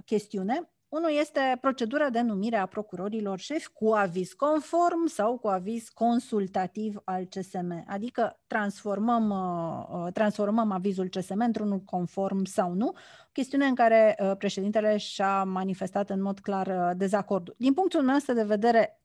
chestiune. 0.05 0.71
Unul 0.89 1.11
este 1.19 1.59
procedura 1.61 2.11
de 2.11 2.21
numire 2.21 2.57
a 2.57 2.67
procurorilor 2.67 3.39
șefi 3.39 3.69
cu 3.73 3.93
aviz 3.93 4.33
conform 4.33 5.07
sau 5.07 5.39
cu 5.39 5.49
aviz 5.49 5.89
consultativ 5.89 7.01
al 7.05 7.25
CSM, 7.25 7.85
adică 7.87 8.41
transformăm, 8.47 9.31
uh, 9.31 10.05
uh, 10.05 10.13
transformăm 10.13 10.71
avizul 10.71 11.09
CSM 11.09 11.41
într-unul 11.41 11.81
conform 11.81 12.45
sau 12.45 12.73
nu, 12.73 12.93
chestiune 13.33 13.67
în 13.67 13.75
care 13.75 14.17
președintele 14.39 14.97
și-a 14.97 15.45
manifestat 15.45 16.11
în 16.11 16.23
mod 16.23 16.39
clar 16.39 16.95
dezacordul. 16.97 17.55
Din 17.59 17.75
punctul 17.75 18.03
nostru 18.03 18.35
de 18.35 18.45
vedere, 18.45 19.01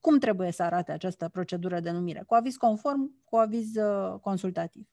cum 0.00 0.18
trebuie 0.18 0.50
să 0.50 0.62
arate 0.62 0.92
această 0.92 1.28
procedură 1.28 1.80
de 1.80 1.90
numire? 1.90 2.22
Cu 2.26 2.34
aviz 2.34 2.56
conform, 2.56 3.22
cu 3.24 3.36
aviz 3.36 3.76
uh, 3.76 4.18
consultativ? 4.20 4.88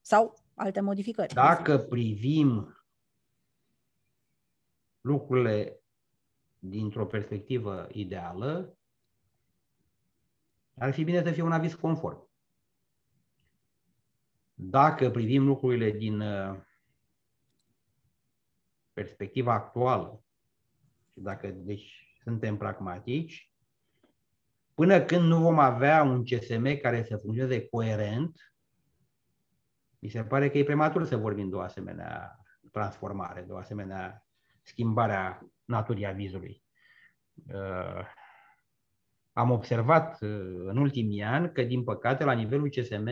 Sau 0.00 0.34
alte 0.54 0.80
modificări? 0.80 1.34
Dacă 1.34 1.78
privim 1.78 2.76
lucrurile 5.02 5.80
dintr-o 6.58 7.06
perspectivă 7.06 7.88
ideală, 7.92 8.76
ar 10.74 10.92
fi 10.92 11.04
bine 11.04 11.22
să 11.22 11.30
fie 11.30 11.42
un 11.42 11.52
aviz 11.52 11.74
conform. 11.74 12.30
Dacă 14.54 15.10
privim 15.10 15.44
lucrurile 15.44 15.90
din 15.90 16.20
uh, 16.20 16.60
perspectiva 18.92 19.52
actuală, 19.52 20.22
și 21.12 21.20
dacă 21.20 21.50
deci 21.50 22.16
suntem 22.22 22.56
pragmatici, 22.56 23.52
Până 24.74 25.00
când 25.00 25.24
nu 25.24 25.40
vom 25.40 25.58
avea 25.58 26.02
un 26.02 26.24
CSM 26.24 26.80
care 26.80 27.04
să 27.04 27.16
funcționeze 27.16 27.68
coerent, 27.68 28.54
mi 29.98 30.08
se 30.08 30.24
pare 30.24 30.50
că 30.50 30.58
e 30.58 30.64
prematur 30.64 31.04
să 31.04 31.16
vorbim 31.16 31.48
de 31.48 31.54
o 31.54 31.60
asemenea 31.60 32.38
transformare, 32.70 33.42
de 33.42 33.52
o 33.52 33.56
asemenea 33.56 34.26
schimbare 34.62 35.14
a 35.14 35.38
naturii 35.64 36.06
avizului. 36.06 36.62
Uh, 37.52 38.04
am 39.32 39.50
observat 39.50 40.18
uh, 40.20 40.28
în 40.66 40.76
ultimii 40.76 41.22
ani 41.22 41.52
că, 41.52 41.62
din 41.62 41.84
păcate, 41.84 42.24
la 42.24 42.32
nivelul 42.32 42.68
CSM 42.68 43.08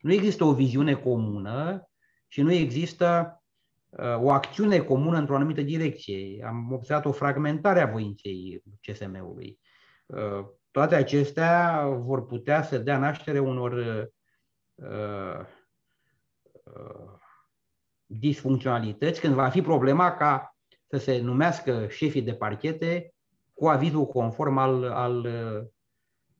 nu 0.00 0.12
există 0.12 0.44
o 0.44 0.54
viziune 0.54 0.94
comună 0.94 1.88
și 2.26 2.42
nu 2.42 2.52
există 2.52 3.42
uh, 3.88 4.16
o 4.16 4.30
acțiune 4.30 4.78
comună 4.78 5.18
într-o 5.18 5.34
anumită 5.34 5.62
direcție. 5.62 6.44
Am 6.44 6.72
observat 6.72 7.04
o 7.04 7.12
fragmentare 7.12 7.80
a 7.80 7.86
voinței 7.86 8.62
CSM-ului. 8.80 9.58
Toate 10.70 10.94
acestea 10.94 11.86
vor 11.88 12.26
putea 12.26 12.62
să 12.62 12.78
dea 12.78 12.98
naștere 12.98 13.38
unor 13.38 13.72
uh, 13.72 14.04
uh, 14.74 15.46
disfuncționalități 18.06 19.20
când 19.20 19.34
va 19.34 19.48
fi 19.48 19.62
problema 19.62 20.12
ca 20.12 20.57
să 20.88 20.96
se 20.96 21.20
numească 21.20 21.88
șefii 21.88 22.22
de 22.22 22.34
parchete 22.34 23.14
cu 23.54 23.68
avizul 23.68 24.06
conform 24.06 24.56
al, 24.58 24.84
al, 24.84 25.26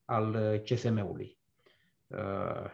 al 0.05 0.59
CSM-ului. 0.59 1.39
Uh, 2.07 2.71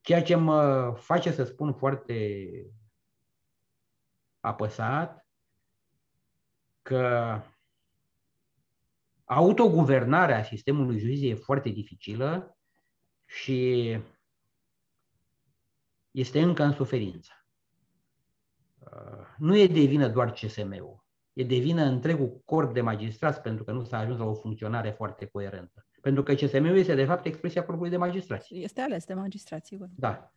ceea 0.00 0.22
ce 0.22 0.34
mă 0.34 0.92
face 0.96 1.32
să 1.32 1.44
spun 1.44 1.72
foarte 1.72 2.48
apăsat 4.40 5.26
că 6.82 7.40
autoguvernarea 9.24 10.42
sistemului 10.42 10.98
juridic 10.98 11.30
e 11.30 11.34
foarte 11.34 11.68
dificilă 11.68 12.58
și 13.26 13.90
este 16.10 16.42
încă 16.42 16.62
în 16.62 16.72
suferință. 16.72 17.43
Nu 19.38 19.58
e 19.58 19.66
de 19.66 19.80
vină 19.80 20.08
doar 20.08 20.32
CSM-ul, 20.32 21.04
e 21.32 21.44
de 21.44 21.56
vină 21.56 21.82
întregul 21.82 22.42
corp 22.44 22.74
de 22.74 22.80
magistrați 22.80 23.40
pentru 23.40 23.64
că 23.64 23.72
nu 23.72 23.84
s-a 23.84 23.98
ajuns 23.98 24.18
la 24.18 24.24
o 24.24 24.34
funcționare 24.34 24.90
foarte 24.90 25.26
coerentă. 25.26 25.86
Pentru 26.00 26.22
că 26.22 26.34
CSM-ul 26.34 26.76
este 26.76 26.94
de 26.94 27.04
fapt 27.04 27.26
expresia 27.26 27.64
corpului 27.64 27.90
de 27.90 27.96
magistrați. 27.96 28.54
Este 28.54 28.80
ales 28.80 29.06
de 29.06 29.14
magistrați, 29.14 29.68
sigur. 29.68 29.88
Da. 29.96 30.32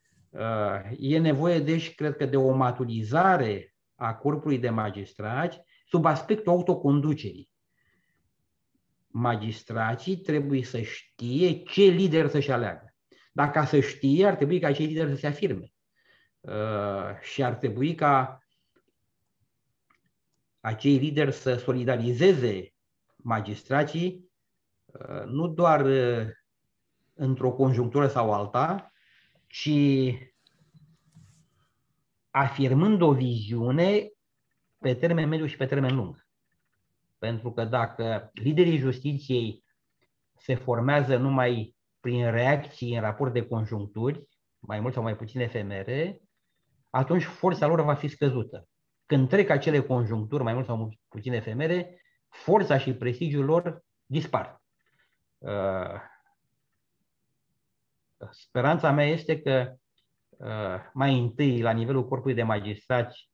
E 0.98 1.20
nevoie, 1.20 1.60
deci, 1.60 1.96
cred 1.96 2.16
că 2.16 2.26
de 2.26 2.38
o 2.38 2.56
maturizare 2.56 3.76
a 3.96 4.16
corpului 4.16 4.60
de 4.60 4.70
magistrați 4.70 5.62
sub 5.86 6.06
aspectul 6.06 6.52
autoconducerii 6.52 7.50
magistrații 9.18 10.18
trebuie 10.18 10.64
să 10.64 10.82
știe 10.82 11.64
ce 11.64 11.82
lider 11.82 12.28
să-și 12.28 12.52
aleagă. 12.52 12.96
Dacă 13.32 13.66
să 13.66 13.80
știe, 13.80 14.26
ar 14.26 14.36
trebui 14.36 14.60
ca 14.60 14.68
acei 14.68 14.86
lideri 14.86 15.10
să 15.10 15.16
se 15.16 15.28
afirme. 15.28 15.72
Uh, 16.40 17.20
și 17.22 17.44
ar 17.44 17.54
trebui 17.54 17.96
ca 17.96 18.40
acei 20.60 20.98
lideri 20.98 21.34
să 21.34 21.56
solidarizeze 21.56 22.74
magistrații 23.16 24.32
uh, 24.86 25.24
nu 25.26 25.48
doar 25.48 25.86
uh, 25.86 26.28
într-o 27.14 27.52
conjunctură 27.52 28.08
sau 28.08 28.34
alta, 28.34 28.92
ci 29.48 29.70
afirmând 32.30 33.02
o 33.02 33.14
viziune 33.14 34.12
pe 34.78 34.94
termen 34.94 35.30
mediu 35.30 35.46
și 35.46 35.58
pe 35.58 35.66
termen 35.66 35.96
lung. 35.96 36.28
Pentru 37.18 37.52
că 37.52 37.66
dacă 37.66 38.30
liderii 38.34 38.78
justiției 38.78 39.64
se 40.38 40.56
formează 40.56 41.18
numai 41.18 41.76
prin 42.00 42.32
reacții 42.32 42.96
în 42.96 43.02
raport 43.02 43.34
de 43.34 43.48
conjuncturi, 43.48 44.28
mai 44.60 44.80
mult 44.80 44.94
sau 44.94 45.04
mai 45.04 45.16
puțin 45.16 45.40
efemere, 45.40 46.22
atunci 46.90 47.24
forța 47.24 47.68
lor 47.68 47.82
va 47.82 47.94
fi 47.94 48.08
scăzută. 48.08 48.68
Când 49.06 49.30
trec 49.30 49.50
acele 49.50 49.82
conjuncturi, 49.82 50.44
mai 50.44 50.54
mult 50.54 50.66
sau 50.66 50.78
mai 50.78 51.00
puțin 51.08 51.34
efemere, 51.34 52.02
forța 52.30 52.78
și 52.78 52.94
prestigiul 52.94 53.46
lor 53.46 53.84
dispar. 54.06 54.62
Uh, 55.38 56.02
speranța 58.32 58.92
mea 58.92 59.06
este 59.06 59.42
că 59.42 59.76
uh, 60.30 60.90
mai 60.94 61.20
întâi, 61.20 61.62
la 61.62 61.72
nivelul 61.72 62.08
corpului 62.08 62.36
de 62.36 62.44
magistrați, 62.44 63.30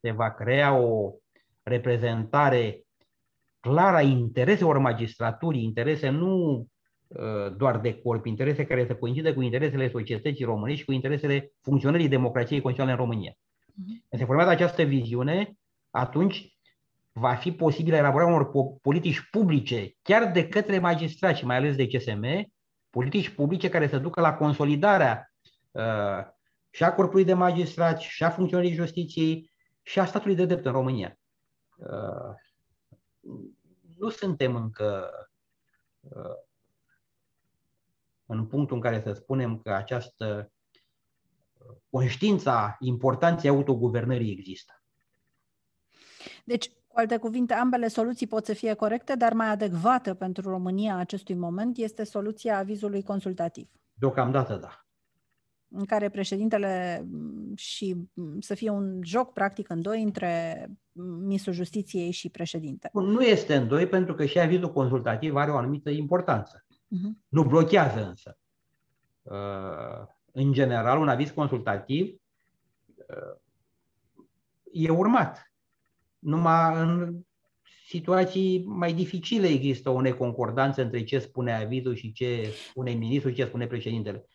se 0.00 0.10
va 0.10 0.34
crea 0.34 0.72
o 0.72 1.12
reprezentare 1.62 2.82
clară 3.60 3.96
a 3.96 4.02
intereselor 4.02 4.78
magistraturii, 4.78 5.62
interese 5.62 6.08
nu 6.08 6.50
uh, 6.50 6.66
doar 7.56 7.78
de 7.80 7.94
corp, 7.94 8.26
interese 8.26 8.64
care 8.64 8.86
să 8.86 8.94
coincidă 8.94 9.34
cu 9.34 9.42
interesele 9.42 9.90
societății 9.90 10.44
românești 10.44 10.80
și 10.80 10.84
cu 10.84 10.92
interesele 10.92 11.52
funcționării 11.60 12.08
democrației 12.08 12.60
constituționale 12.60 13.00
în 13.00 13.08
România. 13.10 13.32
Uh-huh. 13.32 14.08
Când 14.08 14.20
se 14.20 14.24
formează 14.24 14.50
această 14.50 14.82
viziune, 14.82 15.58
atunci 15.90 16.54
va 17.12 17.34
fi 17.34 17.52
posibilă 17.52 17.96
elaborarea 17.96 18.34
unor 18.34 18.50
politici 18.82 19.28
publice, 19.30 19.96
chiar 20.02 20.30
de 20.32 20.48
către 20.48 20.78
magistrați 20.78 21.38
și 21.38 21.44
mai 21.44 21.56
ales 21.56 21.76
de 21.76 21.86
CSM, 21.86 22.52
politici 22.90 23.28
publice 23.28 23.68
care 23.68 23.88
să 23.88 23.98
ducă 23.98 24.20
la 24.20 24.34
consolidarea 24.34 25.32
uh, 25.70 26.24
și 26.70 26.84
a 26.84 26.94
corpului 26.94 27.24
de 27.24 27.34
magistrați, 27.34 28.04
și 28.04 28.24
a 28.24 28.30
funcționării 28.30 28.72
justiției, 28.72 29.50
și 29.82 30.00
a 30.00 30.04
statului 30.04 30.36
de 30.36 30.44
drept 30.44 30.64
în 30.64 30.72
România. 30.72 31.18
Uh, 31.76 32.34
nu 33.98 34.08
suntem 34.08 34.56
încă 34.56 35.10
uh, 36.00 36.36
în 38.26 38.46
punctul 38.46 38.76
în 38.76 38.82
care 38.82 39.00
să 39.00 39.12
spunem 39.12 39.58
că 39.58 39.72
această 39.72 40.52
conștiința 41.90 42.76
importanței 42.80 43.50
autoguvernării 43.50 44.32
există. 44.32 44.82
Deci, 46.44 46.70
cu 46.86 46.98
alte 46.98 47.16
cuvinte, 47.16 47.54
ambele 47.54 47.88
soluții 47.88 48.26
pot 48.26 48.44
să 48.44 48.52
fie 48.52 48.74
corecte, 48.74 49.14
dar 49.14 49.32
mai 49.32 49.48
adecvată 49.48 50.14
pentru 50.14 50.50
România 50.50 50.96
acestui 50.96 51.34
moment 51.34 51.76
este 51.76 52.04
soluția 52.04 52.58
avizului 52.58 53.02
consultativ. 53.02 53.68
Deocamdată, 53.94 54.56
da 54.56 54.84
în 55.76 55.84
care 55.84 56.08
președintele 56.08 57.04
și 57.54 57.96
să 58.40 58.54
fie 58.54 58.70
un 58.70 59.00
joc 59.02 59.32
practic 59.32 59.68
în 59.68 59.82
doi 59.82 60.02
între 60.02 60.66
ministrul 61.20 61.54
justiției 61.54 62.10
și 62.10 62.28
președinte. 62.28 62.90
Nu 62.92 63.20
este 63.20 63.54
în 63.54 63.68
doi 63.68 63.86
pentru 63.86 64.14
că 64.14 64.24
și 64.24 64.38
avizul 64.38 64.72
consultativ 64.72 65.36
are 65.36 65.50
o 65.50 65.56
anumită 65.56 65.90
importanță. 65.90 66.63
Uh-huh. 66.86 67.12
Nu 67.28 67.44
blochează 67.44 68.06
însă. 68.06 68.38
Uh, 69.22 70.06
în 70.32 70.52
general, 70.52 71.00
un 71.00 71.08
aviz 71.08 71.30
consultativ 71.30 72.14
uh, 72.96 73.38
e 74.72 74.90
urmat. 74.90 75.52
Numai 76.18 76.80
în 76.80 77.20
situații 77.86 78.64
mai 78.66 78.92
dificile 78.92 79.46
există 79.46 79.90
o 79.90 80.00
neconcordanță 80.00 80.82
între 80.82 81.04
ce 81.04 81.18
spune 81.18 81.54
avizul 81.54 81.94
și 81.94 82.12
ce 82.12 82.52
spune 82.68 82.90
ministrul 82.90 83.30
și 83.30 83.36
ce 83.36 83.44
spune 83.44 83.66
președintele 83.66 84.26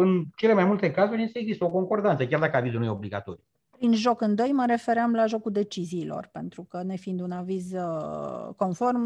în 0.00 0.24
cele 0.36 0.52
mai 0.52 0.64
multe 0.64 0.90
cazuri 0.90 1.22
însă 1.22 1.38
există 1.38 1.64
o 1.64 1.70
concordanță, 1.70 2.26
chiar 2.26 2.40
dacă 2.40 2.56
avizul 2.56 2.78
nu 2.78 2.84
e 2.84 2.90
obligatoriu. 2.90 3.44
Prin 3.80 3.94
joc 3.94 4.20
în 4.20 4.34
doi 4.34 4.52
mă 4.52 4.64
refeream 4.66 5.12
la 5.12 5.26
jocul 5.26 5.52
deciziilor, 5.52 6.28
pentru 6.32 6.62
că 6.62 6.82
nefiind 6.82 7.20
un 7.20 7.30
aviz 7.30 7.72
uh, 7.72 8.54
conform, 8.56 9.02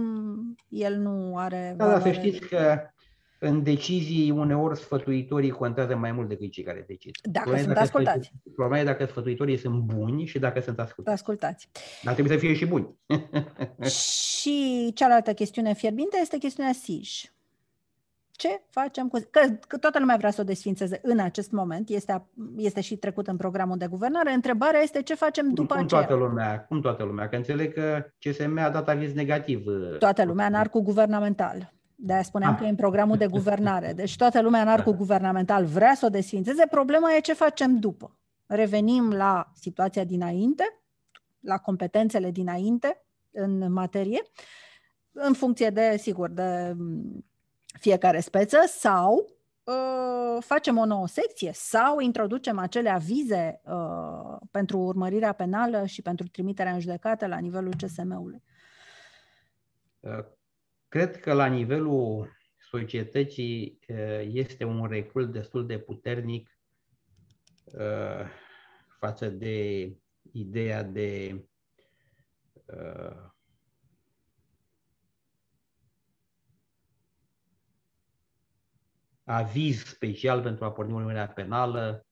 el 0.68 0.96
nu 0.96 1.36
are 1.36 1.74
Da, 1.76 1.88
dar 1.88 2.02
să 2.02 2.12
știți 2.12 2.38
că 2.38 2.80
în 3.38 3.62
decizii 3.62 4.30
uneori 4.30 4.78
sfătuitorii 4.78 5.50
contează 5.50 5.96
mai 5.96 6.12
mult 6.12 6.28
decât 6.28 6.50
cei 6.50 6.64
care 6.64 6.84
decid. 6.86 7.10
Dacă 7.22 7.50
problema 7.50 7.66
sunt 7.66 7.76
ascultați. 7.76 8.32
Problema 8.54 8.80
e 8.80 8.84
dacă 8.84 9.04
sfătuitorii 9.04 9.56
sunt 9.56 9.80
buni 9.80 10.24
și 10.24 10.38
dacă 10.38 10.60
sunt 10.60 10.78
ascultați. 10.78 11.16
Ascultați. 11.16 11.68
Dar 12.02 12.14
trebuie 12.14 12.38
să 12.38 12.44
fie 12.44 12.54
și 12.54 12.66
buni. 12.66 12.98
și 14.40 14.90
cealaltă 14.94 15.32
chestiune 15.32 15.74
fierbinte 15.74 16.18
este 16.20 16.38
chestiunea 16.38 16.72
SIJ. 16.72 17.33
Ce 18.36 18.62
facem 18.70 19.08
cu... 19.08 19.18
Că, 19.30 19.40
că 19.68 19.78
toată 19.78 19.98
lumea 19.98 20.16
vrea 20.16 20.30
să 20.30 20.40
o 20.40 20.44
desfințeze 20.44 21.00
în 21.02 21.18
acest 21.18 21.50
moment, 21.50 21.88
este, 21.88 22.26
este 22.56 22.80
și 22.80 22.96
trecut 22.96 23.26
în 23.26 23.36
programul 23.36 23.76
de 23.76 23.86
guvernare. 23.86 24.32
Întrebarea 24.32 24.80
este 24.80 25.02
ce 25.02 25.14
facem 25.14 25.52
după 25.52 25.74
cum 25.74 25.84
aceea. 25.84 26.00
Toată 26.04 26.22
lumea, 26.22 26.64
cum 26.64 26.80
toată 26.80 27.04
lumea? 27.04 27.28
Că 27.28 27.36
înțeleg 27.36 27.72
că 27.72 28.06
CSM 28.18 28.58
a 28.58 28.70
dat 28.70 28.88
aviz 28.88 29.12
negativ. 29.12 29.66
Uh, 29.66 29.98
toată 29.98 30.24
lumea 30.24 30.46
în 30.46 30.54
arcul 30.54 30.80
guvernamental. 30.80 31.72
De-aia 31.94 32.22
spuneam 32.22 32.52
ah. 32.52 32.58
că 32.58 32.64
e 32.64 32.68
în 32.68 32.74
programul 32.74 33.16
de 33.16 33.26
guvernare. 33.26 33.92
Deci 33.96 34.16
toată 34.16 34.42
lumea 34.42 34.60
în 34.60 34.68
arcul 34.68 34.92
da. 34.92 34.98
guvernamental 34.98 35.64
vrea 35.64 35.94
să 35.94 36.06
o 36.06 36.08
desfințeze. 36.08 36.66
Problema 36.70 37.14
e 37.14 37.20
ce 37.20 37.32
facem 37.32 37.78
după. 37.78 38.18
Revenim 38.46 39.12
la 39.12 39.50
situația 39.54 40.04
dinainte, 40.04 40.82
la 41.40 41.58
competențele 41.58 42.30
dinainte 42.30 43.04
în 43.30 43.72
materie, 43.72 44.22
în 45.12 45.32
funcție 45.32 45.70
de, 45.70 45.96
sigur, 45.96 46.30
de 46.30 46.76
fiecare 47.78 48.20
speță 48.20 48.58
sau 48.66 49.28
uh, 49.64 50.42
facem 50.42 50.78
o 50.78 50.84
nouă 50.84 51.06
secție 51.06 51.50
sau 51.52 52.00
introducem 52.00 52.58
acele 52.58 52.88
avize 52.88 53.60
uh, 53.64 54.36
pentru 54.50 54.78
urmărirea 54.78 55.32
penală 55.32 55.86
și 55.86 56.02
pentru 56.02 56.26
trimiterea 56.28 56.72
în 56.72 56.80
judecată 56.80 57.26
la 57.26 57.38
nivelul 57.38 57.74
CSM-ului? 57.74 58.42
Uh, 60.00 60.24
cred 60.88 61.20
că 61.20 61.32
la 61.32 61.46
nivelul 61.46 62.32
societății 62.70 63.78
uh, 63.88 64.28
este 64.32 64.64
un 64.64 64.86
recul 64.86 65.30
destul 65.30 65.66
de 65.66 65.78
puternic 65.78 66.58
uh, 67.64 68.26
față 68.98 69.28
de 69.28 69.88
ideea 70.32 70.82
de 70.82 71.44
aviz 79.24 79.84
special 79.84 80.42
pentru 80.42 80.64
a 80.64 80.72
porni 80.72 80.92
urmărirea 80.92 81.28
penală, 81.28 82.06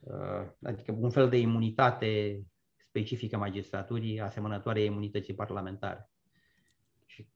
uh, 0.00 0.46
adică 0.62 0.92
un 0.98 1.10
fel 1.10 1.28
de 1.28 1.36
imunitate 1.36 2.40
specifică 2.76 3.36
magistraturii, 3.36 4.20
asemănătoare 4.20 4.82
imunității 4.82 5.34
parlamentare. 5.34 6.10
Și 7.06 7.28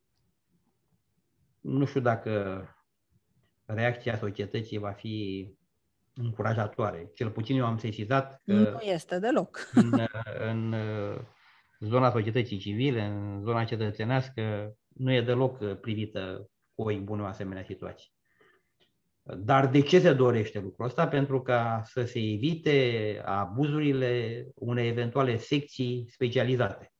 nu 1.60 1.84
știu 1.84 2.00
dacă 2.00 2.64
reacția 3.64 4.16
societății 4.16 4.78
va 4.78 4.92
fi 4.92 5.48
încurajatoare. 6.14 7.10
Cel 7.14 7.30
puțin 7.30 7.56
eu 7.56 7.66
am 7.66 7.78
sesizat 7.78 8.42
că... 8.44 8.52
Nu 8.52 8.80
este 8.80 9.18
deloc. 9.18 9.70
În, 9.74 10.06
în 10.50 10.72
uh, 10.72 11.20
zona 11.78 12.10
societății 12.10 12.58
civile, 12.58 13.04
în 13.04 13.42
zona 13.42 13.64
cetățenească, 13.64 14.74
nu 14.88 15.12
e 15.12 15.22
deloc 15.22 15.80
privită 15.80 16.50
cu 16.74 16.90
o 16.90 17.00
bună 17.00 17.22
o 17.22 17.26
asemenea 17.26 17.64
situație. 17.64 18.13
Dar 19.24 19.68
de 19.68 19.80
ce 19.80 20.00
se 20.00 20.12
dorește 20.12 20.60
lucrul 20.60 20.86
ăsta? 20.86 21.08
Pentru 21.08 21.42
ca 21.42 21.82
să 21.84 22.04
se 22.04 22.18
evite 22.18 23.22
abuzurile 23.24 24.46
unei 24.54 24.88
eventuale 24.88 25.36
secții 25.36 26.06
specializate. 26.10 26.92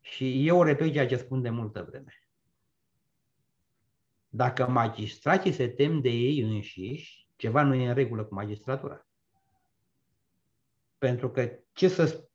Și 0.00 0.46
eu 0.46 0.62
repet 0.62 0.92
ceea 0.92 1.06
ce 1.06 1.16
spun 1.16 1.42
de 1.42 1.50
multă 1.50 1.86
vreme. 1.88 2.12
Dacă 4.28 4.68
magistrații 4.68 5.52
se 5.52 5.68
tem 5.68 6.00
de 6.00 6.08
ei 6.08 6.40
înșiși, 6.40 7.28
ceva 7.36 7.62
nu 7.62 7.74
e 7.74 7.88
în 7.88 7.94
regulă 7.94 8.24
cu 8.24 8.34
magistratura. 8.34 9.08
Pentru 10.98 11.30
că 11.30 11.58
ce 11.72 11.88
să 11.88 12.28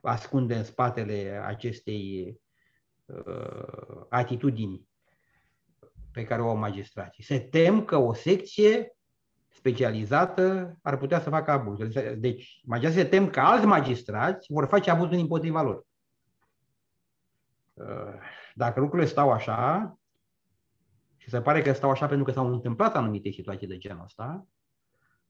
ascunde 0.00 0.54
în 0.54 0.64
spatele 0.64 1.42
acestei 1.44 2.34
uh, 3.04 4.06
atitudini 4.08 4.88
pe 6.12 6.24
care 6.24 6.42
o 6.42 6.48
au 6.48 6.56
magistrații. 6.56 7.22
Se 7.22 7.38
tem 7.38 7.84
că 7.84 7.96
o 7.96 8.14
secție 8.14 8.92
specializată 9.48 10.76
ar 10.82 10.96
putea 10.96 11.20
să 11.20 11.30
facă 11.30 11.50
abuzuri. 11.50 12.18
Deci, 12.20 12.60
magistrații 12.64 13.02
se 13.02 13.08
tem 13.08 13.30
că 13.30 13.40
alți 13.40 13.66
magistrați 13.66 14.52
vor 14.52 14.66
face 14.66 14.90
abuzuri 14.90 15.20
împotriva 15.20 15.62
lor. 15.62 15.86
Uh, 17.74 18.14
dacă 18.54 18.80
lucrurile 18.80 19.08
stau 19.08 19.30
așa, 19.30 19.92
și 21.16 21.28
se 21.28 21.40
pare 21.40 21.62
că 21.62 21.72
stau 21.72 21.90
așa 21.90 22.06
pentru 22.06 22.24
că 22.24 22.32
s-au 22.32 22.52
întâmplat 22.52 22.96
anumite 22.96 23.30
situații 23.30 23.66
de 23.66 23.78
genul 23.78 24.04
ăsta, 24.04 24.46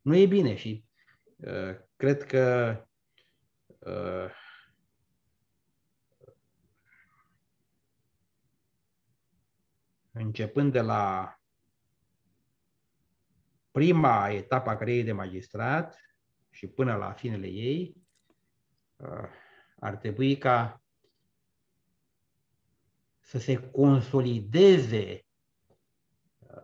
nu 0.01 0.17
e 0.17 0.27
bine 0.27 0.55
și 0.55 0.85
uh, 1.37 1.77
cred 1.97 2.25
că 2.25 2.77
uh, 3.79 4.31
începând 10.21 10.73
de 10.73 10.81
la 10.81 11.35
prima 13.71 14.29
etapă 14.29 14.71
a 14.71 14.77
carierei 14.77 15.05
de 15.05 15.13
magistrat 15.13 15.99
și 16.51 16.67
până 16.67 16.97
la 16.97 17.13
finele 17.13 17.47
ei, 17.47 17.97
uh, 18.97 19.29
ar 19.81 19.97
trebui 19.97 20.39
ca 20.39 20.83
să 23.19 23.39
se 23.39 23.71
consolideze 23.71 25.27
uh, 26.39 26.63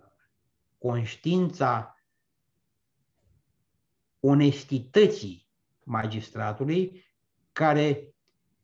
conștiința 0.78 1.98
onestității 4.20 5.48
magistratului, 5.84 7.04
care 7.52 8.14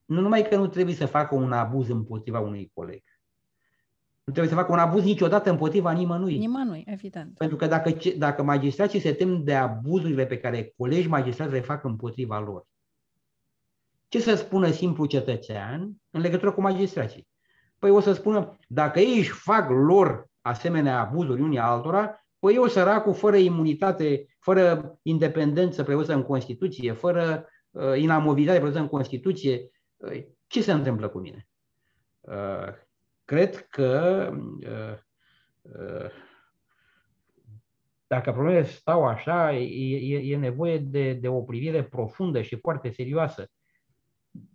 nu 0.04 0.20
numai 0.20 0.48
că 0.48 0.56
nu 0.56 0.66
trebuie 0.66 0.94
să 0.94 1.06
facă 1.06 1.34
un 1.34 1.52
abuz 1.52 1.88
împotriva 1.88 2.40
unui 2.40 2.70
coleg, 2.74 3.02
nu 4.30 4.36
trebuie 4.36 4.54
să 4.54 4.60
facă 4.60 4.72
un 4.72 4.88
abuz 4.88 5.04
niciodată 5.04 5.50
împotriva 5.50 5.92
nimănui. 5.92 6.38
Nimănui, 6.38 6.84
evident. 6.86 7.36
Pentru 7.36 7.56
că 7.56 7.66
dacă, 7.66 7.92
dacă 8.16 8.42
magistrații 8.42 9.00
se 9.00 9.12
tem 9.12 9.44
de 9.44 9.54
abuzurile 9.54 10.26
pe 10.26 10.38
care 10.38 10.72
colegi 10.76 11.08
magistrați 11.08 11.52
le 11.52 11.60
fac 11.60 11.84
împotriva 11.84 12.38
lor, 12.38 12.66
ce 14.08 14.20
să 14.20 14.34
spună 14.34 14.70
simplu 14.70 15.06
cetățean 15.06 15.92
în 16.10 16.20
legătură 16.20 16.52
cu 16.52 16.60
magistrații? 16.60 17.28
Păi 17.78 17.90
o 17.90 18.00
să 18.00 18.12
spună, 18.12 18.56
dacă 18.68 18.98
ei 18.98 19.18
își 19.18 19.30
fac 19.30 19.70
lor 19.70 20.26
asemenea 20.40 21.00
abuzuri 21.00 21.42
unii 21.42 21.58
altora, 21.58 22.26
păi 22.38 22.54
eu 22.54 22.66
săracul, 22.66 23.14
fără 23.14 23.36
imunitate, 23.36 24.26
fără 24.38 24.94
independență 25.02 25.82
prevăzută 25.82 26.14
în 26.14 26.22
Constituție, 26.22 26.92
fără 26.92 27.48
uh, 27.70 27.96
inamovitate 27.96 28.58
prevăzută 28.58 28.82
în 28.82 28.88
Constituție, 28.90 29.70
uh, 29.96 30.24
ce 30.46 30.62
se 30.62 30.72
întâmplă 30.72 31.08
cu 31.08 31.18
mine? 31.18 31.48
Uh, 32.20 32.88
cred 33.30 33.66
că 33.66 34.30
uh, 34.60 34.98
uh, 35.62 36.10
dacă 38.06 38.32
problemele 38.32 38.66
stau 38.66 39.06
așa, 39.06 39.56
e, 39.56 40.14
e, 40.14 40.32
e 40.32 40.36
nevoie 40.36 40.78
de, 40.78 41.12
de 41.12 41.28
o 41.28 41.42
privire 41.42 41.84
profundă 41.84 42.42
și 42.42 42.56
foarte 42.56 42.90
serioasă. 42.90 43.50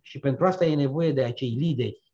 Și 0.02 0.20
pentru 0.20 0.46
asta 0.46 0.66
e 0.66 0.76
nevoie 0.76 1.12
de 1.12 1.24
acei 1.24 1.50
lideri 1.50 2.14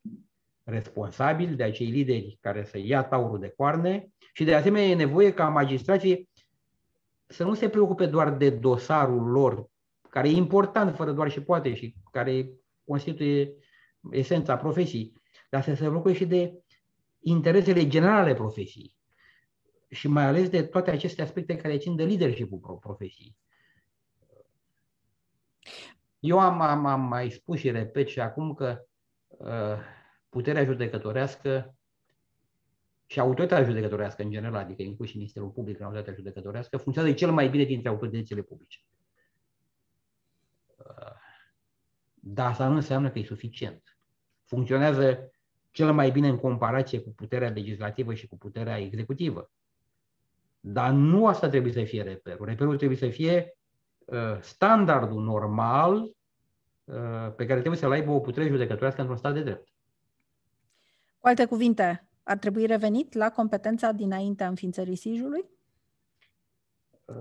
responsabili, 0.63 1.55
de 1.55 1.63
acei 1.63 1.87
lideri 1.87 2.37
care 2.41 2.63
să 2.63 2.77
ia 2.77 3.03
taurul 3.03 3.39
de 3.39 3.53
coarne 3.57 4.11
și 4.33 4.43
de 4.43 4.55
asemenea 4.55 4.87
e 4.87 4.95
nevoie 4.95 5.33
ca 5.33 5.49
magistrații 5.49 6.29
să 7.27 7.43
nu 7.43 7.53
se 7.53 7.69
preocupe 7.69 8.05
doar 8.05 8.33
de 8.33 8.49
dosarul 8.49 9.29
lor, 9.29 9.69
care 10.09 10.27
e 10.27 10.31
important 10.31 10.95
fără 10.95 11.11
doar 11.11 11.29
și 11.31 11.41
poate 11.41 11.75
și 11.75 11.95
care 12.11 12.49
constituie 12.85 13.53
esența 14.11 14.57
profesiei, 14.57 15.20
dar 15.51 15.63
să 15.63 15.73
se 15.73 15.87
preocupe 15.87 16.13
și 16.13 16.25
de 16.25 16.63
interesele 17.19 17.87
generale 17.87 18.33
profesiei 18.33 18.95
și 19.89 20.07
mai 20.07 20.23
ales 20.23 20.49
de 20.49 20.63
toate 20.63 20.91
aceste 20.91 21.21
aspecte 21.21 21.55
care 21.55 21.77
țin 21.77 21.95
de 21.95 22.05
leadership-ul 22.05 22.77
profesiei. 22.79 23.37
Eu 26.19 26.39
am, 26.39 26.61
am, 26.61 26.85
am 26.85 27.01
mai 27.01 27.29
spus 27.29 27.59
și 27.59 27.71
repet 27.71 28.07
și 28.07 28.19
acum 28.19 28.53
că 28.53 28.85
uh, 29.27 29.77
puterea 30.29 30.63
judecătorească 30.63 31.75
și 33.05 33.19
autoritatea 33.19 33.65
judecătorească 33.65 34.21
în 34.21 34.31
general, 34.31 34.63
adică 34.63 34.81
inclus 34.81 35.09
și 35.09 35.17
Ministerul 35.17 35.49
Public 35.49 35.79
în 35.79 35.85
autoritatea 35.85 36.17
judecătorească, 36.17 36.77
funcționează 36.77 37.17
cel 37.17 37.31
mai 37.31 37.49
bine 37.49 37.63
dintre 37.63 37.89
autoritățile 37.89 38.41
publice. 38.41 38.79
Uh, 40.77 41.15
dar 42.13 42.49
asta 42.49 42.67
nu 42.67 42.75
înseamnă 42.75 43.11
că 43.11 43.19
e 43.19 43.23
suficient. 43.23 43.97
Funcționează 44.45 45.31
cel 45.71 45.93
mai 45.93 46.11
bine 46.11 46.27
în 46.27 46.37
comparație 46.37 47.01
cu 47.01 47.09
puterea 47.09 47.49
legislativă 47.49 48.13
și 48.13 48.27
cu 48.27 48.37
puterea 48.37 48.77
executivă. 48.77 49.51
Dar 50.59 50.91
nu 50.91 51.27
asta 51.27 51.49
trebuie 51.49 51.73
să 51.73 51.83
fie 51.83 52.03
reperul. 52.03 52.45
Reperul 52.45 52.77
trebuie 52.77 52.97
să 52.97 53.09
fie 53.09 53.57
uh, 54.05 54.37
standardul 54.41 55.23
normal 55.23 55.95
uh, 56.83 57.33
pe 57.35 57.45
care 57.45 57.59
trebuie 57.59 57.79
să-l 57.79 57.91
aibă 57.91 58.11
o 58.11 58.19
putere 58.19 58.47
judecătorească 58.47 58.99
într-un 59.01 59.17
stat 59.17 59.33
de 59.33 59.43
drept. 59.43 59.67
Cu 61.19 61.27
alte 61.27 61.45
cuvinte, 61.45 62.07
ar 62.23 62.37
trebui 62.37 62.65
revenit 62.65 63.13
la 63.13 63.29
competența 63.29 63.91
dinaintea 63.91 64.47
înființării 64.47 64.95
SIJ-ului? 64.95 65.45
Uh, 67.05 67.15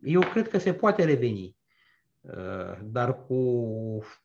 eu 0.00 0.20
cred 0.20 0.48
că 0.48 0.58
se 0.58 0.74
poate 0.74 1.04
reveni, 1.04 1.56
uh, 2.20 2.78
dar 2.82 3.24
cu 3.26 3.34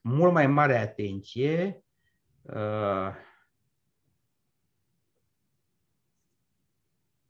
mult 0.01 0.33
mai 0.33 0.47
mare 0.47 0.77
atenție 0.77 1.83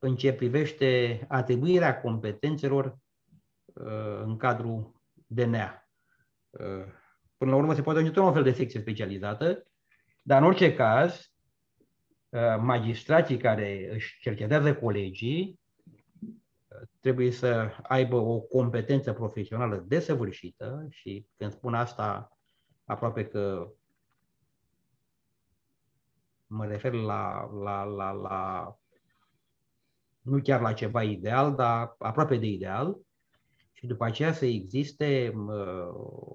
în 0.06 0.16
ce 0.16 0.34
privește 0.34 1.20
atribuirea 1.28 2.01
competențelor 2.01 2.97
în 4.24 4.38
cadrul 4.38 5.01
DNA. 5.26 5.89
Până 7.38 7.51
la 7.51 7.56
urmă 7.56 7.74
se 7.74 7.82
poate 7.82 7.99
ajunge 7.99 8.20
un 8.20 8.34
fel 8.34 8.43
de 8.43 8.51
secție 8.51 8.80
specializată, 8.80 9.68
dar 10.22 10.41
în 10.41 10.47
orice 10.47 10.76
caz, 10.76 11.36
Uh, 12.36 12.58
magistrații 12.60 13.38
care 13.38 13.93
își 13.93 14.20
cercetează 14.20 14.76
colegii 14.76 15.60
uh, 15.84 16.88
trebuie 16.99 17.32
să 17.32 17.70
aibă 17.84 18.16
o 18.16 18.39
competență 18.39 19.14
profesională 19.14 19.78
desăvârșită 19.88 20.88
și 20.89 21.28
când 21.38 21.51
spun 21.51 21.74
asta 21.74 22.38
aproape 22.86 23.26
că 23.26 23.72
mă 26.47 26.66
refer 26.66 26.93
la, 26.93 27.49
la, 27.64 27.84
la, 27.84 28.12
la 28.12 28.76
nu 30.26 30.42
chiar 30.42 30.62
la 30.62 30.74
ceva 30.74 31.04
ideal, 31.04 31.56
dar 31.56 31.96
aproape 31.98 32.38
de 32.38 32.46
ideal, 32.46 32.98
și 33.74 33.88
după 33.88 34.06
aceea 34.06 34.34
să 34.34 34.46
existe 34.46 35.34
uh, 35.36 35.88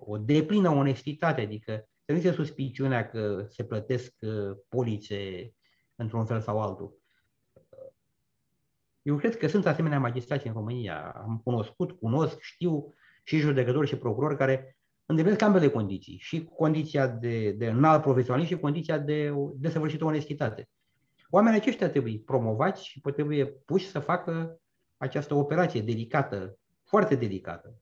o 0.07 0.19
deplină 0.19 0.69
onestitate, 0.69 1.41
adică 1.41 1.73
să 1.73 2.13
nu 2.13 2.15
existe 2.15 2.37
suspiciunea 2.37 3.09
că 3.09 3.47
se 3.49 3.65
plătesc 3.65 4.15
uh, 4.21 4.57
polițe 4.69 5.53
într-un 5.95 6.27
fel 6.27 6.41
sau 6.41 6.61
altul. 6.61 6.99
Eu 9.03 9.17
cred 9.17 9.37
că 9.37 9.47
sunt 9.47 9.67
asemenea 9.67 9.99
magistrați 9.99 10.47
în 10.47 10.53
România. 10.53 11.11
Am 11.11 11.41
cunoscut, 11.45 11.93
cunosc, 11.93 12.41
știu 12.41 12.95
și 13.25 13.39
judecători 13.39 13.89
și 13.89 13.97
procurori 13.97 14.37
care 14.37 14.77
îndeplinesc 15.07 15.43
ambele 15.43 15.69
condiții. 15.69 16.19
Și 16.19 16.45
condiția 16.45 17.07
de, 17.09 17.53
de 17.53 17.67
înalt 17.69 18.03
profesionalism 18.03 18.55
și 18.55 18.61
condiția 18.61 18.99
de 18.99 19.33
desăvârșită 19.55 20.05
onestitate. 20.05 20.69
Oamenii 21.31 21.59
aceștia 21.59 21.91
trebuie 21.91 22.23
promovați 22.25 22.87
și 22.87 23.01
trebuie 23.01 23.47
puși 23.47 23.89
să 23.89 23.99
facă 23.99 24.61
această 24.97 25.35
operație 25.35 25.81
delicată, 25.81 26.59
foarte 26.85 27.15
delicată. 27.15 27.75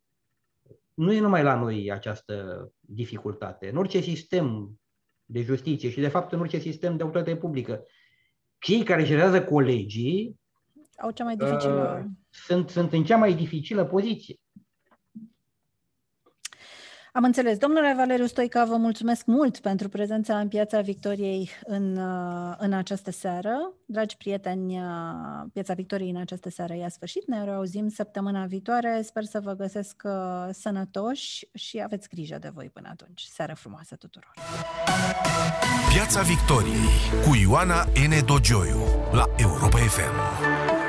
Nu 0.95 1.13
e 1.13 1.21
numai 1.21 1.43
la 1.43 1.55
noi 1.55 1.93
această 1.93 2.69
dificultate. 2.81 3.69
În 3.69 3.77
orice 3.77 4.01
sistem 4.01 4.79
de 5.25 5.43
justiție 5.43 5.91
și, 5.91 6.01
de 6.01 6.09
fapt, 6.09 6.33
în 6.33 6.41
orice 6.41 6.59
sistem 6.59 6.97
de 6.97 7.03
autoritate 7.03 7.37
publică 7.37 7.85
cei 8.59 8.83
care 8.83 9.05
generează 9.05 9.45
colegii 9.45 10.41
au 10.97 11.11
cea 11.11 11.25
mai 11.25 11.37
dificilă. 11.37 12.05
Uh, 12.05 12.11
sunt, 12.31 12.69
sunt 12.69 12.93
în 12.93 13.05
cea 13.05 13.17
mai 13.17 13.35
dificilă 13.35 13.85
poziție. 13.85 14.37
Am 17.19 17.25
înțeles. 17.25 17.59
Domnule 17.59 17.95
Valeriu 17.97 18.27
Stoica, 18.27 18.65
vă 18.65 18.77
mulțumesc 18.77 19.27
mult 19.27 19.59
pentru 19.59 19.89
prezența 19.89 20.39
în 20.39 20.49
Piața 20.49 20.81
Victoriei 20.81 21.51
în, 21.65 21.97
uh, 21.97 22.55
în 22.59 22.73
această 22.73 23.11
seară. 23.11 23.73
Dragi 23.87 24.17
prieteni, 24.17 24.77
uh, 24.77 24.85
Piața 25.53 25.75
Victoriei 25.75 26.11
în 26.11 26.17
această 26.17 26.51
seară 26.51 26.75
i-a 26.75 26.89
sfârșit. 26.89 27.27
Ne 27.27 27.45
reauzim 27.45 27.89
săptămâna 27.89 28.45
viitoare. 28.45 29.03
Sper 29.03 29.25
să 29.25 29.41
vă 29.41 29.53
găsesc 29.53 30.03
uh, 30.05 30.13
sănătoși 30.51 31.49
și 31.55 31.81
aveți 31.83 32.09
grijă 32.09 32.39
de 32.41 32.51
voi 32.55 32.71
până 32.73 32.89
atunci. 32.91 33.23
Seară 33.23 33.55
frumoasă 33.55 33.97
tuturor! 33.97 34.33
Piața 35.95 36.21
Victoriei 36.23 37.25
cu 37.27 37.35
Ioana 37.35 37.85
N. 37.85 38.25
Dogioiu 38.27 38.81
la 39.13 39.25
Europa 39.37 39.79
FM. 39.79 40.88